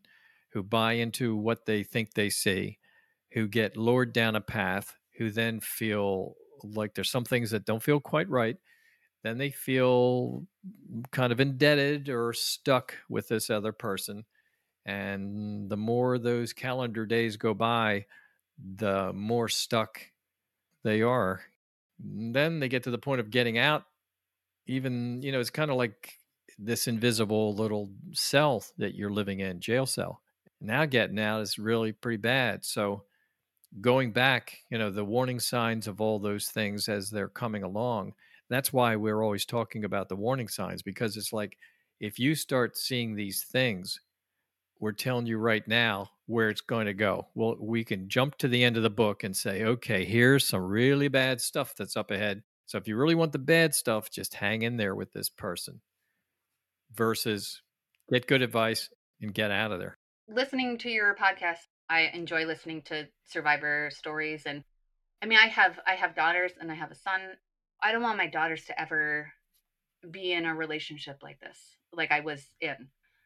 who 0.51 0.63
buy 0.63 0.93
into 0.93 1.35
what 1.35 1.65
they 1.65 1.83
think 1.83 2.13
they 2.13 2.29
see 2.29 2.77
who 3.31 3.47
get 3.47 3.77
lured 3.77 4.13
down 4.13 4.35
a 4.35 4.41
path 4.41 4.95
who 5.17 5.29
then 5.29 5.59
feel 5.59 6.35
like 6.63 6.93
there's 6.93 7.11
some 7.11 7.25
things 7.25 7.51
that 7.51 7.65
don't 7.65 7.83
feel 7.83 7.99
quite 7.99 8.29
right 8.29 8.57
then 9.25 9.39
they 9.39 9.49
feel 9.49 10.45
kind 11.11 11.33
of 11.33 11.39
indebted 11.39 12.09
or 12.09 12.31
stuck 12.31 12.93
with 13.09 13.27
this 13.27 13.49
other 13.49 13.71
person. 13.71 14.23
And 14.85 15.67
the 15.67 15.77
more 15.77 16.19
those 16.19 16.53
calendar 16.53 17.07
days 17.07 17.35
go 17.35 17.55
by, 17.55 18.05
the 18.63 19.11
more 19.13 19.49
stuck 19.49 19.99
they 20.85 21.01
are. 21.01 21.41
And 22.01 22.33
then 22.33 22.61
they 22.61 22.69
get 22.69 22.83
to 22.83 22.91
the 22.91 22.97
point 22.97 23.19
of 23.19 23.31
getting 23.31 23.57
out. 23.57 23.85
Even, 24.67 25.21
you 25.21 25.33
know, 25.33 25.41
it's 25.41 25.49
kind 25.49 25.71
of 25.71 25.77
like 25.77 26.13
this 26.57 26.87
invisible 26.87 27.53
little 27.55 27.91
cell 28.13 28.63
that 28.77 28.95
you're 28.95 29.11
living 29.11 29.41
in, 29.41 29.59
jail 29.59 29.85
cell. 29.85 30.21
Now 30.61 30.85
getting 30.85 31.19
out 31.19 31.41
is 31.41 31.59
really 31.59 31.91
pretty 31.91 32.17
bad. 32.17 32.65
So 32.65 33.03
going 33.81 34.11
back, 34.13 34.59
you 34.69 34.77
know, 34.77 34.91
the 34.91 35.05
warning 35.05 35.41
signs 35.41 35.87
of 35.87 36.01
all 36.01 36.19
those 36.19 36.49
things 36.49 36.89
as 36.89 37.09
they're 37.09 37.29
coming 37.29 37.63
along 37.63 38.13
that's 38.49 38.73
why 38.73 38.95
we're 38.95 39.23
always 39.23 39.45
talking 39.45 39.85
about 39.85 40.09
the 40.09 40.15
warning 40.15 40.47
signs 40.47 40.81
because 40.81 41.17
it's 41.17 41.33
like 41.33 41.57
if 41.99 42.19
you 42.19 42.35
start 42.35 42.77
seeing 42.77 43.15
these 43.15 43.43
things, 43.43 43.99
we're 44.79 44.91
telling 44.91 45.25
you 45.25 45.37
right 45.37 45.67
now 45.67 46.09
where 46.27 46.49
it's 46.49 46.61
going 46.61 46.87
to 46.87 46.93
go. 46.93 47.27
Well, 47.35 47.55
we 47.59 47.83
can 47.83 48.09
jump 48.09 48.37
to 48.39 48.47
the 48.47 48.63
end 48.63 48.77
of 48.77 48.83
the 48.83 48.89
book 48.89 49.23
and 49.23 49.35
say, 49.35 49.63
okay, 49.63 50.05
here's 50.05 50.47
some 50.47 50.63
really 50.63 51.07
bad 51.07 51.41
stuff 51.41 51.75
that's 51.75 51.95
up 51.95 52.11
ahead. 52.11 52.43
So 52.65 52.77
if 52.77 52.87
you 52.87 52.97
really 52.97 53.15
want 53.15 53.31
the 53.31 53.39
bad 53.39 53.75
stuff, 53.75 54.09
just 54.09 54.33
hang 54.33 54.63
in 54.63 54.77
there 54.77 54.95
with 54.95 55.13
this 55.13 55.29
person 55.29 55.81
versus 56.93 57.61
get 58.11 58.27
good 58.27 58.41
advice 58.41 58.89
and 59.21 59.33
get 59.33 59.51
out 59.51 59.71
of 59.71 59.79
there. 59.79 59.97
Listening 60.27 60.77
to 60.79 60.89
your 60.89 61.15
podcast, 61.15 61.67
I 61.89 62.09
enjoy 62.13 62.45
listening 62.45 62.81
to 62.83 63.07
survivor 63.25 63.91
stories 63.93 64.43
and 64.45 64.63
I 65.21 65.27
mean 65.27 65.37
I 65.37 65.47
have 65.47 65.79
I 65.85 65.93
have 65.93 66.15
daughters 66.15 66.51
and 66.59 66.71
I 66.71 66.75
have 66.75 66.91
a 66.91 66.95
son 66.95 67.21
I 67.81 67.91
don't 67.91 68.01
want 68.01 68.17
my 68.17 68.27
daughters 68.27 68.65
to 68.65 68.79
ever 68.79 69.31
be 70.09 70.33
in 70.33 70.45
a 70.45 70.55
relationship 70.55 71.19
like 71.21 71.39
this, 71.39 71.59
like 71.93 72.11
I 72.11 72.21
was 72.21 72.43
in. 72.59 72.75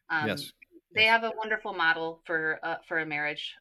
Um, 0.10 0.28
yes. 0.28 0.52
They 0.94 1.06
have 1.06 1.24
a 1.24 1.32
wonderful 1.32 1.74
model 1.74 2.22
for 2.26 2.60
uh, 2.64 2.78
for 2.88 3.00
a 3.00 3.06
marriage, 3.06 3.56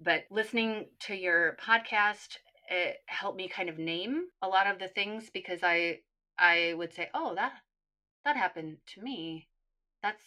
but 0.00 0.24
listening 0.30 0.90
to 1.00 1.14
your 1.14 1.56
podcast 1.56 2.38
it 2.70 2.98
helped 3.06 3.36
me 3.38 3.48
kind 3.48 3.68
of 3.68 3.78
name 3.78 4.28
a 4.42 4.48
lot 4.48 4.66
of 4.66 4.78
the 4.78 4.88
things 4.88 5.30
because 5.30 5.62
I 5.62 6.00
I 6.38 6.74
would 6.74 6.92
say, 6.92 7.10
oh 7.14 7.34
that 7.36 7.52
that 8.24 8.36
happened 8.36 8.78
to 8.94 9.02
me. 9.02 9.48
That's 10.02 10.24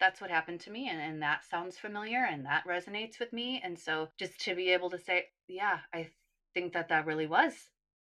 that's 0.00 0.20
what 0.20 0.30
happened 0.30 0.60
to 0.60 0.70
me 0.70 0.88
and, 0.88 1.00
and 1.00 1.22
that 1.22 1.44
sounds 1.44 1.78
familiar 1.78 2.24
and 2.24 2.44
that 2.44 2.66
resonates 2.66 3.18
with 3.20 3.32
me 3.32 3.60
and 3.64 3.78
so 3.78 4.08
just 4.18 4.40
to 4.40 4.54
be 4.54 4.70
able 4.70 4.90
to 4.90 4.98
say 4.98 5.26
yeah 5.48 5.78
i 5.94 6.08
think 6.54 6.72
that 6.72 6.88
that 6.88 7.06
really 7.06 7.26
was 7.26 7.52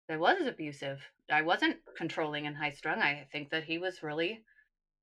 that 0.10 0.20
was 0.20 0.46
abusive. 0.48 1.02
I 1.32 1.42
wasn't 1.42 1.78
controlling 1.98 2.48
and 2.48 2.56
high 2.56 2.72
strung. 2.72 3.02
I 3.02 3.28
think 3.32 3.50
that 3.52 3.66
he 3.66 3.78
was 3.78 4.04
really 4.04 4.42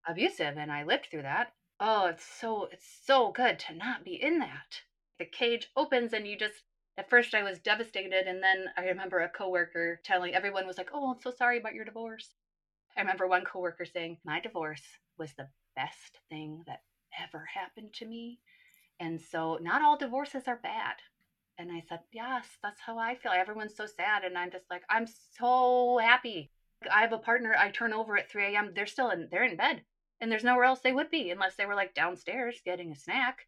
abusive 0.09 0.57
and 0.57 0.73
I 0.73 0.85
lived 0.85 1.09
through 1.11 1.23
that. 1.23 1.53
Oh, 1.79 2.07
it's 2.07 2.25
so 2.25 2.65
it's 2.65 2.87
so 3.05 3.31
good 3.31 3.61
to 3.61 3.75
not 3.75 4.05
be 4.05 4.21
in 4.21 4.41
that. 4.41 4.83
The 5.21 5.25
cage 5.25 5.71
opens 5.77 6.13
and 6.13 6.27
you 6.27 6.37
just 6.37 6.65
at 6.97 7.09
first 7.09 7.33
I 7.33 7.45
was 7.45 7.61
devastated 7.61 8.27
and 8.27 8.43
then 8.43 8.71
I 8.77 8.87
remember 8.87 9.21
a 9.21 9.29
coworker 9.29 10.01
telling 10.03 10.35
everyone 10.35 10.67
was 10.67 10.79
like, 10.79 10.91
"Oh, 10.93 11.13
I'm 11.13 11.21
so 11.21 11.31
sorry 11.31 11.59
about 11.59 11.75
your 11.75 11.85
divorce." 11.85 12.35
I 12.97 13.01
remember 13.03 13.27
one 13.29 13.45
coworker 13.45 13.85
saying, 13.85 14.19
"My 14.25 14.41
divorce 14.41 14.99
was 15.19 15.35
the 15.35 15.51
best 15.77 16.19
thing 16.29 16.65
that 16.67 16.83
ever 17.21 17.45
happened 17.47 17.95
to 17.95 18.07
me." 18.07 18.41
And 19.01 19.21
so 19.21 19.57
not 19.63 19.83
all 19.83 19.97
divorces 19.97 20.49
are 20.49 20.57
bad. 20.57 20.97
And 21.59 21.73
I 21.73 21.83
said, 21.89 22.01
Yes, 22.13 22.59
that's 22.63 22.81
how 22.81 22.99
I 22.99 23.17
feel. 23.17 23.33
Everyone's 23.33 23.77
so 23.77 23.87
sad. 23.87 24.25
And 24.25 24.39
I'm 24.39 24.51
just 24.51 24.71
like, 24.71 24.85
I'm 24.91 25.07
so 25.07 25.99
happy. 25.99 26.51
I 26.91 27.03
have 27.03 27.13
a 27.13 27.19
partner 27.19 27.55
I 27.57 27.71
turn 27.71 27.93
over 27.93 28.17
at 28.19 28.31
3 28.31 28.55
a.m. 28.57 28.75
They're 28.75 28.87
still 28.87 29.11
in 29.11 29.29
they're 29.31 29.45
in 29.45 29.57
bed. 29.57 29.85
And 30.25 30.33
there's 30.33 30.43
nowhere 30.43 30.65
else 30.65 30.81
they 30.81 30.95
would 30.95 31.11
be 31.11 31.31
unless 31.31 31.55
they 31.55 31.67
were 31.67 31.75
like 31.75 31.93
downstairs 31.93 32.63
getting 32.65 32.91
a 32.91 32.97
snack. 32.97 33.41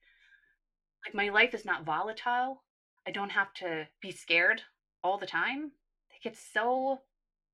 Like 1.07 1.15
my 1.15 1.31
life 1.31 1.55
is 1.55 1.65
not 1.65 1.87
volatile. 1.87 2.65
I 3.09 3.13
don't 3.13 3.31
have 3.31 3.55
to 3.55 3.89
be 4.03 4.11
scared 4.11 4.61
all 5.03 5.17
the 5.17 5.25
time. 5.25 5.73
Like 6.13 6.27
it's 6.31 6.39
so 6.53 7.01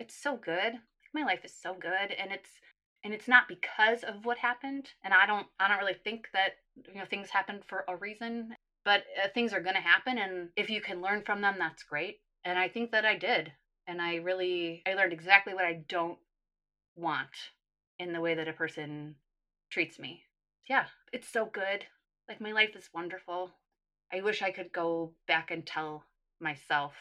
it's 0.01 0.21
so 0.21 0.35
good. 0.35 0.73
Like 0.73 1.15
my 1.15 1.23
life 1.23 1.45
is 1.45 1.55
so 1.55 1.73
good 1.73 2.11
and 2.19 2.33
it's 2.33 2.51
and 3.05 3.15
it's 3.15 3.29
not 3.29 3.47
because 3.47 4.03
of 4.03 4.25
what 4.25 4.39
happened 4.39 4.91
and 5.05 5.15
i 5.15 5.25
don't 5.27 5.47
i 5.61 5.69
don't 5.69 5.79
really 5.79 5.95
think 6.05 6.29
that 6.33 6.55
you 6.93 6.99
know 6.99 7.05
things 7.05 7.31
happen 7.31 7.61
for 7.67 7.85
a 7.89 7.97
reason 7.97 8.55
but 8.85 9.05
uh, 9.23 9.29
things 9.35 9.53
are 9.53 9.61
going 9.61 9.75
to 9.75 9.83
happen 9.83 10.19
and 10.19 10.49
if 10.57 10.71
you 10.71 10.81
can 10.81 11.03
learn 11.03 11.23
from 11.23 11.41
them 11.41 11.57
that's 11.59 11.83
great 11.83 12.21
and 12.45 12.59
i 12.59 12.69
think 12.69 12.93
that 12.93 13.05
i 13.05 13.17
did 13.17 13.53
and 13.89 14.01
i 14.01 14.17
really 14.17 14.85
i 14.87 14.95
learned 14.95 15.13
exactly 15.13 15.53
what 15.53 15.65
i 15.65 15.83
don't 15.89 16.19
want 16.95 17.51
in 18.03 18.13
the 18.13 18.21
way 18.21 18.35
that 18.35 18.49
a 18.49 18.53
person 18.53 19.15
treats 19.71 19.99
me 19.99 20.23
yeah 20.69 20.85
it's 21.13 21.29
so 21.29 21.47
good 21.47 21.85
like 22.29 22.41
my 22.41 22.53
life 22.53 22.77
is 22.77 22.91
wonderful 22.95 23.51
i 24.13 24.21
wish 24.21 24.43
i 24.43 24.51
could 24.51 24.73
go 24.73 25.13
back 25.27 25.51
and 25.51 25.67
tell 25.67 26.05
myself 26.41 26.93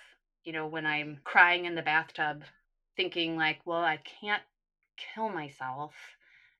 you 0.44 0.54
know 0.54 0.68
when 0.68 0.86
i'm 0.86 1.20
crying 1.24 1.66
in 1.66 1.76
the 1.76 1.82
bathtub 1.82 2.44
thinking 2.96 3.36
like 3.36 3.60
well 3.66 3.84
i 3.84 4.00
can't 4.22 4.44
kill 4.98 5.30
myself 5.30 5.94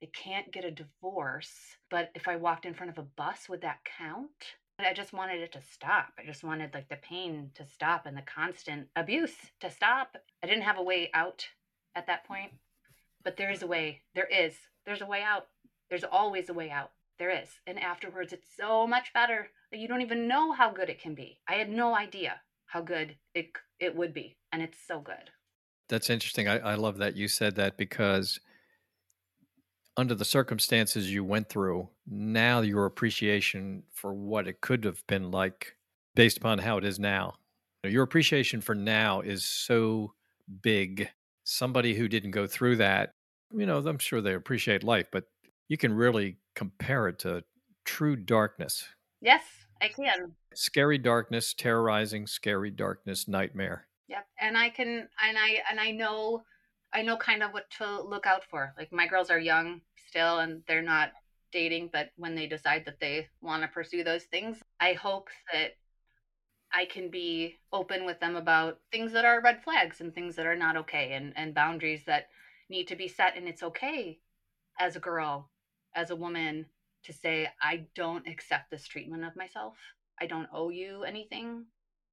I 0.04 0.08
can't 0.14 0.52
get 0.52 0.66
a 0.66 0.72
divorce, 0.72 1.78
but 1.92 2.10
if 2.16 2.28
I 2.28 2.36
walked 2.36 2.66
in 2.66 2.74
front 2.74 2.90
of 2.90 2.98
a 2.98 3.04
bus, 3.04 3.48
would 3.48 3.62
that 3.62 3.86
count? 3.86 4.56
I 4.80 4.94
just 4.94 5.14
wanted 5.14 5.42
it 5.42 5.52
to 5.52 5.62
stop. 5.62 6.14
I 6.18 6.26
just 6.26 6.44
wanted 6.44 6.74
like 6.74 6.90
the 6.90 6.96
pain 6.96 7.52
to 7.54 7.68
stop 7.68 8.08
and 8.08 8.18
the 8.18 8.24
constant 8.24 8.88
abuse 8.96 9.36
to 9.60 9.70
stop. 9.70 10.18
I 10.44 10.48
didn't 10.48 10.64
have 10.64 10.80
a 10.80 10.84
way 10.84 11.12
out 11.14 11.48
at 11.94 12.08
that 12.08 12.24
point, 12.24 12.54
but 13.24 13.38
there 13.38 13.52
is 13.52 13.62
a 13.62 13.68
way. 13.68 14.02
There 14.16 14.28
is. 14.28 14.54
There's 14.86 15.02
a 15.02 15.06
way 15.06 15.22
out. 15.24 15.48
There's 15.90 16.04
always 16.04 16.50
a 16.50 16.54
way 16.54 16.70
out. 16.70 16.92
There 17.20 17.30
is. 17.30 17.50
And 17.68 17.80
afterwards, 17.80 18.34
it's 18.34 18.48
so 18.58 18.88
much 18.88 19.14
better 19.14 19.50
that 19.72 19.80
you 19.80 19.88
don't 19.88 20.02
even 20.02 20.28
know 20.28 20.52
how 20.52 20.72
good 20.72 20.90
it 20.90 21.02
can 21.02 21.14
be. 21.14 21.40
I 21.48 21.54
had 21.54 21.70
no 21.70 21.96
idea 21.96 22.42
how 22.66 22.82
good 22.82 23.16
it 23.36 23.52
it 23.80 23.96
would 23.96 24.14
be, 24.14 24.38
and 24.52 24.62
it's 24.62 24.78
so 24.88 25.00
good. 25.00 25.30
That's 25.90 26.10
interesting. 26.10 26.48
I, 26.48 26.60
I 26.60 26.76
love 26.76 26.98
that 26.98 27.16
you 27.16 27.28
said 27.28 27.56
that 27.56 27.78
because 27.78 28.40
under 29.98 30.16
the 30.16 30.26
circumstances 30.26 31.12
you 31.12 31.24
went 31.24 31.50
through, 31.50 31.90
now 32.08 32.62
your 32.62 32.86
appreciation 32.86 33.84
for 33.92 34.14
what 34.14 34.48
it 34.48 34.62
could 34.62 34.86
have 34.86 35.06
been 35.08 35.32
like 35.32 35.76
based 36.16 36.38
upon 36.38 36.60
how 36.60 36.78
it 36.78 36.86
is 36.86 36.98
now. 36.98 37.36
Your 37.84 38.04
appreciation 38.04 38.62
for 38.62 38.76
now 38.76 39.22
is 39.22 39.44
so 39.44 40.14
big. 40.62 41.10
Somebody 41.52 41.96
who 41.96 42.08
didn't 42.08 42.32
go 42.32 42.48
through 42.48 42.78
that, 42.78 43.12
you 43.54 43.66
know, 43.66 43.78
I'm 43.80 43.98
sure 43.98 44.22
they 44.22 44.36
appreciate 44.36 44.86
life, 44.86 45.08
but 45.12 45.26
you 45.68 45.78
can 45.78 45.94
really 45.94 46.38
compare 46.56 47.10
it 47.10 47.20
to 47.20 47.44
true 47.84 48.16
darkness. 48.16 48.86
Yes, 49.20 49.44
I 49.82 49.90
can. 49.90 50.32
Scary 50.54 50.98
darkness, 50.98 51.54
terrorizing, 51.54 52.26
scary 52.26 52.72
darkness, 52.72 53.28
nightmare. 53.28 53.86
Yep. 54.08 54.26
And 54.40 54.58
I 54.58 54.70
can 54.70 55.10
and 55.22 55.38
I 55.38 55.62
and 55.70 55.78
I 55.78 55.92
know 55.92 56.44
I 56.94 57.02
know 57.02 57.18
kind 57.18 57.44
of 57.44 57.52
what 57.52 57.70
to 57.80 58.02
look 58.02 58.26
out 58.26 58.46
for. 58.50 58.74
Like 58.78 58.94
my 58.94 59.06
girls 59.06 59.30
are 59.30 59.38
young 59.38 59.82
still 60.08 60.40
and 60.40 60.64
they're 60.70 60.82
not 60.82 61.12
dating, 61.52 61.90
but 61.92 62.12
when 62.16 62.34
they 62.34 62.48
decide 62.48 62.86
that 62.86 63.02
they 63.02 63.28
want 63.42 63.62
to 63.64 63.68
pursue 63.68 64.06
those 64.06 64.24
things, 64.24 64.62
I 64.80 64.94
hope 64.94 65.28
that 65.52 65.72
I 66.74 66.86
can 66.86 67.10
be 67.10 67.58
open 67.74 68.06
with 68.06 68.20
them 68.20 68.36
about 68.36 68.80
things 68.92 69.12
that 69.14 69.26
are 69.26 69.42
red 69.42 69.64
flags 69.64 70.02
and 70.02 70.14
things 70.14 70.36
that 70.36 70.46
are 70.46 70.56
not 70.56 70.78
okay 70.78 71.14
and, 71.14 71.34
and 71.36 71.54
boundaries 71.54 72.04
that 72.06 72.28
need 72.70 72.88
to 72.88 72.96
be 72.96 73.08
set. 73.08 73.36
And 73.36 73.48
it's 73.48 73.64
okay 73.64 74.20
as 74.80 74.96
a 74.96 75.00
girl, 75.02 75.50
as 75.96 76.10
a 76.10 76.16
woman, 76.16 76.66
to 77.04 77.14
say, 77.14 77.50
I 77.62 77.88
don't 77.96 78.28
accept 78.28 78.72
this 78.72 78.88
treatment 78.88 79.26
of 79.26 79.36
myself. 79.36 79.76
I 80.20 80.28
don't 80.28 80.50
owe 80.54 80.70
you 80.70 81.04
anything. 81.04 81.66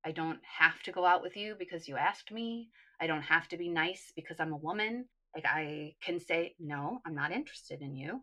I 0.05 0.13
don't 0.13 0.41
have 0.59 0.83
to 0.85 0.93
go 0.93 1.05
out 1.05 1.23
with 1.23 1.37
you 1.37 1.55
because 1.59 1.89
you 1.89 1.97
asked 1.97 2.33
me. 2.33 2.71
I 3.01 3.07
don't 3.07 3.23
have 3.23 3.49
to 3.49 3.57
be 3.57 3.69
nice 3.69 4.13
because 4.17 4.41
I'm 4.41 4.53
a 4.53 4.57
woman. 4.57 5.07
Like 5.35 5.45
I 5.47 5.95
can 6.03 6.19
say, 6.19 6.55
no, 6.59 7.01
I'm 7.07 7.15
not 7.15 7.33
interested 7.33 7.83
in 7.83 7.95
you. 7.95 8.23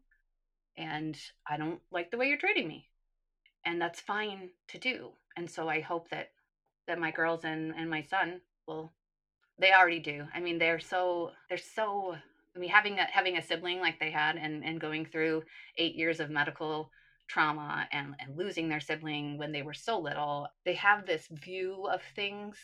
And 0.77 1.17
I 1.47 1.57
don't 1.57 1.79
like 1.91 2.11
the 2.11 2.17
way 2.17 2.27
you're 2.27 2.37
treating 2.37 2.67
me. 2.67 2.89
And 3.65 3.81
that's 3.81 3.99
fine 3.99 4.49
to 4.69 4.77
do. 4.77 5.11
And 5.35 5.49
so 5.49 5.67
I 5.67 5.81
hope 5.81 6.09
that 6.09 6.31
that 6.87 6.99
my 6.99 7.11
girls 7.11 7.43
and, 7.43 7.73
and 7.75 7.89
my 7.89 8.03
son 8.03 8.41
will 8.67 8.91
they 9.57 9.71
already 9.71 9.99
do. 9.99 10.27
I 10.33 10.39
mean, 10.39 10.59
they're 10.59 10.79
so 10.79 11.31
they're 11.49 11.57
so 11.57 12.15
I 12.55 12.59
mean 12.59 12.69
having 12.69 12.99
a 12.99 13.05
having 13.05 13.37
a 13.37 13.41
sibling 13.41 13.79
like 13.79 13.99
they 13.99 14.11
had 14.11 14.37
and, 14.37 14.63
and 14.63 14.79
going 14.79 15.05
through 15.05 15.43
eight 15.77 15.95
years 15.95 16.19
of 16.19 16.29
medical 16.29 16.91
trauma 17.27 17.87
and, 17.91 18.15
and 18.19 18.37
losing 18.37 18.69
their 18.69 18.79
sibling 18.79 19.37
when 19.37 19.51
they 19.51 19.63
were 19.63 19.73
so 19.73 19.99
little, 19.99 20.47
they 20.63 20.75
have 20.75 21.05
this 21.05 21.27
view 21.31 21.87
of 21.91 22.01
things 22.15 22.57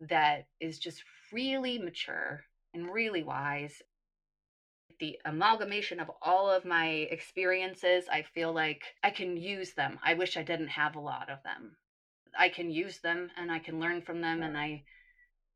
that 0.00 0.46
is 0.60 0.78
just 0.78 1.02
really 1.32 1.78
mature 1.78 2.44
and 2.74 2.92
really 2.92 3.22
wise. 3.22 3.82
The 5.00 5.18
amalgamation 5.24 5.98
of 5.98 6.10
all 6.22 6.50
of 6.50 6.64
my 6.64 6.86
experiences, 6.88 8.04
I 8.08 8.22
feel 8.22 8.52
like 8.52 8.84
I 9.02 9.10
can 9.10 9.36
use 9.36 9.72
them. 9.72 9.98
I 10.04 10.14
wish 10.14 10.36
I 10.36 10.42
didn't 10.42 10.68
have 10.68 10.94
a 10.94 11.00
lot 11.00 11.30
of 11.30 11.42
them. 11.42 11.76
I 12.38 12.50
can 12.50 12.70
use 12.70 13.00
them 13.00 13.30
and 13.36 13.50
I 13.50 13.58
can 13.58 13.80
learn 13.80 14.02
from 14.02 14.20
them 14.20 14.42
and 14.42 14.56
I 14.56 14.84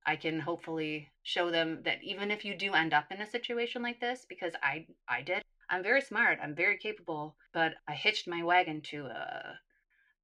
I 0.07 0.17
can 0.17 0.41
hopefully 0.41 1.13
show 1.23 1.51
them 1.51 1.83
that 1.85 2.03
even 2.03 2.31
if 2.31 2.45
you 2.45 2.55
do 2.55 2.75
end 2.75 2.93
up 2.93 3.11
in 3.11 3.21
a 3.23 3.27
situation 3.27 3.83
like 3.83 4.01
this, 4.01 4.27
because 4.29 4.55
I 4.63 4.87
I 5.09 5.23
did, 5.23 5.43
I'm 5.71 5.83
very 5.83 6.01
smart, 6.01 6.39
I'm 6.43 6.55
very 6.55 6.79
capable, 6.79 7.37
but 7.53 7.75
I 7.89 7.95
hitched 7.95 8.27
my 8.27 8.43
wagon 8.43 8.81
to 8.91 9.07
a 9.07 9.61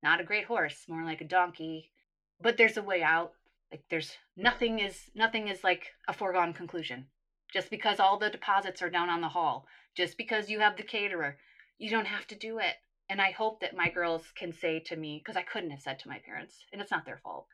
not 0.03 0.21
a 0.21 0.25
great 0.25 0.47
horse, 0.47 0.87
more 0.89 1.05
like 1.05 1.21
a 1.21 1.25
donkey. 1.25 1.93
But 2.41 2.57
there's 2.57 2.77
a 2.79 2.83
way 2.83 3.03
out. 3.03 3.35
Like 3.71 3.85
there's 3.91 4.17
nothing 4.37 4.81
is 4.81 5.11
nothing 5.15 5.49
is 5.49 5.63
like 5.63 5.93
a 6.09 6.13
foregone 6.13 6.53
conclusion. 6.55 7.09
Just 7.53 7.71
because 7.71 7.99
all 7.99 8.19
the 8.19 8.31
deposits 8.31 8.83
are 8.83 8.91
down 8.91 9.09
on 9.09 9.21
the 9.21 9.29
hall, 9.29 9.67
just 9.97 10.17
because 10.17 10.49
you 10.49 10.61
have 10.61 10.77
the 10.77 10.83
caterer, 10.83 11.37
you 11.79 11.91
don't 11.91 12.07
have 12.07 12.27
to 12.29 12.37
do 12.37 12.59
it. 12.59 12.75
And 13.09 13.21
I 13.21 13.33
hope 13.33 13.61
that 13.61 13.77
my 13.77 13.89
girls 13.89 14.23
can 14.37 14.53
say 14.53 14.81
to 14.87 14.97
me, 14.97 15.21
because 15.23 15.37
I 15.37 15.43
couldn't 15.43 15.71
have 15.71 15.81
said 15.81 15.99
to 16.01 16.09
my 16.09 16.19
parents, 16.25 16.65
and 16.73 16.81
it's 16.81 16.93
not 16.93 17.05
their 17.05 17.21
fault, 17.25 17.47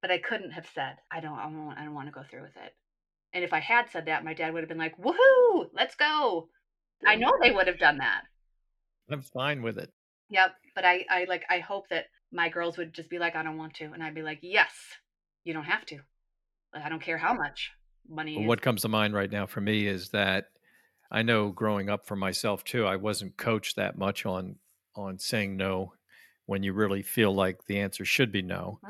but 0.00 0.10
I 0.10 0.18
couldn't 0.18 0.52
have 0.52 0.66
said, 0.74 0.96
I 1.10 1.20
don't, 1.20 1.38
I 1.38 1.42
don't, 1.44 1.74
I 1.76 1.84
don't 1.84 1.94
want 1.94 2.08
to 2.08 2.12
go 2.12 2.22
through 2.22 2.42
with 2.42 2.56
it. 2.56 2.74
And 3.34 3.44
if 3.44 3.52
I 3.52 3.60
had 3.60 3.90
said 3.90 4.06
that, 4.06 4.24
my 4.24 4.32
dad 4.32 4.54
would 4.54 4.60
have 4.62 4.68
been 4.68 4.78
like, 4.78 4.96
woohoo, 4.96 5.66
let's 5.74 5.96
go. 5.96 6.48
I 7.06 7.16
know 7.16 7.32
they 7.42 7.50
would 7.50 7.66
have 7.66 7.78
done 7.78 7.98
that. 7.98 8.22
I'm 9.10 9.20
fine 9.20 9.62
with 9.62 9.76
it. 9.76 9.90
Yep. 10.30 10.54
But 10.74 10.86
I, 10.86 11.04
I 11.10 11.26
like, 11.28 11.44
I 11.50 11.58
hope 11.58 11.88
that 11.90 12.06
my 12.32 12.48
girls 12.48 12.78
would 12.78 12.94
just 12.94 13.10
be 13.10 13.18
like, 13.18 13.36
I 13.36 13.42
don't 13.42 13.58
want 13.58 13.74
to. 13.74 13.92
And 13.92 14.02
I'd 14.02 14.14
be 14.14 14.22
like, 14.22 14.38
yes, 14.40 14.72
you 15.44 15.52
don't 15.52 15.64
have 15.64 15.84
to. 15.86 15.98
I 16.72 16.88
don't 16.88 17.02
care 17.02 17.18
how 17.18 17.34
much 17.34 17.70
money. 18.08 18.36
Well, 18.36 18.46
what 18.46 18.62
comes 18.62 18.82
to 18.82 18.88
mind 18.88 19.14
right 19.14 19.30
now 19.30 19.46
for 19.46 19.60
me 19.60 19.86
is 19.86 20.10
that 20.10 20.46
I 21.10 21.22
know 21.22 21.50
growing 21.50 21.88
up 21.88 22.06
for 22.06 22.16
myself 22.16 22.64
too, 22.64 22.86
I 22.86 22.96
wasn't 22.96 23.36
coached 23.36 23.76
that 23.76 23.98
much 23.98 24.26
on 24.26 24.56
on 24.94 25.18
saying 25.18 25.56
no 25.56 25.92
when 26.46 26.62
you 26.62 26.72
really 26.72 27.02
feel 27.02 27.34
like 27.34 27.64
the 27.66 27.80
answer 27.80 28.04
should 28.04 28.32
be 28.32 28.42
no. 28.42 28.80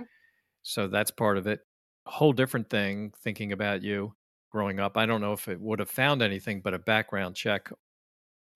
So 0.62 0.89
that's 0.89 1.11
part 1.11 1.39
of 1.39 1.47
it. 1.47 1.61
A 2.07 2.11
whole 2.11 2.33
different 2.33 2.71
thing 2.71 3.12
thinking 3.23 3.53
about 3.53 3.83
you 3.83 4.14
growing 4.51 4.79
up. 4.79 4.97
I 4.97 5.07
don't 5.07 5.21
know 5.21 5.33
if 5.33 5.49
it 5.49 5.61
would 5.61 5.81
have 5.81 5.91
found 5.91 6.23
anything 6.23 6.61
but 6.61 6.75
a 6.75 6.79
background 6.79 7.35
check. 7.35 7.71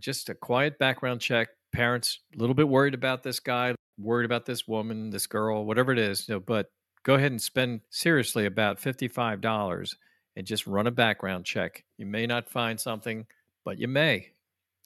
Just 0.01 0.29
a 0.29 0.35
quiet 0.35 0.79
background 0.79 1.21
check. 1.21 1.49
Parents 1.73 2.21
a 2.35 2.39
little 2.39 2.55
bit 2.55 2.69
worried 2.69 2.95
about 2.95 3.23
this 3.23 3.41
guy, 3.41 3.75
worried 3.99 4.25
about 4.25 4.47
this 4.47 4.67
woman, 4.67 5.11
this 5.11 5.27
girl, 5.27 5.65
whatever 5.65 5.93
it 5.93 5.99
is, 5.99 6.29
you 6.29 6.35
know, 6.35 6.41
but 6.41 6.71
go 7.03 7.15
ahead 7.15 7.31
and 7.31 7.41
spend 7.41 7.81
seriously 7.91 8.47
about 8.47 8.81
$55 8.81 9.95
and 10.37 10.47
just 10.47 10.66
run 10.66 10.87
a 10.87 10.91
background 10.91 11.45
check. 11.45 11.85
You 11.99 12.07
may 12.07 12.26
not 12.26 12.49
find 12.49 12.78
something, 12.81 13.26
but 13.64 13.78
you 13.78 13.89
may. 13.89 14.31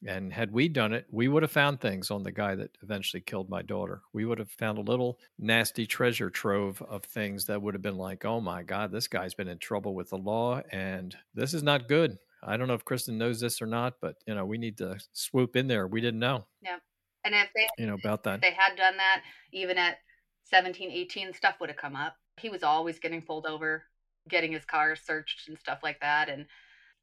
And 0.06 0.32
had 0.32 0.52
we 0.52 0.68
done 0.68 0.92
it, 0.92 1.06
we 1.10 1.28
would 1.28 1.42
have 1.42 1.52
found 1.52 1.80
things 1.80 2.10
on 2.10 2.22
the 2.22 2.32
guy 2.32 2.54
that 2.56 2.76
eventually 2.82 3.22
killed 3.22 3.48
my 3.48 3.62
daughter. 3.62 4.02
We 4.12 4.26
would 4.26 4.38
have 4.38 4.50
found 4.50 4.76
a 4.76 4.82
little 4.82 5.18
nasty 5.38 5.86
treasure 5.86 6.28
trove 6.28 6.82
of 6.82 7.04
things 7.04 7.46
that 7.46 7.62
would 7.62 7.74
have 7.74 7.82
been 7.82 7.96
like, 7.96 8.24
oh 8.24 8.40
my 8.40 8.62
God, 8.62 8.92
this 8.92 9.08
guy's 9.08 9.34
been 9.34 9.48
in 9.48 9.58
trouble 9.58 9.94
with 9.94 10.10
the 10.10 10.18
law 10.18 10.60
and 10.72 11.16
this 11.34 11.54
is 11.54 11.62
not 11.62 11.88
good. 11.88 12.18
I 12.42 12.58
don't 12.58 12.68
know 12.68 12.74
if 12.74 12.84
Kristin 12.84 13.14
knows 13.14 13.40
this 13.40 13.62
or 13.62 13.66
not, 13.66 13.94
but 14.02 14.16
you 14.26 14.34
know, 14.34 14.44
we 14.44 14.58
need 14.58 14.76
to 14.78 14.98
swoop 15.12 15.56
in 15.56 15.66
there. 15.66 15.86
We 15.86 16.02
didn't 16.02 16.20
know, 16.20 16.44
Yeah. 16.62 16.78
And 17.24 17.34
if 17.34 17.48
they, 17.54 17.66
you 17.78 17.86
know, 17.86 17.94
about 17.94 18.18
if 18.18 18.24
that. 18.24 18.40
they 18.42 18.50
had 18.50 18.76
done 18.76 18.98
that, 18.98 19.22
even 19.52 19.78
at 19.78 19.96
17, 20.44 20.90
18, 20.90 21.32
stuff 21.32 21.54
would 21.58 21.70
have 21.70 21.78
come 21.78 21.96
up. 21.96 22.16
He 22.38 22.50
was 22.50 22.62
always 22.62 22.98
getting 22.98 23.22
pulled 23.22 23.46
over, 23.46 23.84
getting 24.28 24.52
his 24.52 24.64
car 24.64 24.96
searched 24.96 25.48
and 25.48 25.58
stuff 25.58 25.80
like 25.82 26.00
that. 26.00 26.28
And 26.28 26.46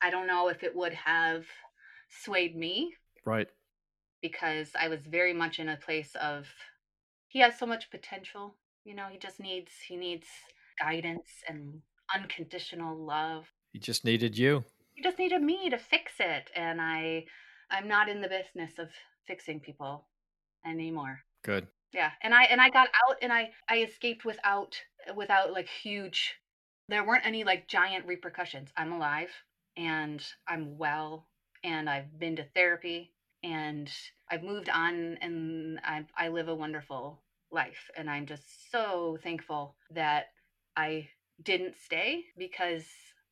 I 0.01 0.09
don't 0.09 0.27
know 0.27 0.47
if 0.47 0.63
it 0.63 0.75
would 0.75 0.93
have 0.93 1.45
swayed 2.09 2.55
me 2.55 2.95
Right. 3.25 3.49
because 4.21 4.69
I 4.79 4.87
was 4.87 5.01
very 5.05 5.33
much 5.33 5.59
in 5.59 5.69
a 5.69 5.77
place 5.77 6.15
of 6.15 6.47
he 7.27 7.39
has 7.39 7.57
so 7.57 7.65
much 7.65 7.89
potential. 7.91 8.55
You 8.83 8.95
know, 8.95 9.07
he 9.09 9.17
just 9.17 9.39
needs 9.39 9.71
he 9.87 9.95
needs 9.95 10.27
guidance 10.79 11.29
and 11.47 11.81
unconditional 12.13 12.97
love. 12.97 13.45
He 13.71 13.79
just 13.79 14.03
needed 14.03 14.37
you. 14.37 14.63
He 14.93 15.03
just 15.03 15.19
needed 15.19 15.41
me 15.41 15.69
to 15.69 15.77
fix 15.77 16.13
it 16.19 16.49
and 16.55 16.81
I 16.81 17.25
I'm 17.69 17.87
not 17.87 18.09
in 18.09 18.21
the 18.21 18.27
business 18.27 18.77
of 18.79 18.89
fixing 19.27 19.59
people 19.59 20.07
anymore. 20.65 21.19
Good. 21.43 21.67
Yeah, 21.93 22.11
and 22.21 22.33
I 22.33 22.43
and 22.43 22.59
I 22.61 22.69
got 22.69 22.87
out 23.07 23.17
and 23.21 23.31
I 23.31 23.51
I 23.69 23.83
escaped 23.83 24.25
without 24.25 24.75
without 25.15 25.51
like 25.51 25.67
huge 25.67 26.35
there 26.91 27.03
weren't 27.03 27.25
any 27.25 27.43
like 27.43 27.67
giant 27.67 28.05
repercussions. 28.05 28.69
I'm 28.75 28.91
alive 28.91 29.29
and 29.77 30.23
I'm 30.47 30.77
well 30.77 31.27
and 31.63 31.89
I've 31.89 32.19
been 32.19 32.35
to 32.35 32.45
therapy 32.55 33.13
and 33.43 33.91
I've 34.29 34.43
moved 34.43 34.69
on 34.69 35.17
and 35.21 35.79
I 35.83 36.05
I 36.17 36.27
live 36.29 36.49
a 36.49 36.55
wonderful 36.55 37.21
life 37.51 37.89
and 37.97 38.09
I'm 38.09 38.25
just 38.25 38.71
so 38.71 39.17
thankful 39.23 39.75
that 39.91 40.27
I 40.75 41.09
didn't 41.41 41.75
stay 41.77 42.25
because 42.37 42.85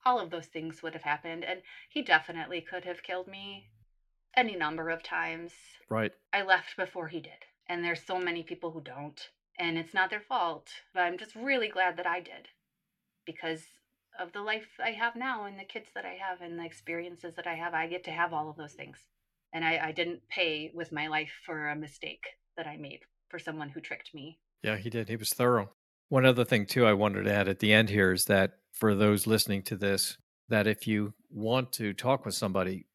all 0.06 0.20
of 0.20 0.30
those 0.30 0.48
things 0.48 0.82
would 0.82 0.94
have 0.94 1.04
happened 1.04 1.44
and 1.44 1.62
he 1.90 2.02
definitely 2.02 2.62
could 2.62 2.86
have 2.86 3.04
killed 3.04 3.28
me 3.28 3.70
any 4.36 4.56
number 4.56 4.90
of 4.90 5.04
times. 5.04 5.52
Right. 5.90 6.12
I 6.32 6.44
left 6.44 6.78
before 6.78 7.08
he 7.08 7.20
did. 7.20 7.46
And 7.68 7.84
there's 7.84 8.02
so 8.02 8.18
many 8.20 8.42
people 8.42 8.72
who 8.72 8.82
don't. 8.82 9.30
And 9.60 9.78
it's 9.78 9.94
not 9.94 10.10
their 10.10 10.22
fault. 10.22 10.70
But 10.94 11.02
I'm 11.02 11.18
just 11.18 11.36
really 11.36 11.68
glad 11.68 11.98
that 11.98 12.08
I 12.08 12.20
did 12.22 12.48
because 13.32 13.62
of 14.20 14.34
the 14.34 14.42
life 14.42 14.68
I 14.84 14.92
have 14.92 15.16
now 15.16 15.46
and 15.46 15.58
the 15.58 15.64
kids 15.64 15.90
that 15.96 16.06
I 16.06 16.18
have 16.20 16.42
and 16.42 16.60
the 16.60 16.66
experiences 16.66 17.36
that 17.36 17.48
I 17.48 17.56
have. 17.56 17.74
I 17.74 17.88
get 17.88 18.04
to 18.06 18.12
have 18.12 18.34
all 18.34 18.50
of 18.50 18.58
those 18.58 18.74
things. 18.74 18.98
And 19.54 19.64
I, 19.64 19.80
I 19.86 19.92
didn't 19.92 20.22
pay 20.30 20.72
with 20.74 20.92
my 20.92 21.08
life 21.08 21.32
for 21.46 21.70
a 21.70 21.76
mistake 21.76 22.26
that 22.58 22.68
I 22.68 22.78
made 22.78 23.00
for 23.30 23.40
someone 23.40 23.70
who 23.70 23.82
tricked 23.82 24.14
me. 24.14 24.40
Yeah, 24.64 24.78
he 24.78 24.90
did. 24.90 25.10
He 25.10 25.16
was 25.16 25.30
thorough. 25.30 25.70
One 26.10 26.26
other 26.26 26.44
thing, 26.44 26.66
too, 26.66 26.86
I 26.86 26.94
wanted 26.94 27.24
to 27.24 27.34
add 27.34 27.48
at 27.48 27.60
the 27.60 27.72
end 27.72 27.90
here 27.90 28.12
is 28.12 28.26
that 28.26 28.54
for 28.74 28.96
those 28.96 29.28
listening 29.28 29.64
to 29.64 29.78
this, 29.78 30.18
that 30.50 30.68
if 30.68 30.88
you 30.88 31.14
want 31.30 31.72
to 31.74 31.94
talk 31.94 32.26
with 32.26 32.34
somebody, 32.34 32.88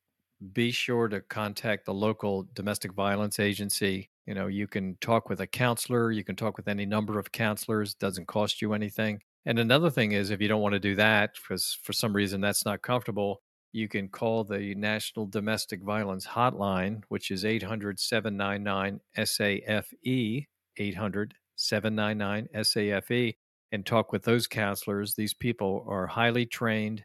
be 0.52 0.72
sure 0.72 1.08
to 1.08 1.20
contact 1.20 1.86
the 1.86 1.94
local 1.94 2.48
domestic 2.54 2.92
violence 2.92 3.38
agency. 3.38 4.10
You 4.26 4.34
know, 4.34 4.48
you 4.48 4.66
can 4.66 4.96
talk 5.00 5.28
with 5.28 5.40
a 5.40 5.46
counselor, 5.46 6.10
you 6.10 6.24
can 6.24 6.36
talk 6.36 6.56
with 6.56 6.68
any 6.68 6.86
number 6.86 7.18
of 7.18 7.32
counselors, 7.32 7.94
doesn't 7.94 8.26
cost 8.26 8.60
you 8.60 8.72
anything. 8.72 9.20
And 9.46 9.58
another 9.58 9.90
thing 9.90 10.12
is, 10.12 10.30
if 10.30 10.40
you 10.40 10.48
don't 10.48 10.62
want 10.62 10.72
to 10.72 10.80
do 10.80 10.94
that 10.96 11.34
because 11.34 11.78
for 11.82 11.92
some 11.92 12.14
reason 12.14 12.40
that's 12.40 12.64
not 12.64 12.82
comfortable, 12.82 13.42
you 13.72 13.88
can 13.88 14.08
call 14.08 14.44
the 14.44 14.74
National 14.76 15.26
Domestic 15.26 15.82
Violence 15.82 16.26
Hotline, 16.26 17.02
which 17.08 17.30
is 17.30 17.44
800 17.44 17.98
799 17.98 19.00
SAFE, 19.24 20.46
800 20.76 21.34
799 21.56 22.64
SAFE, 22.64 23.34
and 23.72 23.84
talk 23.84 24.12
with 24.12 24.22
those 24.22 24.46
counselors. 24.46 25.14
These 25.14 25.34
people 25.34 25.84
are 25.88 26.06
highly 26.06 26.46
trained. 26.46 27.04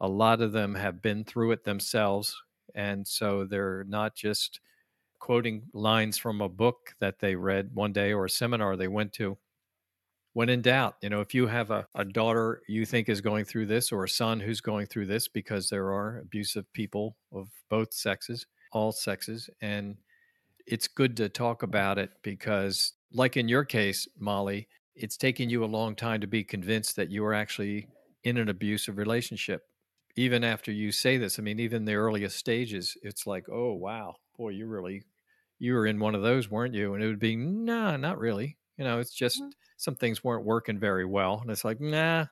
A 0.00 0.08
lot 0.08 0.40
of 0.40 0.52
them 0.52 0.74
have 0.74 1.02
been 1.02 1.24
through 1.24 1.52
it 1.52 1.64
themselves. 1.64 2.34
And 2.74 3.06
so 3.06 3.44
they're 3.44 3.84
not 3.88 4.16
just 4.16 4.60
quoting 5.20 5.64
lines 5.74 6.16
from 6.16 6.40
a 6.40 6.48
book 6.48 6.94
that 7.00 7.18
they 7.18 7.34
read 7.34 7.70
one 7.74 7.92
day 7.92 8.12
or 8.12 8.24
a 8.24 8.30
seminar 8.30 8.76
they 8.76 8.88
went 8.88 9.12
to 9.14 9.36
when 10.38 10.48
in 10.48 10.62
doubt, 10.62 10.94
you 11.02 11.10
know, 11.10 11.20
if 11.20 11.34
you 11.34 11.48
have 11.48 11.72
a, 11.72 11.84
a 11.96 12.04
daughter 12.04 12.62
you 12.68 12.86
think 12.86 13.08
is 13.08 13.20
going 13.20 13.44
through 13.44 13.66
this 13.66 13.90
or 13.90 14.04
a 14.04 14.08
son 14.08 14.38
who's 14.38 14.60
going 14.60 14.86
through 14.86 15.04
this, 15.04 15.26
because 15.26 15.68
there 15.68 15.86
are 15.86 16.20
abusive 16.20 16.72
people 16.72 17.16
of 17.32 17.48
both 17.68 17.92
sexes, 17.92 18.46
all 18.70 18.92
sexes, 18.92 19.50
and 19.62 19.96
it's 20.64 20.86
good 20.86 21.16
to 21.16 21.28
talk 21.28 21.64
about 21.64 21.98
it 21.98 22.10
because, 22.22 22.92
like 23.12 23.36
in 23.36 23.48
your 23.48 23.64
case, 23.64 24.06
Molly, 24.16 24.68
it's 24.94 25.16
taken 25.16 25.50
you 25.50 25.64
a 25.64 25.66
long 25.66 25.96
time 25.96 26.20
to 26.20 26.28
be 26.28 26.44
convinced 26.44 26.94
that 26.94 27.10
you 27.10 27.24
are 27.24 27.34
actually 27.34 27.88
in 28.22 28.36
an 28.36 28.48
abusive 28.48 28.96
relationship. 28.96 29.62
Even 30.14 30.44
after 30.44 30.70
you 30.70 30.92
say 30.92 31.16
this, 31.16 31.40
I 31.40 31.42
mean, 31.42 31.58
even 31.58 31.84
the 31.84 31.96
earliest 31.96 32.36
stages, 32.36 32.96
it's 33.02 33.26
like, 33.26 33.48
oh, 33.50 33.72
wow, 33.72 34.14
boy, 34.36 34.50
you 34.50 34.68
really, 34.68 35.02
you 35.58 35.74
were 35.74 35.88
in 35.88 35.98
one 35.98 36.14
of 36.14 36.22
those, 36.22 36.48
weren't 36.48 36.74
you? 36.74 36.94
And 36.94 37.02
it 37.02 37.08
would 37.08 37.18
be, 37.18 37.34
nah, 37.34 37.96
not 37.96 38.20
really. 38.20 38.57
You 38.78 38.84
know, 38.84 39.00
it's 39.00 39.14
just 39.14 39.42
Mhm. 39.42 39.52
some 39.76 39.96
things 39.96 40.24
weren't 40.24 40.44
working 40.46 40.78
very 40.78 41.04
well. 41.04 41.40
And 41.40 41.50
it's 41.50 41.64
like, 41.64 41.80
nah, 41.80 42.26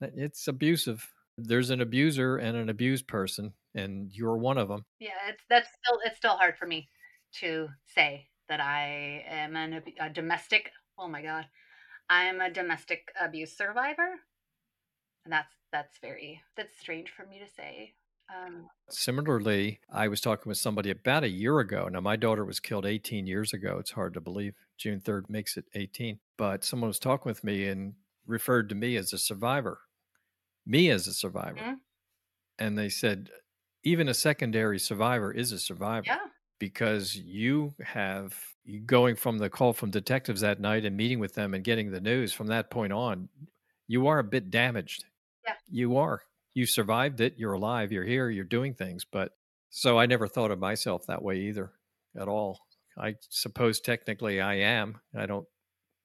it's 0.00 0.48
abusive. 0.48 1.10
There's 1.38 1.70
an 1.70 1.80
abuser 1.80 2.36
and 2.36 2.56
an 2.56 2.68
abused 2.68 3.06
person, 3.08 3.54
and 3.74 4.12
you're 4.12 4.36
one 4.36 4.58
of 4.58 4.68
them. 4.68 4.84
Yeah, 4.98 5.28
it's 5.28 5.44
that's 5.48 5.68
still 5.72 6.00
it's 6.04 6.16
still 6.16 6.36
hard 6.36 6.56
for 6.56 6.66
me 6.66 6.88
to 7.40 7.68
say 7.86 8.28
that 8.48 8.60
I 8.60 9.24
am 9.26 9.56
an, 9.56 9.82
a 9.98 10.10
domestic. 10.10 10.70
Oh 10.98 11.08
my 11.08 11.22
god, 11.22 11.48
I 12.08 12.24
am 12.24 12.40
a 12.40 12.50
domestic 12.50 13.12
abuse 13.20 13.56
survivor, 13.56 14.20
and 15.24 15.32
that's 15.32 15.54
that's 15.70 15.98
very 15.98 16.42
that's 16.56 16.76
strange 16.78 17.10
for 17.10 17.26
me 17.26 17.38
to 17.38 17.48
say. 17.48 17.94
Um, 18.34 18.68
Similarly, 18.90 19.80
I 19.90 20.06
was 20.06 20.20
talking 20.20 20.48
with 20.48 20.58
somebody 20.58 20.90
about 20.90 21.24
a 21.24 21.28
year 21.28 21.58
ago. 21.58 21.88
Now, 21.88 22.00
my 22.00 22.14
daughter 22.16 22.44
was 22.44 22.60
killed 22.60 22.86
18 22.86 23.26
years 23.26 23.52
ago. 23.52 23.78
It's 23.78 23.90
hard 23.92 24.14
to 24.14 24.20
believe. 24.20 24.54
June 24.82 25.00
3rd 25.00 25.30
makes 25.30 25.56
it 25.56 25.66
18. 25.74 26.18
But 26.36 26.64
someone 26.64 26.88
was 26.88 26.98
talking 26.98 27.30
with 27.30 27.44
me 27.44 27.68
and 27.68 27.94
referred 28.26 28.68
to 28.70 28.74
me 28.74 28.96
as 28.96 29.12
a 29.12 29.18
survivor, 29.18 29.80
me 30.66 30.90
as 30.90 31.06
a 31.06 31.14
survivor. 31.14 31.58
Mhm. 31.60 31.80
And 32.58 32.76
they 32.78 32.88
said, 32.88 33.30
even 33.84 34.08
a 34.08 34.14
secondary 34.14 34.78
survivor 34.78 35.32
is 35.32 35.52
a 35.52 35.58
survivor. 35.58 36.06
yeah, 36.06 36.28
because 36.58 37.16
you 37.16 37.74
have 37.80 38.36
you 38.64 38.80
going 38.80 39.16
from 39.16 39.38
the 39.38 39.50
call 39.50 39.72
from 39.72 39.90
detectives 39.90 40.40
that 40.40 40.60
night 40.60 40.84
and 40.84 40.96
meeting 40.96 41.18
with 41.18 41.34
them 41.34 41.54
and 41.54 41.64
getting 41.64 41.90
the 41.90 42.00
news 42.00 42.32
from 42.32 42.46
that 42.46 42.70
point 42.70 42.92
on 42.92 43.28
you 43.88 44.06
are 44.06 44.20
a 44.20 44.24
bit 44.24 44.50
damaged 44.50 45.04
Yeah. 45.44 45.56
You 45.68 45.96
are. 45.96 46.22
You 46.54 46.66
survived 46.66 47.20
it. 47.20 47.34
You're 47.36 47.54
alive. 47.54 47.90
You're 47.90 48.04
here. 48.04 48.30
You're 48.30 48.44
doing 48.44 48.74
things. 48.74 49.04
But 49.04 49.36
so 49.70 49.98
I 49.98 50.06
never 50.06 50.28
thought 50.28 50.52
of 50.52 50.60
myself 50.60 51.06
that 51.06 51.22
way 51.22 51.40
either 51.40 51.72
at 52.16 52.28
all. 52.28 52.60
I 52.98 53.14
suppose 53.28 53.80
technically 53.80 54.40
I 54.40 54.54
am. 54.54 55.00
I 55.16 55.26
don't 55.26 55.46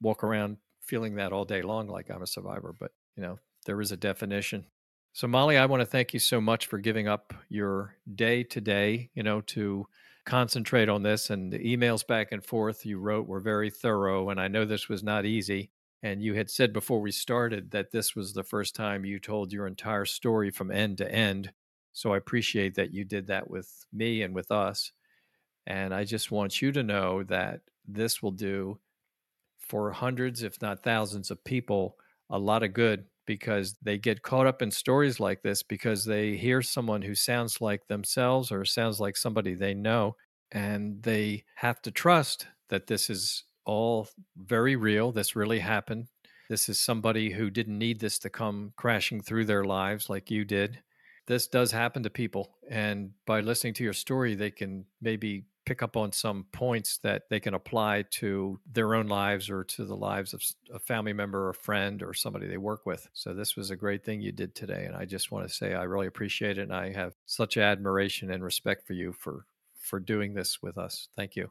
walk 0.01 0.23
around 0.23 0.57
feeling 0.81 1.15
that 1.15 1.33
all 1.33 1.45
day 1.45 1.61
long 1.61 1.88
like 1.88 2.09
I'm 2.09 2.21
a 2.21 2.27
survivor, 2.27 2.73
but 2.79 2.91
you 3.15 3.23
know, 3.23 3.39
there 3.65 3.81
is 3.81 3.91
a 3.91 3.97
definition. 3.97 4.65
So 5.13 5.27
Molly, 5.27 5.57
I 5.57 5.65
want 5.65 5.81
to 5.81 5.85
thank 5.85 6.13
you 6.13 6.19
so 6.19 6.39
much 6.39 6.67
for 6.67 6.77
giving 6.77 7.07
up 7.07 7.33
your 7.49 7.95
day 8.13 8.43
today, 8.43 9.09
you 9.15 9.23
know, 9.23 9.41
to 9.41 9.88
concentrate 10.25 10.89
on 10.89 11.03
this 11.03 11.29
and 11.29 11.51
the 11.51 11.59
emails 11.59 12.05
back 12.05 12.31
and 12.31 12.43
forth 12.43 12.85
you 12.85 12.99
wrote 12.99 13.27
were 13.27 13.39
very 13.39 13.69
thorough 13.69 14.29
and 14.29 14.39
I 14.39 14.47
know 14.47 14.65
this 14.65 14.89
was 14.89 15.03
not 15.03 15.25
easy. 15.25 15.71
And 16.03 16.21
you 16.21 16.35
had 16.35 16.49
said 16.49 16.73
before 16.73 17.01
we 17.01 17.11
started 17.11 17.71
that 17.71 17.91
this 17.91 18.15
was 18.15 18.33
the 18.33 18.43
first 18.43 18.75
time 18.75 19.05
you 19.05 19.19
told 19.19 19.51
your 19.51 19.65
entire 19.65 20.05
story 20.05 20.51
from 20.51 20.69
end 20.69 20.99
to 20.99 21.11
end. 21.11 21.51
So 21.93 22.13
I 22.13 22.17
appreciate 22.17 22.75
that 22.75 22.93
you 22.93 23.03
did 23.03 23.27
that 23.27 23.49
with 23.49 23.88
me 23.91 24.21
and 24.21 24.35
with 24.35 24.51
us. 24.51 24.91
And 25.68 25.93
I 25.93 26.05
just 26.05 26.32
want 26.32 26.61
you 26.61 26.72
to 26.72 26.82
know 26.82 27.24
that 27.24 27.59
this 27.86 28.24
will 28.24 28.32
do 28.32 28.80
for 29.59 29.91
hundreds, 29.91 30.41
if 30.41 30.61
not 30.61 30.82
thousands 30.82 31.30
of 31.30 31.43
people, 31.43 31.97
a 32.30 32.39
lot 32.39 32.63
of 32.63 32.74
good 32.74 33.05
because 33.26 33.76
they 33.82 33.97
get 33.97 34.22
caught 34.24 34.47
up 34.47 34.61
in 34.61 34.72
stories 34.72 35.20
like 35.20 35.43
this 35.43 35.61
because 35.61 36.05
they 36.05 36.38
hear 36.38 36.61
someone 36.61 37.01
who 37.01 37.13
sounds 37.13 37.59
like 37.59 37.86
themselves 37.88 38.49
or 38.49 38.63
sounds 38.63 39.01
like 39.01 39.18
somebody 39.18 39.53
they 39.53 39.74
know. 39.74 40.15
And 40.53 41.03
they 41.03 41.43
have 41.55 41.82
to 41.82 41.91
trust 41.91 42.47
that 42.70 42.88
this 42.88 43.09
is 43.09 43.43
all 43.65 44.07
very 44.38 44.78
real. 44.78 45.11
This 45.11 45.36
really 45.36 45.59
happened. 45.59 46.07
This 46.49 46.70
is 46.70 46.80
somebody 46.80 47.32
who 47.32 47.49
didn't 47.49 47.78
need 47.78 47.99
this 47.99 48.18
to 48.20 48.30
come 48.30 48.72
crashing 48.78 49.22
through 49.22 49.43
their 49.45 49.65
lives 49.65 50.09
like 50.09 50.32
you 50.32 50.45
did. 50.45 50.80
This 51.26 51.47
does 51.47 51.74
happen 51.74 52.03
to 52.03 52.09
people. 52.09 52.55
And 52.70 53.11
by 53.26 53.41
listening 53.41 53.74
to 53.76 53.84
your 53.84 53.91
story, 53.91 54.34
they 54.36 54.51
can 54.51 54.86
maybe 55.01 55.43
pick 55.68 55.84
up 55.84 55.97
on 55.97 56.13
some 56.13 56.45
points 56.53 56.97
that 56.99 57.24
they 57.30 57.41
can 57.41 57.53
apply 57.53 58.01
to 58.09 58.57
their 58.72 58.95
own 58.95 59.07
lives 59.07 59.49
or 59.49 59.65
to 59.65 59.84
the 59.84 59.97
lives 59.97 60.34
of 60.34 60.41
a 60.74 60.80
family 60.80 61.11
member 61.11 61.49
or 61.49 61.51
friend 61.51 62.01
or 62.01 62.13
somebody 62.13 62.47
they 62.47 62.55
work 62.55 62.86
with. 62.86 63.05
So 63.11 63.34
this 63.34 63.57
was 63.57 63.70
a 63.70 63.76
great 63.76 64.05
thing 64.05 64.22
you 64.22 64.32
did 64.32 64.55
today 64.55 64.86
and 64.86 64.95
I 64.95 65.03
just 65.03 65.30
want 65.30 65.45
to 65.45 65.53
say 65.53 65.74
I 65.74 65.84
really 65.84 66.07
appreciate 66.07 66.57
it 66.57 66.61
and 66.61 66.74
I 66.74 66.93
have 66.93 67.15
such 67.26 67.57
admiration 67.57 68.32
and 68.32 68.41
respect 68.41 68.88
for 68.88 68.93
you 68.93 69.11
for 69.11 69.45
for 69.78 69.99
doing 69.99 70.34
this 70.34 70.63
with 70.63 70.78
us. 70.78 71.09
Thank 71.18 71.36
you. 71.36 71.49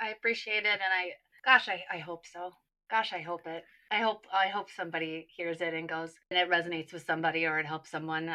I 0.00 0.08
appreciate 0.08 0.64
it 0.64 0.66
and 0.66 0.80
I 0.82 1.12
gosh 1.44 1.68
I, 1.68 1.84
I 1.88 1.98
hope 1.98 2.26
so. 2.26 2.50
Gosh, 2.90 3.12
I 3.12 3.20
hope 3.20 3.46
it. 3.46 3.62
I 3.92 3.98
hope 3.98 4.26
I 4.34 4.48
hope 4.48 4.70
somebody 4.76 5.28
hears 5.36 5.60
it 5.60 5.72
and 5.72 5.88
goes 5.88 6.14
and 6.32 6.40
it 6.40 6.50
resonates 6.50 6.92
with 6.92 7.06
somebody 7.06 7.46
or 7.46 7.60
it 7.60 7.66
helps 7.66 7.90
someone 7.90 8.28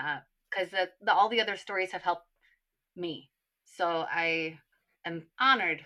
because 0.50 0.74
uh, 0.74 0.86
the, 1.02 1.06
the, 1.08 1.14
all 1.14 1.28
the 1.28 1.42
other 1.42 1.58
stories 1.58 1.92
have 1.92 2.04
helped 2.04 2.28
me. 2.96 3.30
So 3.66 4.06
I 4.10 4.60
am 5.08 5.24
honored 5.40 5.84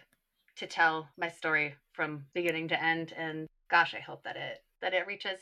to 0.58 0.68
tell 0.68 1.08
my 1.18 1.30
story 1.30 1.76
from 1.94 2.26
beginning 2.34 2.68
to 2.68 2.84
end 2.84 3.14
and 3.18 3.48
gosh 3.70 3.94
i 3.96 4.00
hope 4.00 4.24
that 4.24 4.36
it 4.36 4.64
that 4.82 4.94
it 4.94 5.08
reaches 5.08 5.40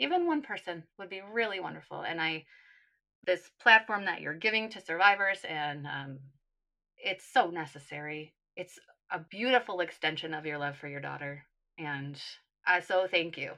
even 0.00 0.26
one 0.26 0.42
person. 0.42 0.82
Would 0.98 1.10
be 1.10 1.20
really 1.32 1.60
wonderful. 1.60 2.00
And 2.00 2.20
i 2.20 2.44
this 3.26 3.50
platform 3.60 4.06
that 4.06 4.22
you're 4.22 4.34
giving 4.34 4.70
to 4.70 4.80
survivors 4.80 5.40
and 5.46 5.86
um, 5.86 6.18
it's 6.96 7.24
so 7.30 7.50
necessary. 7.50 8.32
It's 8.56 8.78
a 9.10 9.18
beautiful 9.18 9.80
extension 9.80 10.32
of 10.32 10.46
your 10.46 10.56
love 10.56 10.78
for 10.78 10.88
your 10.88 11.00
daughter. 11.02 11.44
And 11.76 12.18
so 12.86 13.06
thank 13.06 13.36
you 13.36 13.52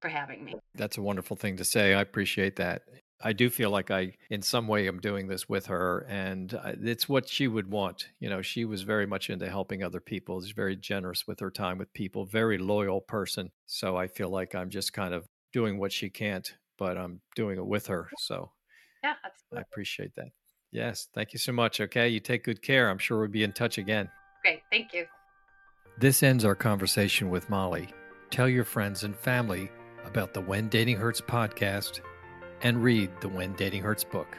for 0.00 0.08
having 0.08 0.42
me. 0.42 0.54
That's 0.74 0.96
a 0.96 1.02
wonderful 1.02 1.36
thing 1.36 1.58
to 1.58 1.64
say. 1.64 1.92
I 1.92 2.00
appreciate 2.00 2.56
that 2.56 2.84
I 3.20 3.32
do 3.32 3.48
feel 3.48 3.70
like 3.70 3.90
I, 3.90 4.12
in 4.28 4.42
some 4.42 4.68
way, 4.68 4.86
am 4.88 5.00
doing 5.00 5.26
this 5.26 5.48
with 5.48 5.66
her, 5.66 6.00
and 6.08 6.52
uh, 6.52 6.72
it's 6.82 7.08
what 7.08 7.28
she 7.28 7.48
would 7.48 7.70
want. 7.70 8.08
You 8.20 8.28
know, 8.28 8.42
she 8.42 8.64
was 8.64 8.82
very 8.82 9.06
much 9.06 9.30
into 9.30 9.48
helping 9.48 9.82
other 9.82 10.00
people. 10.00 10.42
She's 10.42 10.52
very 10.52 10.76
generous 10.76 11.26
with 11.26 11.40
her 11.40 11.50
time 11.50 11.78
with 11.78 11.92
people, 11.94 12.26
very 12.26 12.58
loyal 12.58 13.00
person. 13.00 13.50
So 13.64 13.96
I 13.96 14.08
feel 14.08 14.28
like 14.28 14.54
I'm 14.54 14.68
just 14.68 14.92
kind 14.92 15.14
of 15.14 15.26
doing 15.52 15.78
what 15.78 15.92
she 15.92 16.10
can't, 16.10 16.54
but 16.78 16.98
I'm 16.98 17.20
doing 17.34 17.56
it 17.56 17.66
with 17.66 17.86
her. 17.86 18.10
So 18.18 18.50
yeah, 19.02 19.14
absolutely. 19.24 19.58
I 19.58 19.60
appreciate 19.62 20.14
that. 20.16 20.28
Yes, 20.70 21.08
thank 21.14 21.32
you 21.32 21.38
so 21.38 21.52
much. 21.52 21.80
Okay, 21.80 22.08
you 22.08 22.20
take 22.20 22.44
good 22.44 22.60
care. 22.60 22.90
I'm 22.90 22.98
sure 22.98 23.20
we'll 23.20 23.28
be 23.28 23.44
in 23.44 23.52
touch 23.52 23.78
again. 23.78 24.10
Great, 24.42 24.60
thank 24.70 24.92
you. 24.92 25.06
This 25.98 26.22
ends 26.22 26.44
our 26.44 26.54
conversation 26.54 27.30
with 27.30 27.48
Molly. 27.48 27.88
Tell 28.30 28.48
your 28.48 28.64
friends 28.64 29.04
and 29.04 29.16
family 29.16 29.70
about 30.04 30.34
the 30.34 30.42
When 30.42 30.68
Dating 30.68 30.96
Hurts 30.98 31.22
podcast 31.22 32.00
and 32.62 32.82
read 32.82 33.10
the 33.20 33.28
When 33.28 33.52
Dating 33.54 33.82
Hurts 33.82 34.04
book. 34.04 34.38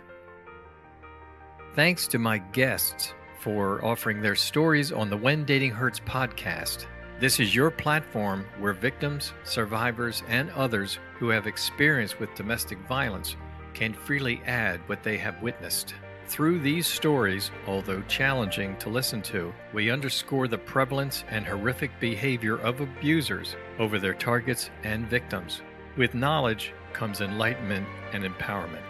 Thanks 1.76 2.08
to 2.08 2.20
my 2.20 2.40
guests 2.40 3.14
for 3.40 3.84
offering 3.86 4.22
their 4.22 4.36
stories 4.36 4.92
on 4.92 5.10
the 5.10 5.18
When 5.18 5.46
Dating 5.46 5.72
Hurts 5.72 6.00
podcast. 6.00 6.86
This 7.20 7.40
is 7.40 7.56
your 7.56 7.72
platform 7.72 8.46
where 8.60 8.74
victims, 8.74 9.34
survivors, 9.44 10.24
and 10.28 10.50
others 10.52 11.00
who 11.18 11.30
have 11.30 11.48
experience 11.48 12.20
with 12.20 12.34
domestic 12.36 12.78
violence 12.88 13.36
can 13.74 13.94
freely 13.94 14.42
add 14.46 14.80
what 14.88 15.04
they 15.04 15.18
have 15.18 15.42
witnessed. 15.42 15.94
Through 16.28 16.60
these 16.60 16.88
stories, 16.88 17.52
although 17.68 18.02
challenging 18.04 18.76
to 18.78 18.90
listen 18.90 19.22
to, 19.24 19.54
we 19.74 19.90
underscore 19.90 20.48
the 20.48 20.58
prevalence 20.58 21.24
and 21.30 21.46
horrific 21.46 21.92
behavior 22.00 22.58
of 22.58 22.82
abusers 22.82 23.56
over 23.80 23.98
their 23.98 24.14
targets 24.14 24.70
and 24.84 25.08
victims. 25.08 25.62
With 25.96 26.14
knowledge, 26.14 26.74
comes 26.98 27.22
enlightenment 27.22 27.88
and 28.12 28.24
empowerment. 28.24 28.82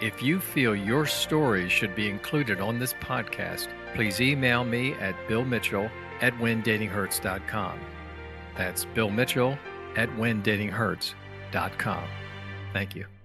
If 0.00 0.22
you 0.22 0.38
feel 0.38 0.76
your 0.76 1.06
story 1.06 1.68
should 1.70 1.94
be 1.94 2.10
included 2.10 2.60
on 2.60 2.78
this 2.78 2.92
podcast, 2.94 3.68
please 3.94 4.20
email 4.20 4.62
me 4.62 4.92
at 4.94 5.14
billmitchell 5.26 5.90
at 6.20 6.34
whendatinghurts.com. 6.34 7.80
That's 8.56 8.84
Bill 8.84 9.10
Mitchell 9.10 9.58
at 9.96 10.10
whendatinghurts.com. 10.10 12.04
Thank 12.72 12.94
you. 12.94 13.15